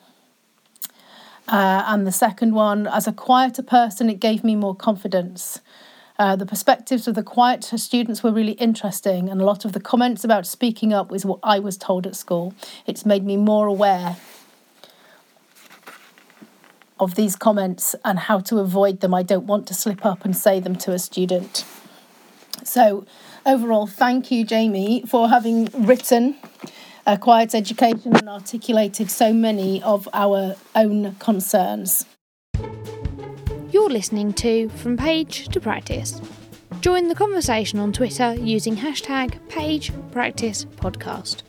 Uh, 1.48 1.82
and 1.86 2.06
the 2.06 2.12
second 2.12 2.54
one, 2.54 2.86
as 2.86 3.06
a 3.06 3.12
quieter 3.12 3.62
person, 3.62 4.10
it 4.10 4.20
gave 4.20 4.44
me 4.44 4.54
more 4.54 4.76
confidence. 4.76 5.60
Uh, 6.18 6.36
the 6.36 6.44
perspectives 6.44 7.08
of 7.08 7.14
the 7.14 7.22
quiet 7.22 7.64
students 7.64 8.22
were 8.22 8.32
really 8.32 8.52
interesting, 8.52 9.30
and 9.30 9.40
a 9.40 9.44
lot 9.44 9.64
of 9.64 9.72
the 9.72 9.80
comments 9.80 10.24
about 10.24 10.46
speaking 10.46 10.92
up 10.92 11.10
was 11.10 11.24
what 11.24 11.38
I 11.42 11.58
was 11.58 11.78
told 11.78 12.06
at 12.06 12.16
school. 12.16 12.52
It's 12.86 13.06
made 13.06 13.24
me 13.24 13.36
more 13.38 13.66
aware 13.66 14.16
of 17.00 17.14
these 17.14 17.36
comments 17.36 17.94
and 18.04 18.18
how 18.18 18.40
to 18.40 18.58
avoid 18.58 19.00
them. 19.00 19.14
I 19.14 19.22
don't 19.22 19.46
want 19.46 19.66
to 19.68 19.74
slip 19.74 20.04
up 20.04 20.24
and 20.24 20.36
say 20.36 20.60
them 20.60 20.76
to 20.76 20.92
a 20.92 20.98
student. 20.98 21.64
So, 22.64 23.06
overall, 23.46 23.86
thank 23.86 24.30
you, 24.30 24.44
Jamie, 24.44 25.02
for 25.06 25.28
having 25.28 25.66
written 25.74 26.36
a 27.06 27.16
quiet 27.16 27.54
education 27.54 28.14
and 28.14 28.28
articulated 28.28 29.10
so 29.10 29.32
many 29.32 29.82
of 29.82 30.08
our 30.12 30.56
own 30.74 31.14
concerns. 31.16 32.04
You're 33.70 33.88
listening 33.88 34.32
to 34.34 34.68
From 34.70 34.96
Page 34.96 35.48
to 35.48 35.60
Practice. 35.60 36.20
Join 36.80 37.08
the 37.08 37.14
conversation 37.14 37.78
on 37.78 37.92
Twitter 37.92 38.34
using 38.34 38.76
hashtag 38.76 39.38
PagePracticePodcast. 39.48 41.42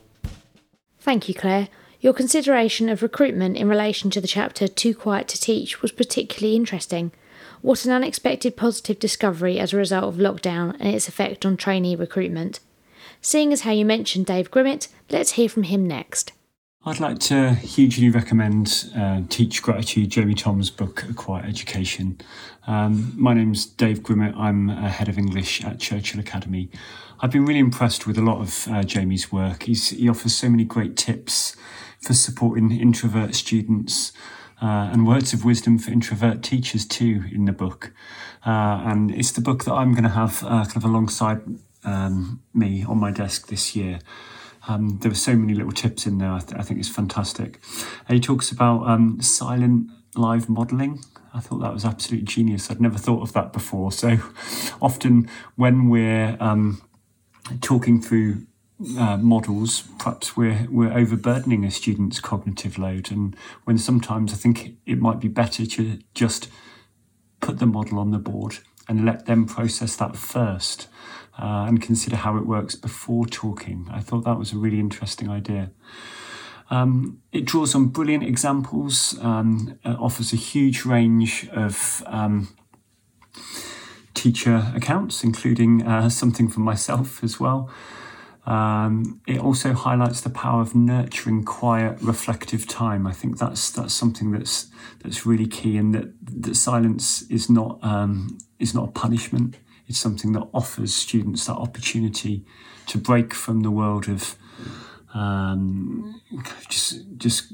Thank 0.99 1.27
you, 1.27 1.33
Claire. 1.33 1.67
Your 2.01 2.13
consideration 2.13 2.88
of 2.88 3.01
recruitment 3.01 3.57
in 3.57 3.67
relation 3.67 4.09
to 4.12 4.21
the 4.21 4.27
chapter 4.27 4.69
Too 4.69 4.95
Quiet 4.95 5.27
to 5.29 5.39
Teach 5.39 5.81
was 5.81 5.91
particularly 5.91 6.55
interesting. 6.55 7.12
What 7.62 7.83
an 7.83 7.91
unexpected 7.91 8.55
positive 8.55 9.00
discovery 9.00 9.60
as 9.60 9.73
a 9.73 9.77
result 9.77 10.06
of 10.06 10.15
lockdown 10.15 10.77
and 10.79 10.95
its 10.95 11.10
effect 11.10 11.45
on 11.45 11.58
trainee 11.58 11.97
recruitment. 11.97 12.62
Seeing 13.19 13.52
as 13.52 13.62
how 13.62 13.71
you 13.71 13.83
mentioned 13.83 14.27
Dave 14.27 14.50
Grimmett, 14.50 14.87
let's 15.10 15.33
hear 15.33 15.50
from 15.50 15.63
him 15.63 15.85
next. 15.85 16.31
I'd 16.85 17.02
like 17.02 17.19
to 17.19 17.56
hugely 17.56 18.10
recommend 18.10 18.89
uh, 18.95 19.23
Teach 19.27 19.62
Gratitude, 19.62 20.10
Jamie 20.10 20.35
Thom's 20.35 20.69
book, 20.69 21.04
A 21.04 21.13
Quiet 21.13 21.45
Education. 21.45 22.21
Um, 22.65 23.13
my 23.17 23.33
name's 23.33 23.65
Dave 23.65 24.00
Grimmett. 24.00 24.37
I'm 24.37 24.69
a 24.69 24.89
head 24.89 25.10
of 25.10 25.17
English 25.17 25.65
at 25.65 25.79
Churchill 25.79 26.21
Academy. 26.21 26.69
I've 27.19 27.31
been 27.31 27.43
really 27.43 27.60
impressed 27.60 28.08
with 28.08 28.17
a 28.17 28.21
lot 28.21 28.39
of 28.39 28.67
uh, 28.69 28.83
Jamie's 28.83 29.29
work. 29.29 29.63
He's, 29.63 29.89
he 29.89 30.08
offers 30.08 30.33
so 30.33 30.50
many 30.50 30.63
great 30.63 30.95
tips 30.95 31.58
for 32.02 32.13
supporting 32.13 32.71
introvert 32.71 33.35
students 33.35 34.12
uh, 34.62 34.89
and 34.91 35.08
words 35.08 35.33
of 35.33 35.45
wisdom 35.45 35.77
for 35.79 35.91
introvert 35.91 36.43
teachers 36.43 36.85
too 36.85 37.23
in 37.31 37.45
the 37.45 37.52
book. 37.52 37.91
Uh, 38.45 38.81
and 38.85 39.12
it's 39.12 39.31
the 39.31 39.41
book 39.41 39.65
that 39.65 39.73
I'm 39.73 39.93
going 39.93 40.04
to 40.04 40.10
have 40.10 40.43
uh, 40.43 40.65
kind 40.65 40.77
of 40.77 40.85
alongside 40.85 41.41
um, 41.83 42.41
me 42.54 42.83
on 42.83 42.97
my 42.97 43.12
desk 43.12 43.47
this 43.47 43.75
year. 43.75 44.00
Um, 44.67 45.00
there 45.02 45.10
were 45.10 45.15
so 45.15 45.35
many 45.35 45.54
little 45.54 45.71
tips 45.71 46.06
in 46.06 46.17
there. 46.17 46.31
I, 46.31 46.39
th- 46.39 46.60
I 46.60 46.63
think 46.63 46.79
it's 46.79 46.89
fantastic. 46.89 47.60
And 48.08 48.15
he 48.15 48.19
talks 48.19 48.52
about 48.52 48.87
um, 48.87 49.21
silent 49.21 49.89
live 50.15 50.50
modelling. 50.50 51.04
I 51.33 51.39
thought 51.39 51.60
that 51.60 51.73
was 51.73 51.85
absolutely 51.85 52.25
genius. 52.25 52.69
I'd 52.69 52.81
never 52.81 52.97
thought 52.97 53.21
of 53.21 53.33
that 53.33 53.54
before. 53.54 53.91
So 53.91 54.17
often 54.81 55.29
when 55.56 55.89
we're 55.89 56.37
um, 56.39 56.81
talking 57.62 58.02
through 58.02 58.45
uh, 58.98 59.17
models, 59.17 59.84
perhaps 59.98 60.38
we're 60.38 60.67
we're 60.69 60.94
overburdening 60.94 61.65
a 61.65 61.71
student's 61.71 62.19
cognitive 62.19 62.77
load, 62.77 63.12
and 63.12 63.36
when 63.65 63.77
sometimes 63.77 64.34
I 64.34 64.38
think 64.38 64.77
it 64.86 65.00
might 65.00 65.19
be 65.19 65.27
better 65.27 65.65
to 65.65 66.00
just 66.13 66.50
put 67.42 67.60
the 67.60 67.65
model 67.65 68.00
on 68.00 68.12
the 68.12 68.19
board 68.19 68.60
and 68.88 69.06
let 69.06 69.25
them 69.25 69.46
process 69.46 69.96
that 69.98 70.15
first 70.15 70.88
uh, 71.38 71.65
and 71.67 71.82
consider 71.82 72.15
how 72.15 72.38
it 72.38 72.46
works 72.46 72.75
before 72.75 73.25
talking. 73.25 73.88
I 73.92 74.00
thought 74.00 74.23
that 74.25 74.38
was 74.38 74.52
a 74.52 74.58
really 74.58 74.80
interesting 74.80 75.30
idea. 75.30 75.71
Um, 76.69 77.21
it 77.32 77.46
draws 77.46 77.73
on 77.75 77.88
brilliant 77.88 78.23
examples, 78.23 79.17
um, 79.21 79.80
offers 79.84 80.34
a 80.34 80.36
huge 80.36 80.86
range 80.86 81.48
of 81.50 82.04
um, 82.06 82.56
teacher 84.13 84.71
accounts, 84.75 85.23
including 85.23 85.86
uh, 85.86 86.10
something 86.10 86.48
for 86.48 86.60
myself 86.60 87.23
as 87.23 87.40
well. 87.40 87.69
Um, 88.50 89.21
it 89.27 89.39
also 89.39 89.73
highlights 89.73 90.21
the 90.21 90.31
power 90.31 90.62
of 90.62 90.73
nurturing 90.73 91.43
quiet, 91.43 92.02
reflective 92.02 92.67
time. 92.67 93.06
I 93.06 93.13
think 93.13 93.37
that's 93.37 93.69
that's 93.69 93.93
something 93.93 94.31
that's 94.31 94.67
that's 95.04 95.23
really 95.23 95.45
key, 95.45 95.77
and 95.77 95.93
that 95.93 96.08
that 96.41 96.56
silence 96.56 97.21
is 97.29 97.47
not 97.47 97.77
um, 97.83 98.39
is 98.58 98.73
not 98.73 98.89
a 98.89 98.91
punishment. 98.91 99.58
It's 99.87 100.00
something 100.00 100.31
that 100.33 100.47
offers 100.52 100.95
students 100.95 101.45
that 101.45 101.56
opportunity 101.56 102.43
to 102.87 102.97
break 102.97 103.35
from 103.35 103.62
the 103.62 103.69
world 103.69 104.10
of 104.10 104.35
um, 105.13 106.19
just 106.69 107.06
just 107.17 107.54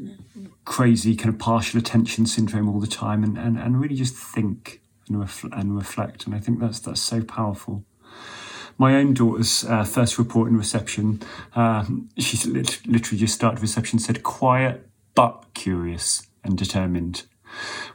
crazy 0.63 1.15
kind 1.17 1.33
of 1.33 1.39
partial 1.39 1.77
attention 1.77 2.25
syndrome 2.25 2.69
all 2.69 2.79
the 2.79 2.87
time, 2.87 3.21
and, 3.21 3.37
and, 3.37 3.57
and 3.59 3.81
really 3.81 3.95
just 3.95 4.15
think 4.15 4.81
and, 5.09 5.19
ref- 5.19 5.43
and 5.51 5.75
reflect. 5.75 6.25
And 6.25 6.33
I 6.33 6.39
think 6.39 6.59
that's 6.59 6.79
that's 6.79 7.01
so 7.01 7.21
powerful. 7.21 7.83
My 8.77 8.95
own 8.95 9.13
daughter's 9.13 9.63
uh, 9.63 9.83
first 9.83 10.17
report 10.17 10.49
in 10.49 10.57
reception, 10.57 11.21
uh, 11.55 11.85
she 12.17 12.37
literally 12.49 13.17
just 13.17 13.33
started 13.33 13.61
reception, 13.61 13.99
said 13.99 14.23
quiet 14.23 14.87
but 15.13 15.45
curious 15.53 16.27
and 16.43 16.57
determined 16.57 17.23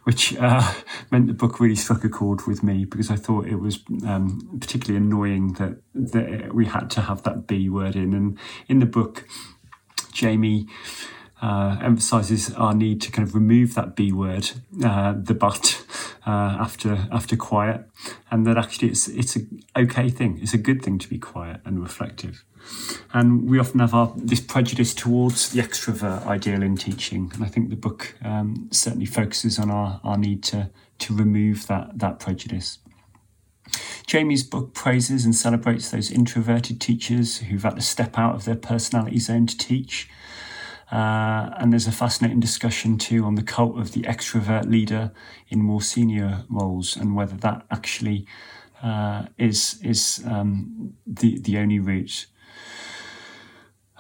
which 0.05 0.37
uh, 0.37 0.73
meant 1.11 1.27
the 1.27 1.33
book 1.33 1.61
really 1.61 1.75
struck 1.75 2.05
a 2.05 2.09
chord 2.09 2.47
with 2.47 2.63
me 2.63 2.85
because 2.85 3.11
I 3.11 3.17
thought 3.17 3.47
it 3.47 3.61
was 3.61 3.81
um, 4.07 4.59
particularly 4.61 5.05
annoying 5.05 5.55
that, 5.55 5.81
that 5.95 6.55
we 6.55 6.67
had 6.67 6.91
to 6.91 7.03
have 7.03 7.23
that 7.25 7.47
B 7.47 7.69
word 7.69 7.97
in. 7.97 8.15
And 8.15 8.39
in 8.69 8.79
the 8.79 8.87
book, 8.87 9.29
Jamie 10.13 10.67
uh, 11.43 11.79
emphasizes 11.81 12.53
our 12.55 12.75
need 12.75 13.01
to 13.03 13.11
kind 13.11 13.27
of 13.27 13.35
remove 13.35 13.75
that 13.75 13.97
B 13.97 14.13
word, 14.13 14.51
uh, 14.85 15.15
the 15.17 15.35
but, 15.35 15.80
uh, 16.27 16.57
after 16.61 17.09
after 17.11 17.37
quiet, 17.37 17.89
and 18.31 18.47
that 18.47 18.59
actually 18.59 18.89
it's 18.89 19.09
it's 19.09 19.37
a 19.37 19.41
okay 19.77 20.11
thing. 20.11 20.39
It's 20.43 20.55
a 20.55 20.59
good 20.59 20.83
thing 20.83 20.99
to 20.99 21.09
be 21.09 21.19
quiet 21.19 21.61
and 21.65 21.81
reflective. 21.81 22.45
And 23.13 23.49
we 23.49 23.59
often 23.59 23.81
have 23.81 23.95
our, 23.95 24.13
this 24.17 24.41
prejudice 24.41 24.95
towards 24.95 25.51
the 25.51 25.63
extrovert 25.63 26.27
ideal 26.27 26.63
in 26.63 26.77
teaching. 26.77 27.31
And 27.35 27.45
I 27.45 27.49
think 27.49 27.71
the 27.71 27.77
book 27.77 28.15
um, 28.23 28.69
certainly 28.71 29.07
focuses 29.07 29.59
on 29.59 29.71
our, 29.71 30.01
our 30.05 30.19
need 30.19 30.43
to, 30.45 30.71
to 30.99 31.15
remove 31.15 31.67
that, 31.69 31.99
that 31.99 32.21
prejudice. 32.21 32.79
Jamie's 34.07 34.43
book 34.43 34.75
praises 34.75 35.25
and 35.25 35.35
celebrates 35.35 35.91
those 35.91 36.11
introverted 36.11 36.81
teachers 36.81 37.39
who've 37.39 37.63
had 37.63 37.77
to 37.77 37.83
step 37.83 38.19
out 38.19 38.35
of 38.35 38.45
their 38.45 38.57
personality 38.57 39.19
zone 39.19 39.47
to 39.47 39.57
teach. 39.57 40.09
Uh, 40.91 41.51
and 41.59 41.73
there's 41.73 41.87
a 41.87 41.93
fascinating 41.93 42.41
discussion 42.41 42.99
too 42.99 43.25
on 43.25 43.37
the 43.37 43.43
cult 43.43 43.79
of 43.79 43.93
the 43.93 44.03
extrovert 44.03 44.69
leader 44.69 45.13
in 45.49 45.63
more 45.63 45.81
senior 45.81 46.45
roles 46.49 46.97
and 46.97 47.15
whether 47.15 47.37
that 47.37 47.65
actually 47.71 48.27
uh, 48.83 49.27
is 49.39 49.79
is 49.83 50.25
um, 50.27 50.95
the 51.07 51.39
the 51.41 51.59
only 51.59 51.79
route. 51.79 52.27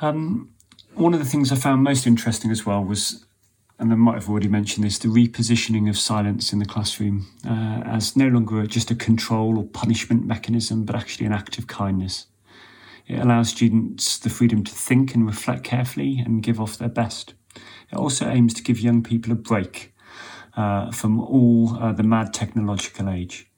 Um, 0.00 0.50
one 0.94 1.14
of 1.14 1.20
the 1.20 1.26
things 1.26 1.52
I 1.52 1.56
found 1.56 1.82
most 1.82 2.06
interesting 2.06 2.50
as 2.50 2.66
well 2.66 2.82
was, 2.82 3.24
and 3.78 3.92
I 3.92 3.96
might 3.96 4.14
have 4.14 4.28
already 4.28 4.48
mentioned 4.48 4.84
this, 4.84 4.98
the 4.98 5.08
repositioning 5.08 5.88
of 5.88 5.98
silence 5.98 6.52
in 6.52 6.58
the 6.58 6.64
classroom 6.64 7.26
uh, 7.46 7.82
as 7.84 8.16
no 8.16 8.28
longer 8.28 8.66
just 8.66 8.90
a 8.90 8.94
control 8.94 9.58
or 9.58 9.64
punishment 9.64 10.26
mechanism, 10.26 10.84
but 10.84 10.96
actually 10.96 11.26
an 11.26 11.32
act 11.32 11.58
of 11.58 11.66
kindness. 11.66 12.26
It 13.10 13.18
allows 13.18 13.50
students 13.50 14.18
the 14.18 14.30
freedom 14.30 14.64
to 14.64 14.72
think 14.72 15.14
and 15.14 15.26
reflect 15.26 15.64
carefully 15.64 16.22
and 16.24 16.42
give 16.42 16.60
off 16.60 16.78
their 16.78 16.88
best. 16.88 17.34
It 17.92 17.96
also 17.96 18.28
aims 18.28 18.54
to 18.54 18.62
give 18.62 18.78
young 18.78 19.02
people 19.02 19.32
a 19.32 19.36
break 19.36 19.92
uh, 20.56 20.90
from 20.92 21.20
all 21.20 21.76
uh, 21.78 21.92
the 21.92 22.02
mad 22.02 22.32
technological 22.32 23.08
age 23.08 23.50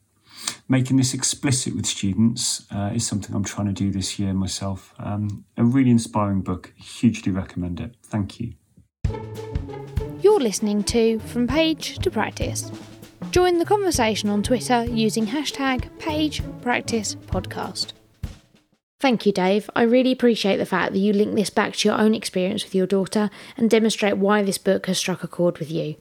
making 0.68 0.96
this 0.96 1.14
explicit 1.14 1.74
with 1.76 1.86
students 1.86 2.66
uh, 2.72 2.90
is 2.94 3.07
something 3.07 3.34
I'm 3.34 3.44
trying 3.44 3.66
to 3.66 3.72
do 3.72 3.90
this 3.90 4.18
year 4.18 4.32
myself. 4.32 4.94
Um, 4.98 5.44
a 5.57 5.64
really 5.64 5.90
inspiring 5.90 6.42
book. 6.42 6.72
Hugely 6.76 7.32
recommend 7.32 7.80
it. 7.80 7.94
Thank 8.03 8.40
you. 8.40 8.55
You're 10.20 10.40
listening 10.40 10.82
to 10.84 11.18
From 11.20 11.46
Page 11.46 11.98
to 11.98 12.11
Practice. 12.11 12.70
Join 13.30 13.59
the 13.59 13.64
conversation 13.64 14.28
on 14.28 14.42
Twitter 14.42 14.84
using 14.84 15.26
hashtag 15.26 15.88
PagePracticePodcast. 15.98 17.92
Thank 19.03 19.26
you, 19.26 19.32
Dave. 19.32 19.68
I 19.74 19.82
really 19.82 20.12
appreciate 20.12 20.59
the 20.59 20.64
fact 20.64 20.92
that 20.92 21.00
you 21.00 21.12
link 21.12 21.34
this 21.34 21.50
back 21.50 21.74
to 21.74 21.88
your 21.88 21.98
own 21.98 22.14
experience 22.14 22.62
with 22.62 22.72
your 22.72 22.86
daughter 22.86 23.30
and 23.57 23.68
demonstrate 23.68 24.16
why 24.16 24.44
this 24.44 24.59
book 24.59 24.86
has 24.86 24.96
struck 24.96 25.24
a 25.24 25.26
chord 25.26 25.59
with 25.59 25.72
you. 25.72 25.96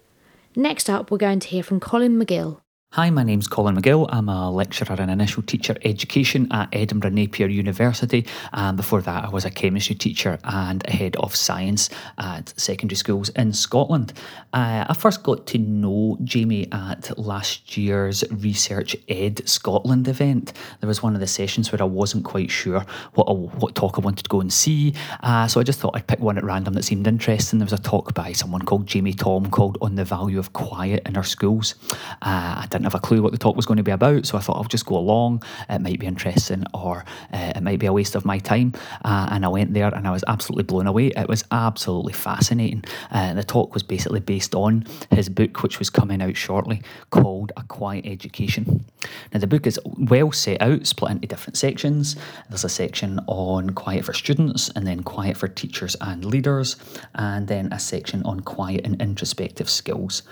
Next 0.55 0.87
up, 0.87 1.09
we're 1.09 1.17
going 1.17 1.39
to 1.39 1.47
hear 1.47 1.63
from 1.63 1.79
Colin 1.79 2.19
McGill. 2.19 2.60
Hi, 2.95 3.09
my 3.09 3.23
name's 3.23 3.47
Colin 3.47 3.77
McGill. 3.77 4.05
I'm 4.09 4.27
a 4.27 4.51
lecturer 4.51 5.01
in 5.01 5.09
initial 5.09 5.43
teacher 5.43 5.77
education 5.85 6.51
at 6.51 6.67
Edinburgh 6.73 7.11
Napier 7.11 7.47
University. 7.47 8.27
And 8.51 8.75
before 8.75 9.01
that, 9.03 9.23
I 9.23 9.29
was 9.29 9.45
a 9.45 9.49
chemistry 9.49 9.95
teacher 9.95 10.37
and 10.43 10.85
head 10.89 11.15
of 11.15 11.33
science 11.33 11.89
at 12.17 12.53
secondary 12.59 12.97
schools 12.97 13.29
in 13.29 13.53
Scotland. 13.53 14.11
Uh, 14.51 14.83
I 14.89 14.93
first 14.93 15.23
got 15.23 15.47
to 15.47 15.57
know 15.57 16.17
Jamie 16.25 16.67
at 16.73 17.17
last 17.17 17.77
year's 17.77 18.25
Research 18.29 18.93
Ed 19.07 19.47
Scotland 19.47 20.09
event. 20.09 20.51
There 20.81 20.89
was 20.89 21.01
one 21.01 21.13
of 21.13 21.21
the 21.21 21.27
sessions 21.27 21.71
where 21.71 21.81
I 21.81 21.85
wasn't 21.85 22.25
quite 22.25 22.51
sure 22.51 22.85
what, 23.13 23.33
what 23.55 23.73
talk 23.73 23.99
I 23.99 24.01
wanted 24.01 24.23
to 24.23 24.29
go 24.29 24.41
and 24.41 24.51
see. 24.51 24.95
Uh, 25.23 25.47
so 25.47 25.61
I 25.61 25.63
just 25.63 25.79
thought 25.79 25.95
I'd 25.95 26.07
pick 26.07 26.19
one 26.19 26.37
at 26.37 26.43
random 26.43 26.73
that 26.73 26.83
seemed 26.83 27.07
interesting. 27.07 27.59
There 27.59 27.65
was 27.65 27.71
a 27.71 27.77
talk 27.81 28.13
by 28.13 28.33
someone 28.33 28.63
called 28.63 28.85
Jamie 28.85 29.13
Thom 29.13 29.49
called 29.49 29.77
On 29.79 29.95
the 29.95 30.03
Value 30.03 30.39
of 30.39 30.51
Quiet 30.51 31.07
in 31.07 31.15
Our 31.15 31.23
Schools. 31.23 31.75
Uh, 32.21 32.59
I 32.59 32.67
didn't 32.69 32.80
have 32.83 32.95
a 32.95 32.99
clue 32.99 33.21
what 33.21 33.31
the 33.31 33.37
talk 33.37 33.55
was 33.55 33.65
going 33.65 33.77
to 33.77 33.83
be 33.83 33.91
about, 33.91 34.25
so 34.25 34.37
I 34.37 34.41
thought 34.41 34.57
I'll 34.57 34.63
just 34.63 34.85
go 34.85 34.97
along. 34.97 35.43
It 35.69 35.81
might 35.81 35.99
be 35.99 36.07
interesting, 36.07 36.63
or 36.73 37.05
uh, 37.33 37.53
it 37.55 37.61
might 37.61 37.79
be 37.79 37.85
a 37.85 37.93
waste 37.93 38.15
of 38.15 38.25
my 38.25 38.39
time. 38.39 38.73
Uh, 39.03 39.29
and 39.31 39.45
I 39.45 39.47
went 39.47 39.73
there, 39.73 39.93
and 39.93 40.07
I 40.07 40.11
was 40.11 40.23
absolutely 40.27 40.63
blown 40.63 40.87
away. 40.87 41.07
It 41.07 41.27
was 41.27 41.43
absolutely 41.51 42.13
fascinating. 42.13 42.83
Uh, 43.11 43.33
the 43.33 43.43
talk 43.43 43.73
was 43.73 43.83
basically 43.83 44.19
based 44.19 44.55
on 44.55 44.85
his 45.09 45.29
book, 45.29 45.63
which 45.63 45.79
was 45.79 45.89
coming 45.89 46.21
out 46.21 46.35
shortly, 46.35 46.81
called 47.09 47.51
A 47.57 47.63
Quiet 47.63 48.05
Education. 48.05 48.85
Now, 49.33 49.39
the 49.39 49.47
book 49.47 49.67
is 49.67 49.79
well 49.85 50.31
set 50.31 50.61
out, 50.61 50.87
split 50.87 51.11
into 51.11 51.27
different 51.27 51.57
sections. 51.57 52.15
There's 52.49 52.63
a 52.63 52.69
section 52.69 53.19
on 53.27 53.71
quiet 53.71 54.05
for 54.05 54.13
students, 54.13 54.69
and 54.75 54.85
then 54.85 55.03
quiet 55.03 55.37
for 55.37 55.47
teachers 55.47 55.95
and 56.01 56.25
leaders, 56.25 56.75
and 57.15 57.47
then 57.47 57.71
a 57.71 57.79
section 57.79 58.23
on 58.23 58.41
quiet 58.41 58.85
and 58.85 59.01
introspective 59.01 59.69
skills 59.69 60.23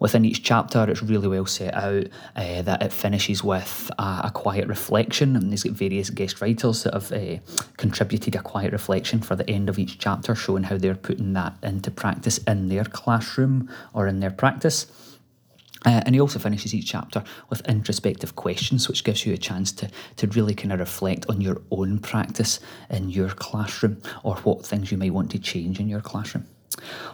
within 0.00 0.24
each 0.24 0.42
chapter, 0.42 0.90
it's 0.90 1.02
really 1.02 1.28
well 1.28 1.46
set 1.46 1.74
out 1.74 2.06
uh, 2.34 2.62
that 2.62 2.82
it 2.82 2.92
finishes 2.92 3.44
with 3.44 3.90
a, 3.98 4.22
a, 4.24 4.30
quiet 4.34 4.66
reflection, 4.66 5.36
and 5.36 5.50
there's 5.50 5.62
various 5.62 6.10
guest 6.10 6.40
writers 6.40 6.82
that 6.82 6.94
have 6.94 7.12
uh, 7.12 7.36
contributed 7.76 8.34
a 8.34 8.42
quiet 8.42 8.72
reflection 8.72 9.20
for 9.20 9.36
the 9.36 9.48
end 9.48 9.68
of 9.68 9.78
each 9.78 9.98
chapter, 9.98 10.34
showing 10.34 10.64
how 10.64 10.76
they're 10.76 10.94
putting 10.94 11.34
that 11.34 11.54
into 11.62 11.90
practice 11.90 12.38
in 12.38 12.68
their 12.68 12.84
classroom 12.84 13.70
or 13.92 14.08
in 14.08 14.20
their 14.20 14.30
practice. 14.30 14.90
Uh, 15.86 16.02
and 16.04 16.14
he 16.14 16.20
also 16.20 16.38
finishes 16.38 16.74
each 16.74 16.86
chapter 16.86 17.24
with 17.48 17.66
introspective 17.66 18.36
questions, 18.36 18.86
which 18.86 19.04
gives 19.04 19.24
you 19.24 19.32
a 19.32 19.38
chance 19.38 19.72
to, 19.72 19.88
to 20.16 20.26
really 20.28 20.54
kind 20.54 20.72
of 20.72 20.78
reflect 20.78 21.24
on 21.30 21.40
your 21.40 21.62
own 21.70 21.98
practice 21.98 22.60
in 22.90 23.08
your 23.08 23.30
classroom 23.30 24.00
or 24.22 24.36
what 24.36 24.64
things 24.64 24.92
you 24.92 24.98
might 24.98 25.14
want 25.14 25.30
to 25.30 25.38
change 25.38 25.80
in 25.80 25.88
your 25.88 26.00
classroom. 26.00 26.46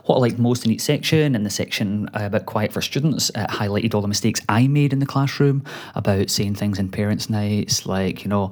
What 0.04 0.16
I 0.16 0.18
liked 0.18 0.38
most 0.38 0.64
in 0.64 0.70
each 0.70 0.82
section. 0.82 1.34
In 1.34 1.42
the 1.42 1.50
section 1.50 2.08
about 2.14 2.46
quiet 2.46 2.72
for 2.72 2.80
students, 2.80 3.30
it 3.30 3.48
highlighted 3.48 3.94
all 3.94 4.00
the 4.00 4.08
mistakes 4.08 4.40
I 4.48 4.68
made 4.68 4.92
in 4.92 4.98
the 4.98 5.06
classroom 5.06 5.64
about 5.94 6.30
saying 6.30 6.54
things 6.54 6.78
in 6.78 6.88
parents' 6.88 7.28
nights, 7.28 7.86
like, 7.86 8.24
you 8.24 8.28
know, 8.28 8.50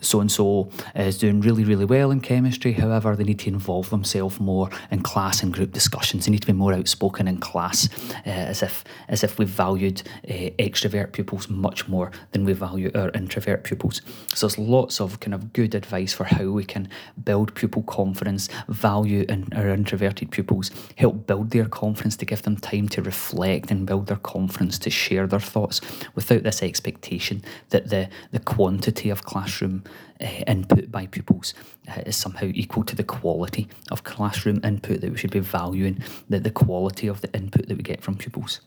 so 0.00 0.20
and 0.20 0.30
so 0.30 0.70
is 0.94 1.18
doing 1.18 1.40
really, 1.40 1.64
really 1.64 1.84
well 1.84 2.10
in 2.10 2.20
chemistry. 2.20 2.72
However, 2.72 3.16
they 3.16 3.24
need 3.24 3.38
to 3.40 3.48
involve 3.48 3.90
themselves 3.90 4.40
more 4.40 4.70
in 4.90 5.02
class 5.02 5.42
and 5.42 5.52
group 5.52 5.72
discussions. 5.72 6.26
They 6.26 6.32
need 6.32 6.42
to 6.42 6.46
be 6.46 6.52
more 6.52 6.74
outspoken 6.74 7.28
in 7.28 7.38
class, 7.38 7.88
uh, 8.26 8.30
as 8.30 8.62
if 8.62 8.84
as 9.08 9.24
if 9.24 9.38
we 9.38 9.44
valued 9.44 10.02
uh, 10.28 10.50
extrovert 10.58 11.12
pupils 11.12 11.48
much 11.48 11.88
more 11.88 12.10
than 12.32 12.44
we 12.44 12.52
value 12.52 12.90
our 12.94 13.10
introvert 13.10 13.64
pupils. 13.64 14.02
So 14.34 14.46
there's 14.46 14.58
lots 14.58 15.00
of 15.00 15.20
kind 15.20 15.34
of 15.34 15.52
good 15.52 15.74
advice 15.74 16.12
for 16.12 16.24
how 16.24 16.44
we 16.46 16.64
can 16.64 16.88
build 17.22 17.54
pupil 17.54 17.82
confidence, 17.82 18.48
value 18.68 19.24
in 19.28 19.48
our 19.54 19.68
introverted 19.92 20.30
pupils, 20.30 20.70
help 20.96 21.26
build 21.26 21.50
their 21.50 21.66
confidence 21.66 22.16
to 22.16 22.24
give 22.24 22.42
them 22.42 22.56
time 22.56 22.88
to 22.88 23.02
reflect 23.02 23.70
and 23.70 23.86
build 23.86 24.06
their 24.06 24.16
confidence 24.16 24.78
to 24.78 24.88
share 24.88 25.26
their 25.26 25.40
thoughts 25.40 25.82
without 26.14 26.42
this 26.42 26.62
expectation 26.62 27.44
that 27.68 27.90
the, 27.90 28.08
the 28.30 28.38
quantity 28.38 29.10
of 29.10 29.22
classroom 29.24 29.84
uh, 30.18 30.24
input 30.46 30.90
by 30.90 31.06
pupils 31.06 31.52
uh, 31.88 32.00
is 32.06 32.16
somehow 32.16 32.46
equal 32.54 32.84
to 32.84 32.96
the 32.96 33.04
quality 33.04 33.68
of 33.90 34.02
classroom 34.02 34.60
input, 34.64 35.02
that 35.02 35.10
we 35.10 35.18
should 35.18 35.30
be 35.30 35.40
valuing 35.40 36.02
the, 36.30 36.40
the 36.40 36.50
quality 36.50 37.06
of 37.06 37.20
the 37.20 37.32
input 37.34 37.68
that 37.68 37.76
we 37.76 37.82
get 37.82 38.02
from 38.02 38.16
pupils. 38.16 38.60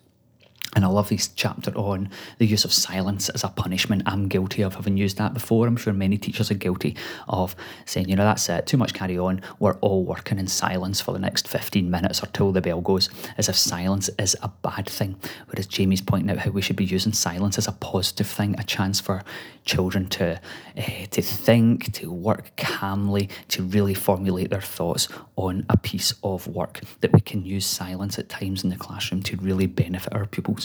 And 0.76 0.84
I 0.84 0.90
love 0.90 1.08
this 1.08 1.30
chapter 1.30 1.72
on 1.78 2.10
the 2.38 2.46
use 2.46 2.66
of 2.66 2.74
silence 2.74 3.30
as 3.30 3.46
a 3.46 3.48
punishment. 3.48 4.04
I'm 4.06 4.28
guilty 4.28 4.62
of 4.62 4.76
having 4.76 4.98
used 4.98 5.18
that 5.18 5.34
before. 5.34 5.68
I'm 5.68 5.78
sure 5.78 5.94
many 5.94 6.18
teachers 6.18 6.52
are 6.52 6.56
guilty 6.56 6.98
of 7.30 7.56
saying, 7.86 8.10
you 8.10 8.18
know, 8.18 8.26
that's 8.26 8.50
it, 8.50 8.68
too 8.68 8.76
much 8.76 8.94
carry 8.94 9.18
on. 9.18 9.42
We're 9.60 9.76
all 9.76 10.04
working 10.04 10.38
in 10.38 10.48
silence 10.48 11.00
for 11.00 11.14
the 11.14 11.20
next 11.20 11.48
15 11.48 11.90
minutes 11.90 12.22
or 12.22 12.26
till 12.28 12.52
the 12.52 12.62
bell 12.62 12.82
goes, 12.82 13.10
as 13.38 13.48
if 13.48 13.56
silence 13.56 14.10
is 14.20 14.36
a 14.44 14.50
bad 14.50 14.90
thing. 14.90 15.16
Whereas 15.48 15.66
Jamie's 15.66 16.02
pointing 16.02 16.30
out 16.30 16.40
how 16.40 16.52
we 16.52 16.62
should 16.62 16.76
be 16.76 16.84
using 16.84 17.14
silence 17.14 17.58
as 17.58 17.70
a 17.70 17.72
positive 17.72 18.28
thing, 18.28 18.60
a 18.60 18.64
chance 18.64 19.00
for 19.00 19.24
children 19.64 20.08
to, 20.08 20.40
uh, 20.78 21.06
to 21.10 21.22
think, 21.22 21.92
to 21.94 22.12
work 22.12 22.52
calmly, 22.58 23.30
to 23.48 23.64
really 23.64 23.94
formulate 23.94 24.50
their 24.50 24.62
thoughts 24.62 25.08
on 25.38 25.66
a 25.70 25.78
piece 25.78 26.14
of 26.24 26.48
work, 26.48 26.82
that 27.02 27.14
we 27.14 27.22
can 27.22 27.46
use 27.46 27.66
silence 27.66 28.20
at 28.20 28.30
times 28.30 28.64
in 28.64 28.70
the 28.70 28.76
classroom 28.76 29.24
to 29.24 29.38
really 29.38 29.66
benefit 29.66 30.14
our 30.14 30.26
pupils. 30.26 30.65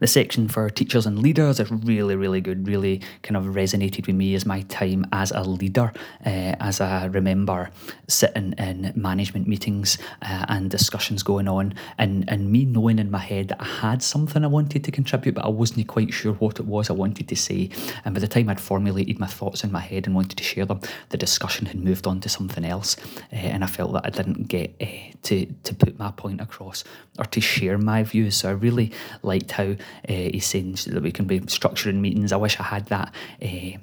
The 0.00 0.06
section 0.06 0.48
for 0.48 0.70
teachers 0.70 1.06
and 1.06 1.18
leaders 1.18 1.60
is 1.60 1.70
really, 1.70 2.16
really 2.16 2.40
good, 2.40 2.66
really 2.66 3.00
kind 3.22 3.36
of 3.36 3.54
resonated 3.54 4.06
with 4.06 4.16
me 4.16 4.34
as 4.34 4.46
my 4.46 4.62
time 4.62 5.06
as 5.12 5.32
a 5.32 5.42
leader, 5.42 5.92
uh, 6.24 6.54
as 6.60 6.80
I 6.80 7.06
remember 7.06 7.70
sitting 8.06 8.54
in 8.58 8.92
management 8.94 9.48
meetings 9.48 9.98
uh, 10.22 10.46
and 10.48 10.70
discussions 10.70 11.22
going 11.22 11.48
on, 11.48 11.74
and, 11.98 12.24
and 12.28 12.50
me 12.50 12.64
knowing 12.64 12.98
in 12.98 13.10
my 13.10 13.18
head 13.18 13.48
that 13.48 13.60
I 13.60 13.66
had 13.66 14.02
something 14.02 14.44
I 14.44 14.48
wanted 14.48 14.84
to 14.84 14.90
contribute, 14.90 15.34
but 15.34 15.44
I 15.44 15.48
wasn't 15.48 15.86
quite 15.88 16.12
sure 16.12 16.34
what 16.34 16.60
it 16.60 16.66
was 16.66 16.90
I 16.90 16.92
wanted 16.92 17.28
to 17.28 17.36
say. 17.36 17.70
And 18.04 18.14
by 18.14 18.20
the 18.20 18.28
time 18.28 18.48
I'd 18.48 18.60
formulated 18.60 19.18
my 19.18 19.26
thoughts 19.26 19.64
in 19.64 19.72
my 19.72 19.80
head 19.80 20.06
and 20.06 20.14
wanted 20.14 20.38
to 20.38 20.44
share 20.44 20.64
them, 20.64 20.80
the 21.08 21.16
discussion 21.16 21.66
had 21.66 21.78
moved 21.78 22.06
on 22.06 22.20
to 22.20 22.28
something 22.28 22.64
else, 22.64 22.96
uh, 23.32 23.36
and 23.36 23.64
I 23.64 23.66
felt 23.66 23.92
that 23.94 24.06
I 24.06 24.10
didn't 24.10 24.48
get 24.48 24.78
to, 25.22 25.46
to 25.46 25.74
put 25.74 25.98
my 25.98 26.10
point 26.12 26.40
across 26.40 26.84
or 27.18 27.24
to 27.24 27.40
share 27.40 27.78
my 27.78 28.02
views. 28.02 28.36
So 28.36 28.48
I 28.48 28.52
really 28.52 28.92
liked 29.22 29.50
how 29.52 29.64
uh, 29.64 29.76
he's 30.06 30.46
saying 30.46 30.78
that 30.86 31.02
we 31.02 31.12
can 31.12 31.26
be 31.26 31.40
structuring 31.40 31.96
meetings. 31.96 32.32
I 32.32 32.36
wish 32.36 32.58
I 32.58 32.64
had 32.64 32.86
that 32.86 33.14
uh, 33.42 33.78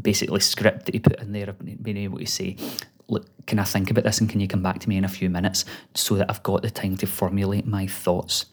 basically 0.00 0.40
script 0.40 0.86
that 0.86 0.94
he 0.94 1.00
put 1.00 1.20
in 1.20 1.32
there 1.32 1.50
of 1.50 1.82
being 1.82 1.96
able 1.96 2.18
to 2.18 2.26
say, 2.26 2.56
look, 3.08 3.26
can 3.46 3.58
I 3.58 3.64
think 3.64 3.90
about 3.90 4.04
this 4.04 4.20
and 4.20 4.28
can 4.28 4.40
you 4.40 4.48
come 4.48 4.62
back 4.62 4.80
to 4.80 4.88
me 4.88 4.96
in 4.96 5.04
a 5.04 5.08
few 5.08 5.30
minutes 5.30 5.64
so 5.94 6.16
that 6.16 6.30
I've 6.30 6.42
got 6.42 6.62
the 6.62 6.70
time 6.70 6.96
to 6.98 7.06
formulate 7.06 7.66
my 7.66 7.86
thoughts 7.86 8.46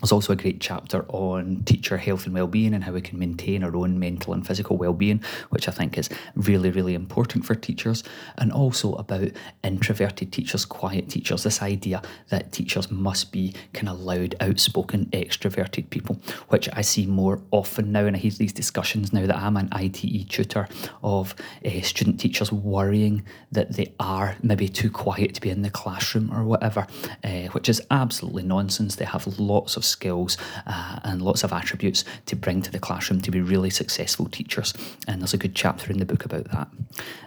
there's 0.00 0.12
also 0.12 0.32
a 0.32 0.36
great 0.36 0.60
chapter 0.60 1.04
on 1.08 1.62
teacher 1.64 1.98
health 1.98 2.24
and 2.26 2.34
well-being 2.34 2.74
and 2.74 2.84
how 2.84 2.92
we 2.92 3.00
can 3.00 3.18
maintain 3.18 3.62
our 3.62 3.76
own 3.76 3.98
mental 3.98 4.32
and 4.32 4.46
physical 4.46 4.76
well-being, 4.76 5.22
which 5.50 5.68
I 5.68 5.72
think 5.72 5.98
is 5.98 6.08
really, 6.34 6.70
really 6.70 6.94
important 6.94 7.44
for 7.44 7.54
teachers, 7.54 8.02
and 8.38 8.50
also 8.50 8.94
about 8.94 9.30
introverted 9.62 10.32
teachers, 10.32 10.64
quiet 10.64 11.08
teachers. 11.10 11.42
This 11.42 11.62
idea 11.62 12.02
that 12.28 12.52
teachers 12.52 12.90
must 12.90 13.32
be 13.32 13.54
kind 13.72 13.88
of 13.88 14.00
loud, 14.00 14.34
outspoken, 14.40 15.06
extroverted 15.06 15.90
people, 15.90 16.20
which 16.48 16.68
I 16.72 16.80
see 16.80 17.06
more 17.06 17.40
often 17.50 17.92
now, 17.92 18.06
and 18.06 18.16
I 18.16 18.18
hear 18.18 18.30
these 18.30 18.52
discussions 18.52 19.12
now 19.12 19.26
that 19.26 19.36
I'm 19.36 19.56
an 19.56 19.68
ITE 19.72 20.28
tutor 20.28 20.68
of 21.02 21.34
uh, 21.64 21.80
student 21.82 22.18
teachers 22.20 22.50
worrying 22.52 23.24
that 23.52 23.72
they 23.72 23.92
are 24.00 24.36
maybe 24.42 24.68
too 24.68 24.90
quiet 24.90 25.34
to 25.34 25.40
be 25.40 25.50
in 25.50 25.62
the 25.62 25.70
classroom 25.70 26.32
or 26.32 26.44
whatever, 26.44 26.86
uh, 27.24 27.46
which 27.52 27.68
is 27.68 27.82
absolutely 27.90 28.42
nonsense. 28.42 28.96
They 28.96 29.04
have 29.04 29.26
lots 29.38 29.76
of 29.76 29.84
skills 29.90 30.36
uh, 30.66 31.00
and 31.04 31.22
lots 31.22 31.44
of 31.44 31.52
attributes 31.52 32.04
to 32.26 32.36
bring 32.36 32.62
to 32.62 32.70
the 32.70 32.78
classroom 32.78 33.20
to 33.20 33.30
be 33.30 33.40
really 33.40 33.70
successful 33.70 34.26
teachers. 34.26 34.72
And 35.06 35.20
there's 35.20 35.34
a 35.34 35.38
good 35.38 35.54
chapter 35.54 35.90
in 35.90 35.98
the 35.98 36.04
book 36.04 36.24
about 36.24 36.44
that. 36.50 36.68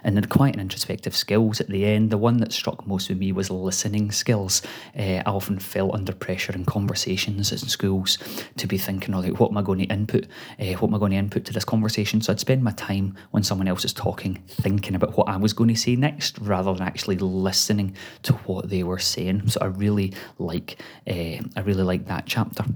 And 0.02 0.16
then 0.16 0.24
quiet 0.26 0.54
and 0.54 0.62
introspective 0.62 1.16
skills 1.16 1.60
at 1.60 1.68
the 1.68 1.84
end, 1.84 2.10
the 2.10 2.18
one 2.18 2.38
that 2.38 2.52
struck 2.52 2.86
most 2.86 3.08
with 3.08 3.18
me 3.18 3.32
was 3.32 3.50
listening 3.50 4.10
skills. 4.12 4.62
Uh, 4.98 5.22
I 5.24 5.30
often 5.30 5.58
felt 5.58 5.94
under 5.94 6.12
pressure 6.12 6.52
in 6.52 6.64
conversations 6.64 7.52
in 7.52 7.58
schools 7.58 8.18
to 8.56 8.66
be 8.66 8.78
thinking, 8.78 9.14
oh, 9.14 9.20
like, 9.20 9.40
what 9.40 9.50
am 9.50 9.58
I 9.58 9.62
going 9.62 9.80
to 9.80 9.86
input? 9.86 10.26
Uh, 10.58 10.72
what 10.74 10.88
am 10.88 10.94
I 10.94 10.98
going 10.98 11.12
to 11.12 11.18
input 11.18 11.44
to 11.46 11.52
this 11.52 11.64
conversation? 11.64 12.20
So 12.20 12.32
I'd 12.32 12.40
spend 12.40 12.62
my 12.62 12.72
time 12.72 13.16
when 13.30 13.42
someone 13.42 13.68
else 13.68 13.84
is 13.84 13.92
talking 13.92 14.42
thinking 14.46 14.94
about 14.94 15.16
what 15.16 15.28
I 15.28 15.36
was 15.36 15.52
going 15.52 15.68
to 15.68 15.76
say 15.76 15.96
next 15.96 16.38
rather 16.38 16.72
than 16.72 16.82
actually 16.82 17.16
listening 17.16 17.96
to 18.22 18.34
what 18.44 18.68
they 18.68 18.82
were 18.82 18.98
saying. 18.98 19.48
So 19.48 19.60
I 19.60 19.66
really 19.66 20.12
like, 20.38 20.80
uh, 21.08 21.38
I 21.56 21.60
really 21.62 21.82
like 21.82 22.06
that 22.06 22.26
chapter 22.26 22.53
chapter. 22.54 22.74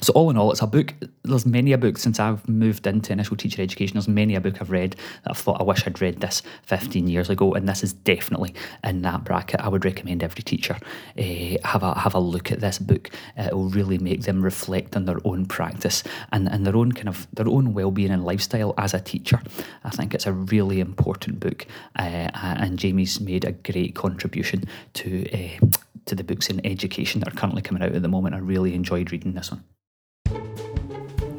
So 0.00 0.12
all 0.14 0.30
in 0.30 0.36
all, 0.36 0.50
it's 0.50 0.60
a 0.60 0.66
book. 0.66 0.94
There's 1.22 1.46
many 1.46 1.70
a 1.72 1.78
book 1.78 1.96
since 1.96 2.18
I've 2.18 2.48
moved 2.48 2.88
into 2.88 3.12
initial 3.12 3.36
teacher 3.36 3.62
education. 3.62 3.94
There's 3.94 4.08
many 4.08 4.34
a 4.34 4.40
book 4.40 4.60
I've 4.60 4.72
read 4.72 4.96
that 5.22 5.30
I've 5.30 5.38
thought 5.38 5.60
I 5.60 5.62
wish 5.62 5.86
I'd 5.86 6.00
read 6.00 6.20
this 6.20 6.42
15 6.64 7.06
years 7.06 7.30
ago, 7.30 7.54
and 7.54 7.68
this 7.68 7.84
is 7.84 7.92
definitely 7.92 8.52
in 8.82 9.02
that 9.02 9.22
bracket. 9.22 9.60
I 9.60 9.68
would 9.68 9.84
recommend 9.84 10.24
every 10.24 10.42
teacher 10.42 10.76
uh, 11.16 11.22
have 11.64 11.84
a 11.84 11.96
have 11.96 12.16
a 12.16 12.18
look 12.18 12.50
at 12.50 12.58
this 12.58 12.80
book. 12.80 13.10
Uh, 13.38 13.42
it 13.42 13.54
will 13.54 13.68
really 13.68 13.98
make 13.98 14.22
them 14.22 14.42
reflect 14.42 14.96
on 14.96 15.04
their 15.04 15.20
own 15.24 15.46
practice 15.46 16.02
and, 16.32 16.48
and 16.48 16.66
their 16.66 16.76
own 16.76 16.90
kind 16.90 17.08
of 17.08 17.28
their 17.32 17.48
own 17.48 17.72
well-being 17.72 18.10
and 18.10 18.24
lifestyle 18.24 18.74
as 18.78 18.94
a 18.94 19.00
teacher. 19.00 19.40
I 19.84 19.90
think 19.90 20.14
it's 20.14 20.26
a 20.26 20.32
really 20.32 20.80
important 20.80 21.38
book, 21.38 21.64
uh, 21.96 22.30
and 22.34 22.76
Jamie's 22.76 23.20
made 23.20 23.44
a 23.44 23.52
great 23.52 23.94
contribution 23.94 24.64
to 24.94 25.58
to 26.06 26.14
the 26.14 26.24
books 26.24 26.48
in 26.48 26.64
education 26.66 27.20
that 27.20 27.28
are 27.28 27.36
currently 27.36 27.62
coming 27.62 27.82
out 27.82 27.92
at 27.92 28.02
the 28.02 28.08
moment. 28.08 28.34
I 28.34 28.38
really 28.38 28.74
enjoyed 28.74 29.12
reading 29.12 29.34
this 29.34 29.50
one. 29.50 29.64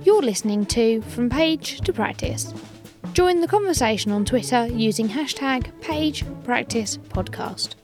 You're 0.03 0.21
listening 0.21 0.65
to 0.67 1.01
From 1.01 1.29
Page 1.29 1.81
to 1.81 1.93
Practice. 1.93 2.53
Join 3.13 3.41
the 3.41 3.47
conversation 3.47 4.11
on 4.11 4.25
Twitter 4.25 4.65
using 4.67 5.09
hashtag 5.09 5.71
PagePracticePodcast. 5.81 7.75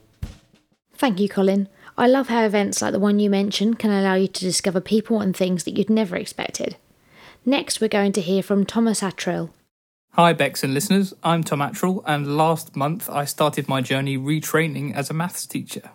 Thank 0.94 1.20
you, 1.20 1.28
Colin. 1.28 1.68
I 1.96 2.06
love 2.06 2.28
how 2.28 2.44
events 2.44 2.82
like 2.82 2.92
the 2.92 2.98
one 2.98 3.18
you 3.18 3.30
mentioned 3.30 3.78
can 3.78 3.90
allow 3.90 4.14
you 4.14 4.28
to 4.28 4.40
discover 4.40 4.80
people 4.80 5.20
and 5.20 5.36
things 5.36 5.64
that 5.64 5.76
you'd 5.78 5.90
never 5.90 6.16
expected. 6.16 6.76
Next, 7.44 7.80
we're 7.80 7.88
going 7.88 8.12
to 8.12 8.20
hear 8.20 8.42
from 8.42 8.66
Thomas 8.66 9.00
Attrill. 9.00 9.50
Hi, 10.14 10.32
Bex 10.32 10.64
and 10.64 10.74
listeners. 10.74 11.14
I'm 11.22 11.44
Tom 11.44 11.60
Attrill, 11.60 12.02
and 12.04 12.36
last 12.36 12.74
month 12.74 13.08
I 13.08 13.24
started 13.24 13.68
my 13.68 13.80
journey 13.80 14.18
retraining 14.18 14.92
as 14.94 15.08
a 15.08 15.14
maths 15.14 15.46
teacher. 15.46 15.90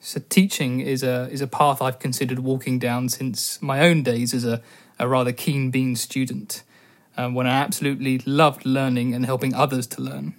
So 0.00 0.20
teaching 0.28 0.80
is 0.80 1.02
a 1.02 1.28
is 1.30 1.40
a 1.40 1.46
path 1.46 1.82
I've 1.82 1.98
considered 1.98 2.38
walking 2.38 2.78
down 2.78 3.08
since 3.08 3.60
my 3.60 3.80
own 3.80 4.02
days 4.02 4.32
as 4.32 4.44
a, 4.44 4.62
a 4.98 5.08
rather 5.08 5.32
keen 5.32 5.70
bean 5.70 5.96
student, 5.96 6.62
um, 7.16 7.34
when 7.34 7.46
I 7.46 7.50
absolutely 7.50 8.18
loved 8.18 8.64
learning 8.64 9.14
and 9.14 9.26
helping 9.26 9.54
others 9.54 9.86
to 9.88 10.00
learn. 10.00 10.34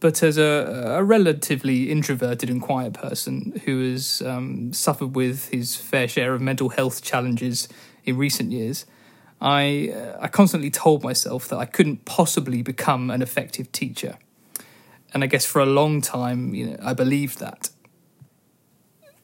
But 0.00 0.20
as 0.24 0.36
a, 0.36 0.96
a 0.98 1.04
relatively 1.04 1.88
introverted 1.88 2.50
and 2.50 2.60
quiet 2.60 2.92
person 2.94 3.60
who 3.64 3.92
has 3.92 4.20
um, 4.22 4.72
suffered 4.72 5.14
with 5.14 5.48
his 5.50 5.76
fair 5.76 6.08
share 6.08 6.34
of 6.34 6.40
mental 6.40 6.70
health 6.70 7.04
challenges 7.04 7.68
in 8.04 8.16
recent 8.16 8.50
years, 8.50 8.84
I 9.40 9.92
uh, 9.94 10.18
I 10.20 10.26
constantly 10.26 10.70
told 10.70 11.04
myself 11.04 11.46
that 11.48 11.58
I 11.58 11.66
couldn't 11.66 12.04
possibly 12.04 12.62
become 12.62 13.08
an 13.08 13.22
effective 13.22 13.70
teacher 13.70 14.18
and 15.14 15.22
I 15.22 15.26
guess 15.26 15.44
for 15.44 15.60
a 15.60 15.66
long 15.66 16.00
time, 16.00 16.54
you 16.54 16.66
know, 16.66 16.76
I 16.82 16.94
believed 16.94 17.38
that. 17.40 17.70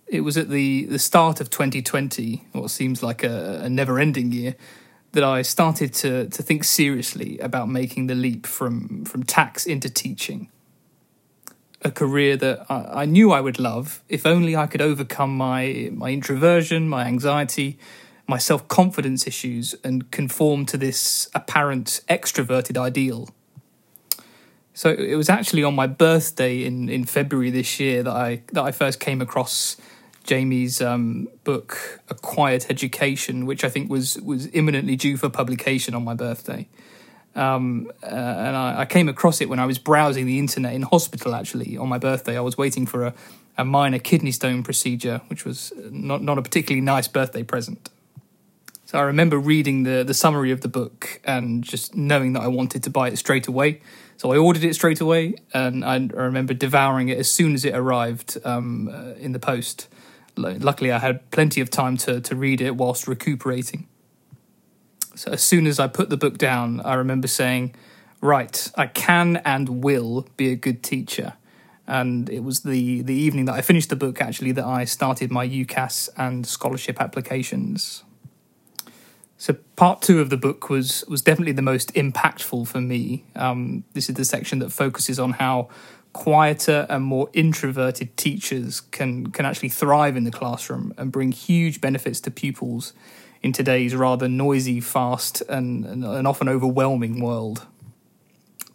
It 0.07 0.21
was 0.23 0.37
at 0.37 0.49
the, 0.49 0.87
the 0.87 0.99
start 0.99 1.41
of 1.41 1.51
2020, 1.51 2.47
what 2.53 2.71
seems 2.71 3.03
like 3.03 3.23
a, 3.23 3.61
a 3.65 3.69
never 3.69 3.99
ending 3.99 4.33
year, 4.33 4.57
that 5.13 5.25
I 5.25 5.43
started 5.43 5.93
to, 5.95 6.29
to 6.29 6.43
think 6.43 6.65
seriously 6.65 7.39
about 7.39 7.69
making 7.69 8.07
the 8.07 8.15
leap 8.15 8.47
from, 8.47 9.05
from 9.05 9.23
tax 9.23 9.67
into 9.67 9.91
teaching. 9.91 10.51
A 11.83 11.91
career 11.91 12.37
that 12.37 12.67
I, 12.71 13.03
I 13.03 13.05
knew 13.05 13.33
I 13.33 13.41
would 13.41 13.59
love 13.59 14.03
if 14.09 14.27
only 14.27 14.57
I 14.57 14.67
could 14.67 14.83
overcome 14.83 15.37
my, 15.37 15.91
my 15.93 16.11
introversion, 16.11 16.89
my 16.89 17.05
anxiety, 17.05 17.79
my 18.27 18.39
self 18.39 18.67
confidence 18.69 19.27
issues, 19.27 19.75
and 19.85 20.11
conform 20.11 20.67
to 20.67 20.77
this 20.77 21.31
apparent 21.35 22.01
extroverted 22.09 22.77
ideal 22.77 23.29
So 24.79 24.91
it 24.91 25.17
was 25.17 25.29
actually 25.29 25.65
on 25.65 25.75
my 25.75 25.89
birthday 25.89 26.63
in, 26.63 26.89
in 26.89 27.05
February 27.05 27.51
this 27.51 27.81
year 27.81 28.05
that 28.05 28.13
I 28.13 28.43
that 28.53 28.63
I 28.63 28.71
first 28.71 29.01
came 29.01 29.21
across 29.21 29.77
Jamie's 30.23 30.81
um, 30.81 31.27
book, 31.43 31.99
A 32.09 32.15
Quiet 32.15 32.71
Education, 32.71 33.45
which 33.45 33.65
I 33.65 33.71
think 33.71 33.91
was 33.91 34.21
was 34.21 34.47
imminently 34.55 34.95
due 34.95 35.17
for 35.17 35.29
publication 35.31 35.97
on 35.97 36.05
my 36.05 36.15
birthday. 36.15 36.69
Um, 37.35 37.91
uh, 38.05 38.07
and 38.07 38.57
I, 38.57 38.83
I, 38.83 38.85
came 38.85 39.09
across 39.09 39.41
it 39.41 39.49
when 39.49 39.59
I 39.59 39.67
was 39.67 39.79
browsing 39.79 40.27
the 40.27 40.39
internet 40.39 40.75
in 40.75 40.83
hospital. 40.83 41.35
Actually, 41.35 41.77
on 41.77 41.89
my 41.89 41.99
birthday, 41.99 42.37
I 42.37 42.41
was 42.41 42.57
waiting 42.57 42.87
for 42.87 43.05
a, 43.05 43.15
a 43.57 43.65
minor 43.65 43.99
kidney 43.99 44.31
stone 44.31 44.63
procedure, 44.63 45.23
which 45.27 45.45
was 45.45 45.73
not 45.91 46.23
not 46.23 46.39
a 46.39 46.43
particularly 46.43 46.83
nice 46.83 47.09
birthday 47.09 47.43
present. 47.43 47.91
So 48.85 48.97
I 48.97 49.03
remember 49.03 49.39
reading 49.41 49.83
the 49.83 50.05
the 50.05 50.15
summary 50.15 50.53
of 50.53 50.61
the 50.61 50.69
book 50.69 51.21
and 51.25 51.65
just 51.65 51.97
knowing 51.97 52.35
that 52.35 52.43
I 52.43 52.49
wanted 52.49 52.85
to 52.85 52.91
buy 52.91 53.09
it 53.09 53.19
straight 53.19 53.49
away. 53.49 53.81
So 54.19 54.33
I 54.33 54.37
ordered 54.37 54.65
it 54.65 54.75
straight 54.75 55.01
away, 55.01 55.37
and 55.55 55.85
I, 55.85 55.97
remember 55.99 56.53
devouring 56.53 57.09
it 57.09 57.19
as 57.19 57.31
soon 57.31 57.55
as 57.55 57.65
it 57.65 57.73
arrived 57.73 58.37
um, 58.45 58.89
uh, 58.89 59.13
in 59.13 59.31
the 59.31 59.39
post. 59.39 59.87
Luckily, 60.37 60.91
I 60.91 60.99
had 60.99 61.31
plenty 61.31 61.61
of 61.61 61.71
time 61.71 61.97
to 61.99 62.21
to 62.21 62.35
read 62.35 62.61
it 62.61 62.77
whilst 62.77 63.07
recuperating. 63.07 63.87
So 65.15 65.31
as 65.31 65.43
soon 65.43 65.69
as 65.69 65.79
I 65.79 65.87
put 65.87 66.11
the 66.11 66.17
book 66.17 66.37
down, 66.37 66.81
I 66.81 66.95
remember 66.95 67.29
saying, 67.29 67.77
"Right, 68.21 68.71
I 68.75 68.87
can 68.87 69.37
and 69.45 69.85
will 69.85 70.27
be 70.37 70.51
a 70.51 70.57
good 70.57 70.83
teacher." 70.83 71.35
And 71.87 72.29
it 72.29 72.43
was 72.43 72.61
the 72.61 73.03
the 73.03 73.15
evening 73.15 73.45
that 73.45 73.55
I 73.55 73.63
finished 73.63 73.89
the 73.89 73.97
book 73.97 74.21
actually 74.21 74.51
that 74.53 74.65
I 74.65 74.85
started 74.85 75.31
my 75.31 75.47
UCAS 75.47 76.09
and 76.17 76.45
scholarship 76.45 77.01
applications. 77.01 78.03
So 79.39 79.55
part 79.77 80.03
two 80.03 80.21
of 80.21 80.31
the 80.31 80.37
book 80.37 80.69
was 80.69 81.05
was 81.09 81.23
definitely 81.23 81.53
the 81.53 81.63
most 81.63 81.95
impactful 81.95 82.67
for 82.67 82.81
me. 82.81 83.25
Um, 83.37 83.85
this 83.95 84.09
is 84.09 84.17
the 84.17 84.25
section 84.25 84.59
that 84.59 84.71
focuses 84.71 85.19
on 85.19 85.33
how 85.33 85.69
quieter 86.13 86.87
and 86.89 87.05
more 87.05 87.31
introverted 87.33 88.17
teachers 88.17 88.81
can 88.81 89.31
can 89.31 89.47
actually 89.47 89.69
thrive 89.69 90.17
in 90.17 90.25
the 90.25 90.33
classroom 90.33 90.93
and 90.99 91.13
bring 91.13 91.31
huge 91.31 91.81
benefits 91.81 92.21
to 92.23 92.31
pupils 92.33 92.93
in 93.41 93.53
today's 93.53 93.95
rather 93.95 94.29
noisy, 94.29 94.81
fast, 94.81 95.43
and, 95.49 95.85
and, 95.85 96.05
and 96.05 96.27
often 96.27 96.49
overwhelming 96.49 97.21
world. 97.21 97.67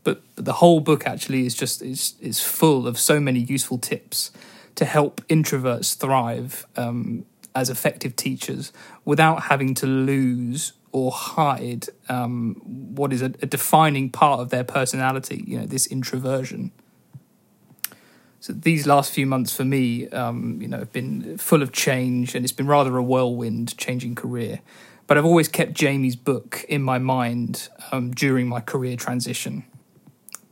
But, 0.05 0.21
but 0.35 0.45
the 0.45 0.53
whole 0.53 0.79
book 0.79 1.05
actually 1.05 1.45
is 1.45 1.55
just 1.55 1.81
is 1.81 2.15
is 2.21 2.41
full 2.41 2.87
of 2.87 2.97
so 2.97 3.19
many 3.19 3.39
useful 3.39 3.77
tips 3.77 4.31
to 4.75 4.85
help 4.85 5.21
introverts 5.27 5.95
thrive 5.95 6.65
um, 6.75 7.25
as 7.55 7.69
effective 7.69 8.15
teachers 8.15 8.71
without 9.05 9.43
having 9.43 9.73
to 9.75 9.85
lose 9.85 10.73
or 10.91 11.11
hide 11.11 11.87
um, 12.07 12.55
what 12.63 13.11
is 13.11 13.21
a, 13.21 13.25
a, 13.41 13.47
defining 13.47 14.09
part 14.09 14.39
of 14.39 14.49
their 14.49 14.63
personality, 14.63 15.43
you 15.47 15.57
know, 15.59 15.65
this 15.65 15.87
introversion. 15.87 16.71
So 18.39 18.53
these 18.53 18.85
last 18.85 19.11
few 19.11 19.25
months 19.25 19.55
for 19.55 19.65
me, 19.65 20.07
um, 20.09 20.61
you 20.61 20.67
know, 20.67 20.77
have 20.77 20.91
been 20.91 21.37
full 21.37 21.61
of 21.61 21.71
change, 21.71 22.35
and 22.35 22.45
it's 22.45 22.51
been 22.51 22.67
rather 22.67 22.95
a 22.97 23.03
whirlwind 23.03 23.75
changing 23.77 24.15
career. 24.15 24.59
But 25.07 25.17
I've 25.17 25.25
always 25.25 25.47
kept 25.47 25.73
Jamie's 25.73 26.15
book 26.15 26.63
in 26.69 26.83
my 26.83 26.99
mind 26.99 27.69
um, 27.91 28.11
during 28.11 28.47
my 28.47 28.59
career 28.59 28.95
transition, 28.95 29.63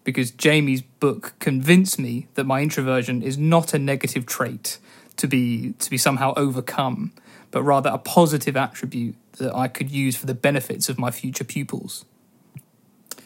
because 0.04 0.32
Jamie's 0.32 0.82
book 0.82 1.34
convinced 1.40 2.00
me 2.00 2.28
that 2.34 2.46
my 2.46 2.62
introversion 2.62 3.22
is 3.22 3.38
not 3.38 3.74
a 3.74 3.80
negative 3.80 4.26
trait 4.26 4.80
to 5.18 5.28
be 5.28 5.74
to 5.80 5.90
be 5.90 5.98
somehow 5.98 6.34
overcome, 6.36 7.14
but 7.52 7.64
rather 7.64 7.90
a 7.90 7.98
positive 7.98 8.58
attribute 8.58 9.16
that 9.34 9.56
I 9.56 9.68
could 9.68 9.92
use 9.92 10.16
for 10.16 10.26
the 10.26 10.34
benefits 10.34 10.90
of 10.90 11.00
my 11.00 11.12
future 11.12 11.44
pupils. 11.44 12.06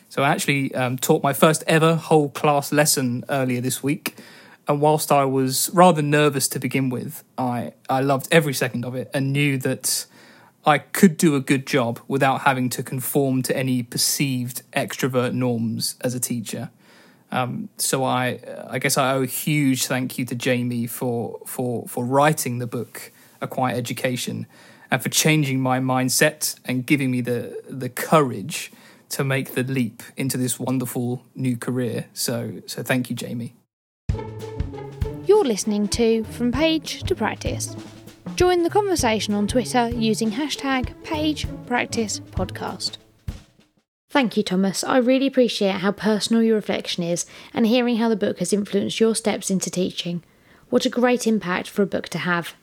So 0.09 0.23
I 0.23 0.29
actually 0.29 0.73
um, 0.73 0.97
taught 0.97 1.23
my 1.23 1.33
first 1.33 1.63
ever 1.67 1.95
whole 1.95 2.29
class 2.29 2.71
lesson 2.71 3.25
earlier 3.29 3.61
this 3.61 3.83
week, 3.83 4.15
and 4.67 4.79
whilst 4.79 5.11
I 5.11 5.25
was 5.25 5.69
rather 5.73 6.01
nervous 6.01 6.47
to 6.49 6.59
begin 6.59 6.89
with, 6.89 7.23
I 7.37 7.73
I 7.89 8.01
loved 8.01 8.27
every 8.31 8.53
second 8.53 8.85
of 8.85 8.95
it 8.95 9.09
and 9.13 9.31
knew 9.33 9.57
that. 9.59 10.05
I 10.67 10.79
could 10.79 11.15
do 11.17 11.35
a 11.35 11.39
good 11.41 11.67
job 11.67 11.99
without 12.07 12.41
having 12.41 12.69
to 12.69 12.81
conform 12.81 13.43
to 13.43 13.55
any 13.55 13.83
perceived 13.83 14.63
extrovert 14.73 15.31
norms 15.31 15.95
as 16.01 16.15
a 16.15 16.19
teacher. 16.19 16.71
Um, 17.35 17.67
so 17.77 18.05
I, 18.05 18.39
I 18.69 18.79
guess 18.79 18.97
I 18.97 19.11
owe 19.11 19.23
a 19.23 19.25
huge 19.25 19.87
thank 19.87 20.17
you 20.17 20.23
to 20.23 20.35
Jamie 20.35 20.87
for 20.87 21.41
for 21.45 21.85
for 21.85 22.05
writing 22.05 22.59
the 22.59 22.67
book, 22.67 23.11
A 23.41 23.47
Quiet 23.47 23.77
Education, 23.77 24.47
and 24.89 25.03
for 25.03 25.09
changing 25.09 25.59
my 25.59 25.79
mindset 25.79 26.57
and 26.63 26.85
giving 26.85 27.11
me 27.11 27.19
the 27.19 27.61
the 27.69 27.89
courage 27.89 28.71
to 29.09 29.25
make 29.25 29.53
the 29.53 29.63
leap 29.63 30.01
into 30.15 30.37
this 30.37 30.57
wonderful 30.57 31.23
new 31.35 31.57
career. 31.57 32.05
So 32.13 32.61
so 32.67 32.81
thank 32.83 33.09
you, 33.09 33.17
Jamie. 33.17 33.53
You're 35.25 35.43
listening 35.43 35.89
to 35.89 36.23
From 36.23 36.53
Page 36.53 37.03
to 37.03 37.15
Practice. 37.15 37.75
Join 38.35 38.63
the 38.63 38.69
conversation 38.69 39.33
on 39.33 39.47
Twitter 39.47 39.89
using 39.89 40.31
hashtag 40.31 40.93
PagePracticePodcast. 41.03 42.97
Thank 44.15 44.37
you, 44.37 44.43
Thomas. 44.43 44.81
I 44.85 44.95
really 44.99 45.27
appreciate 45.27 45.81
how 45.81 45.91
personal 45.91 46.41
your 46.41 46.55
reflection 46.55 47.03
is 47.03 47.25
and 47.53 47.67
hearing 47.67 47.97
how 47.97 48.07
the 48.07 48.15
book 48.15 48.39
has 48.39 48.53
influenced 48.53 48.97
your 48.97 49.13
steps 49.13 49.51
into 49.51 49.69
teaching. 49.69 50.23
What 50.69 50.85
a 50.85 50.89
great 50.89 51.27
impact 51.27 51.67
for 51.67 51.81
a 51.81 51.85
book 51.85 52.07
to 52.09 52.19
have. 52.19 52.53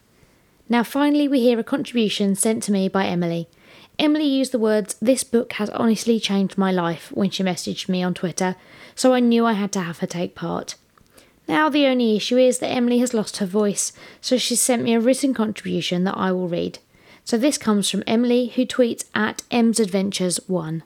Now, 0.71 0.83
finally, 0.83 1.29
we 1.29 1.41
hear 1.41 1.59
a 1.61 1.63
contribution 1.63 2.37
sent 2.37 2.63
to 2.63 2.73
me 2.73 2.89
by 2.89 3.05
Emily. 3.05 3.51
Emily 3.99 4.25
used 4.25 4.53
the 4.53 4.59
words, 4.59 4.97
This 5.03 5.25
book 5.25 5.53
has 5.53 5.69
honestly 5.69 6.19
changed 6.19 6.57
my 6.57 6.73
life, 6.73 7.13
when 7.13 7.29
she 7.29 7.43
messaged 7.43 7.87
me 7.87 8.03
on 8.03 8.15
Twitter, 8.15 8.57
so 8.95 9.13
I 9.13 9.21
knew 9.21 9.45
I 9.45 9.53
had 9.53 9.73
to 9.73 9.81
have 9.83 9.99
her 9.99 10.07
take 10.07 10.35
part. 10.35 10.77
Now, 11.47 11.69
the 11.69 11.85
only 11.85 12.17
issue 12.17 12.39
is 12.39 12.61
that 12.61 12.73
Emily 12.73 13.01
has 13.01 13.13
lost 13.13 13.37
her 13.37 13.47
voice, 13.47 13.93
so 14.23 14.39
she 14.39 14.57
sent 14.57 14.85
me 14.85 14.95
a 14.95 15.01
written 15.01 15.35
contribution 15.35 16.05
that 16.05 16.17
I 16.17 16.33
will 16.33 16.49
read. 16.49 16.79
So 17.25 17.37
this 17.37 17.59
comes 17.59 17.91
from 17.91 18.05
Emily, 18.07 18.47
who 18.57 18.65
tweets 18.65 19.05
at 19.15 19.43
M's 19.51 19.79
Adventures 19.79 20.41
1. 20.47 20.85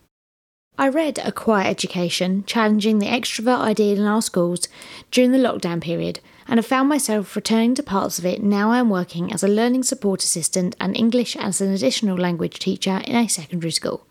I 0.79 0.89
read 0.89 1.18
A 1.24 1.33
Quiet 1.33 1.70
Education, 1.70 2.45
challenging 2.45 2.99
the 2.99 3.07
extrovert 3.07 3.61
ideal 3.61 3.99
in 3.99 4.05
our 4.05 4.20
schools 4.20 4.68
during 5.11 5.33
the 5.33 5.39
lockdown 5.39 5.81
period, 5.81 6.20
and 6.47 6.59
have 6.59 6.66
found 6.66 6.91
myself 6.91 7.35
returning 7.35 7.74
to 7.77 7.83
parts 7.83 8.18
of 8.18 8.27
it 8.27 8.43
now 8.43 8.70
I 8.70 8.79
am 8.79 8.91
working 8.91 9.33
as 9.33 9.43
a 9.43 9.49
learning 9.49 9.85
support 9.85 10.22
assistant 10.22 10.77
and 10.79 10.95
English 10.95 11.35
as 11.35 11.62
an 11.62 11.72
additional 11.72 12.18
language 12.18 12.59
teacher 12.59 13.01
in 13.07 13.16
a 13.16 13.27
secondary 13.27 13.70
school. 13.70 14.07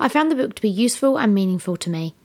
I 0.00 0.08
found 0.08 0.32
the 0.32 0.34
book 0.34 0.56
to 0.56 0.62
be 0.62 0.68
useful 0.68 1.16
and 1.16 1.32
meaningful 1.32 1.76
to 1.76 1.90
me. 1.90 2.16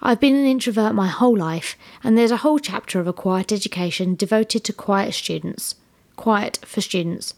I've 0.00 0.18
been 0.18 0.34
an 0.34 0.44
introvert 0.44 0.92
my 0.92 1.06
whole 1.06 1.36
life, 1.36 1.76
and 2.02 2.18
there's 2.18 2.32
a 2.32 2.38
whole 2.38 2.58
chapter 2.58 2.98
of 2.98 3.06
A 3.06 3.12
Quiet 3.12 3.52
Education 3.52 4.16
devoted 4.16 4.64
to 4.64 4.72
quiet 4.72 5.14
students. 5.14 5.76
Quiet 6.16 6.58
for 6.66 6.80
students, 6.80 7.34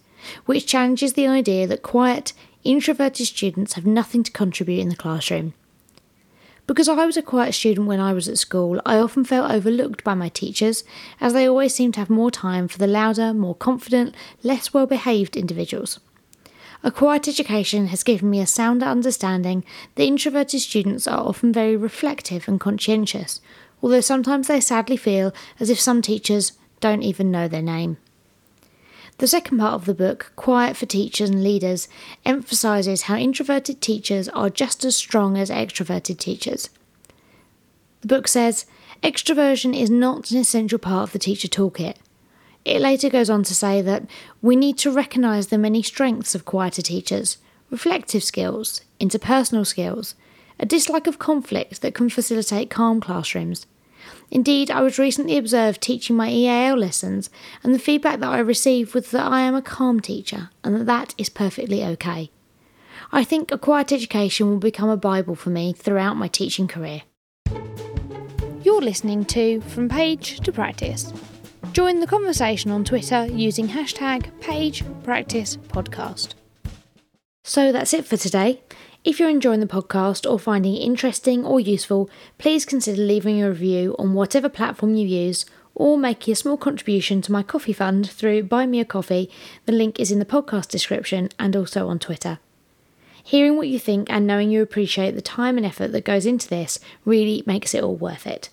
which 0.46 0.66
challenges 0.66 1.12
the 1.12 1.26
idea 1.26 1.66
that 1.66 1.82
quiet, 1.82 2.32
introverted 2.64 3.26
students 3.26 3.74
have 3.74 3.84
nothing 3.84 4.22
to 4.22 4.32
contribute 4.32 4.80
in 4.80 4.88
the 4.88 4.96
classroom. 4.96 5.52
Because 6.66 6.88
I 6.88 7.04
was 7.04 7.18
a 7.18 7.22
quiet 7.22 7.52
student 7.52 7.86
when 7.86 8.00
I 8.00 8.14
was 8.14 8.26
at 8.26 8.38
school, 8.38 8.80
I 8.86 8.96
often 8.96 9.22
felt 9.24 9.50
overlooked 9.50 10.02
by 10.02 10.14
my 10.14 10.30
teachers, 10.30 10.82
as 11.20 11.34
they 11.34 11.46
always 11.46 11.74
seemed 11.74 11.92
to 11.94 12.00
have 12.00 12.08
more 12.08 12.30
time 12.30 12.68
for 12.68 12.78
the 12.78 12.86
louder, 12.86 13.34
more 13.34 13.54
confident, 13.54 14.14
less 14.42 14.72
well 14.72 14.86
behaved 14.86 15.36
individuals. 15.36 16.00
A 16.82 16.90
quiet 16.90 17.28
education 17.28 17.88
has 17.88 18.02
given 18.02 18.30
me 18.30 18.40
a 18.40 18.46
sounder 18.46 18.86
understanding 18.86 19.62
that 19.94 20.04
introverted 20.04 20.60
students 20.60 21.06
are 21.06 21.26
often 21.26 21.52
very 21.52 21.76
reflective 21.76 22.48
and 22.48 22.58
conscientious, 22.58 23.42
although 23.82 24.00
sometimes 24.00 24.48
they 24.48 24.60
sadly 24.60 24.96
feel 24.96 25.34
as 25.60 25.68
if 25.68 25.78
some 25.78 26.00
teachers 26.00 26.52
don't 26.80 27.02
even 27.02 27.30
know 27.30 27.46
their 27.46 27.62
name. 27.62 27.98
The 29.18 29.28
second 29.28 29.58
part 29.58 29.74
of 29.74 29.84
the 29.84 29.94
book, 29.94 30.32
Quiet 30.34 30.76
for 30.76 30.86
Teachers 30.86 31.30
and 31.30 31.44
Leaders, 31.44 31.88
emphasises 32.24 33.02
how 33.02 33.16
introverted 33.16 33.80
teachers 33.80 34.28
are 34.30 34.50
just 34.50 34.84
as 34.84 34.96
strong 34.96 35.38
as 35.38 35.50
extroverted 35.50 36.18
teachers. 36.18 36.68
The 38.00 38.08
book 38.08 38.26
says, 38.26 38.66
Extroversion 39.04 39.78
is 39.78 39.88
not 39.88 40.30
an 40.30 40.38
essential 40.38 40.78
part 40.78 41.04
of 41.04 41.12
the 41.12 41.18
teacher 41.18 41.46
toolkit. 41.46 41.96
It 42.64 42.80
later 42.80 43.08
goes 43.08 43.30
on 43.30 43.44
to 43.44 43.54
say 43.54 43.82
that 43.82 44.04
we 44.42 44.56
need 44.56 44.78
to 44.78 44.90
recognise 44.90 45.48
the 45.48 45.58
many 45.58 45.82
strengths 45.82 46.34
of 46.34 46.44
quieter 46.44 46.82
teachers 46.82 47.38
reflective 47.70 48.22
skills, 48.22 48.82
interpersonal 49.00 49.66
skills, 49.66 50.14
a 50.60 50.66
dislike 50.66 51.06
of 51.06 51.18
conflict 51.18 51.80
that 51.80 51.94
can 51.94 52.08
facilitate 52.08 52.70
calm 52.70 53.00
classrooms, 53.00 53.66
Indeed, 54.30 54.70
I 54.70 54.80
was 54.80 54.98
recently 54.98 55.36
observed 55.36 55.80
teaching 55.80 56.16
my 56.16 56.28
EAL 56.28 56.76
lessons, 56.76 57.30
and 57.62 57.74
the 57.74 57.78
feedback 57.78 58.20
that 58.20 58.28
I 58.28 58.38
received 58.38 58.94
was 58.94 59.10
that 59.10 59.30
I 59.30 59.42
am 59.42 59.54
a 59.54 59.62
calm 59.62 60.00
teacher 60.00 60.50
and 60.62 60.74
that 60.74 60.86
that 60.86 61.14
is 61.16 61.28
perfectly 61.28 61.84
okay. 61.84 62.30
I 63.12 63.22
think 63.22 63.52
a 63.52 63.58
quiet 63.58 63.92
education 63.92 64.48
will 64.48 64.58
become 64.58 64.88
a 64.88 64.96
Bible 64.96 65.34
for 65.34 65.50
me 65.50 65.72
throughout 65.72 66.16
my 66.16 66.26
teaching 66.26 66.66
career. 66.66 67.02
You're 68.62 68.80
listening 68.80 69.24
to 69.26 69.60
From 69.60 69.88
Page 69.88 70.40
to 70.40 70.50
Practice. 70.50 71.12
Join 71.72 72.00
the 72.00 72.06
conversation 72.06 72.70
on 72.70 72.84
Twitter 72.84 73.26
using 73.26 73.68
hashtag 73.68 74.30
PagePracticePodcast. 74.40 76.34
So 77.44 77.72
that's 77.72 77.92
it 77.92 78.06
for 78.06 78.16
today. 78.16 78.62
If 79.04 79.20
you're 79.20 79.28
enjoying 79.28 79.60
the 79.60 79.66
podcast 79.66 80.28
or 80.28 80.38
finding 80.38 80.76
it 80.76 80.78
interesting 80.78 81.44
or 81.44 81.60
useful, 81.60 82.08
please 82.38 82.64
consider 82.64 83.02
leaving 83.02 83.42
a 83.42 83.50
review 83.50 83.94
on 83.98 84.14
whatever 84.14 84.48
platform 84.48 84.94
you 84.94 85.06
use 85.06 85.44
or 85.74 85.98
making 85.98 86.32
a 86.32 86.36
small 86.36 86.56
contribution 86.56 87.20
to 87.20 87.32
my 87.32 87.42
coffee 87.42 87.74
fund 87.74 88.08
through 88.08 88.44
Buy 88.44 88.64
Me 88.64 88.80
a 88.80 88.84
Coffee. 88.86 89.30
The 89.66 89.72
link 89.72 90.00
is 90.00 90.10
in 90.10 90.20
the 90.20 90.24
podcast 90.24 90.68
description 90.68 91.28
and 91.38 91.54
also 91.54 91.86
on 91.88 91.98
Twitter. 91.98 92.38
Hearing 93.22 93.58
what 93.58 93.68
you 93.68 93.78
think 93.78 94.08
and 94.08 94.26
knowing 94.26 94.50
you 94.50 94.62
appreciate 94.62 95.14
the 95.14 95.20
time 95.20 95.58
and 95.58 95.66
effort 95.66 95.88
that 95.88 96.04
goes 96.06 96.24
into 96.24 96.48
this 96.48 96.80
really 97.04 97.42
makes 97.44 97.74
it 97.74 97.84
all 97.84 97.96
worth 97.96 98.26
it. 98.26 98.48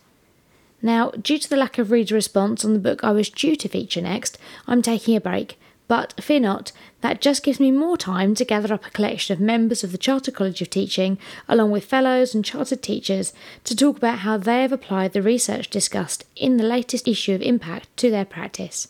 Now, 0.82 1.12
due 1.12 1.38
to 1.38 1.50
the 1.50 1.56
lack 1.56 1.78
of 1.78 1.92
reader 1.92 2.16
response 2.16 2.66
on 2.66 2.74
the 2.74 2.80
book 2.80 3.06
I 3.06 3.12
was 3.12 3.30
due 3.30 3.56
to 3.56 3.70
feature 3.70 4.02
next, 4.02 4.38
I'm 4.68 4.82
taking 4.82 5.16
a 5.16 5.22
break, 5.22 5.58
but 5.88 6.14
fear 6.22 6.42
not, 6.42 6.74
that 7.02 7.22
just 7.22 7.44
gives 7.44 7.60
me 7.60 7.72
more 7.72 7.98
time 7.98 8.34
to 8.36 8.46
gather 8.46 8.74
up 8.74 8.86
a 8.86 8.92
collection 8.92 9.34
of 9.34 9.40
members 9.40 9.84
of 9.84 9.92
the 9.92 9.98
Chartered 9.98 10.36
College 10.36 10.62
of 10.62 10.70
Teaching, 10.70 11.18
along 11.48 11.72
with 11.72 11.86
fellows 11.86 12.34
and 12.34 12.46
chartered 12.46 12.82
teachers, 12.82 13.34
to 13.64 13.76
talk 13.76 13.98
about 13.98 14.20
how 14.20 14.38
they 14.38 14.62
have 14.62 14.72
applied 14.72 15.14
the 15.14 15.22
research 15.22 15.70
discussed 15.70 16.24
in 16.36 16.58
the 16.58 16.64
latest 16.64 17.08
issue 17.08 17.34
of 17.34 17.42
Impact 17.42 17.88
to 17.98 18.10
their 18.10 18.26
practice. 18.26 18.88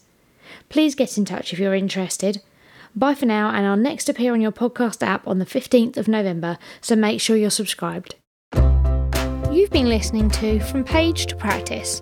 Please 0.69 0.95
get 0.95 1.17
in 1.17 1.25
touch 1.25 1.53
if 1.53 1.59
you're 1.59 1.75
interested. 1.75 2.41
Bye 2.95 3.15
for 3.15 3.25
now, 3.25 3.49
and 3.49 3.65
I'll 3.65 3.77
next 3.77 4.09
appear 4.09 4.33
on 4.33 4.41
your 4.41 4.51
podcast 4.51 5.01
app 5.01 5.25
on 5.27 5.39
the 5.39 5.45
15th 5.45 5.97
of 5.97 6.07
November, 6.07 6.57
so 6.81 6.95
make 6.95 7.21
sure 7.21 7.37
you're 7.37 7.49
subscribed. 7.49 8.15
You've 9.51 9.69
been 9.69 9.89
listening 9.89 10.29
to 10.29 10.61
From 10.61 10.85
Page 10.85 11.25
to 11.25 11.35
Practice. 11.35 11.99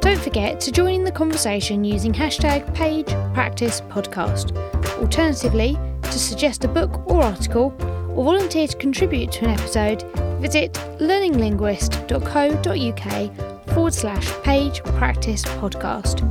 Don't 0.00 0.18
forget 0.18 0.58
to 0.62 0.72
join 0.72 0.94
in 0.94 1.04
the 1.04 1.12
conversation 1.12 1.84
using 1.84 2.12
hashtag 2.12 2.74
PagePracticePodcast. 2.74 4.98
Alternatively, 4.98 5.78
to 6.02 6.18
suggest 6.18 6.64
a 6.64 6.68
book 6.68 7.08
or 7.08 7.22
article, 7.22 7.72
or 8.16 8.24
volunteer 8.24 8.66
to 8.66 8.76
contribute 8.78 9.30
to 9.30 9.44
an 9.44 9.52
episode, 9.52 10.02
visit 10.40 10.72
learninglinguist.co.uk 10.98 13.68
forward 13.68 13.94
slash 13.94 14.28
page 14.42 14.82
practice 14.82 15.44
podcast. 15.44 16.24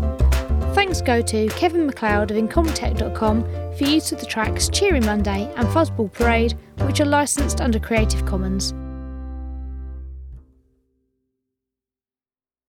Thanks 0.76 0.99
go 0.99 1.22
to 1.22 1.47
Kevin 1.47 1.86
MacLeod 1.86 2.32
of 2.32 2.36
Incompetech.com 2.36 3.43
for 3.78 3.84
use 3.86 4.11
of 4.11 4.20
the 4.20 4.26
tracks 4.26 4.68
Cheery 4.68 4.99
Monday 4.99 5.49
and 5.55 5.65
Fuzzball 5.70 6.11
Parade, 6.11 6.55
which 6.82 6.99
are 6.99 7.05
licensed 7.05 7.61
under 7.61 7.80
Creative 7.80 8.26
Commons. 8.26 8.74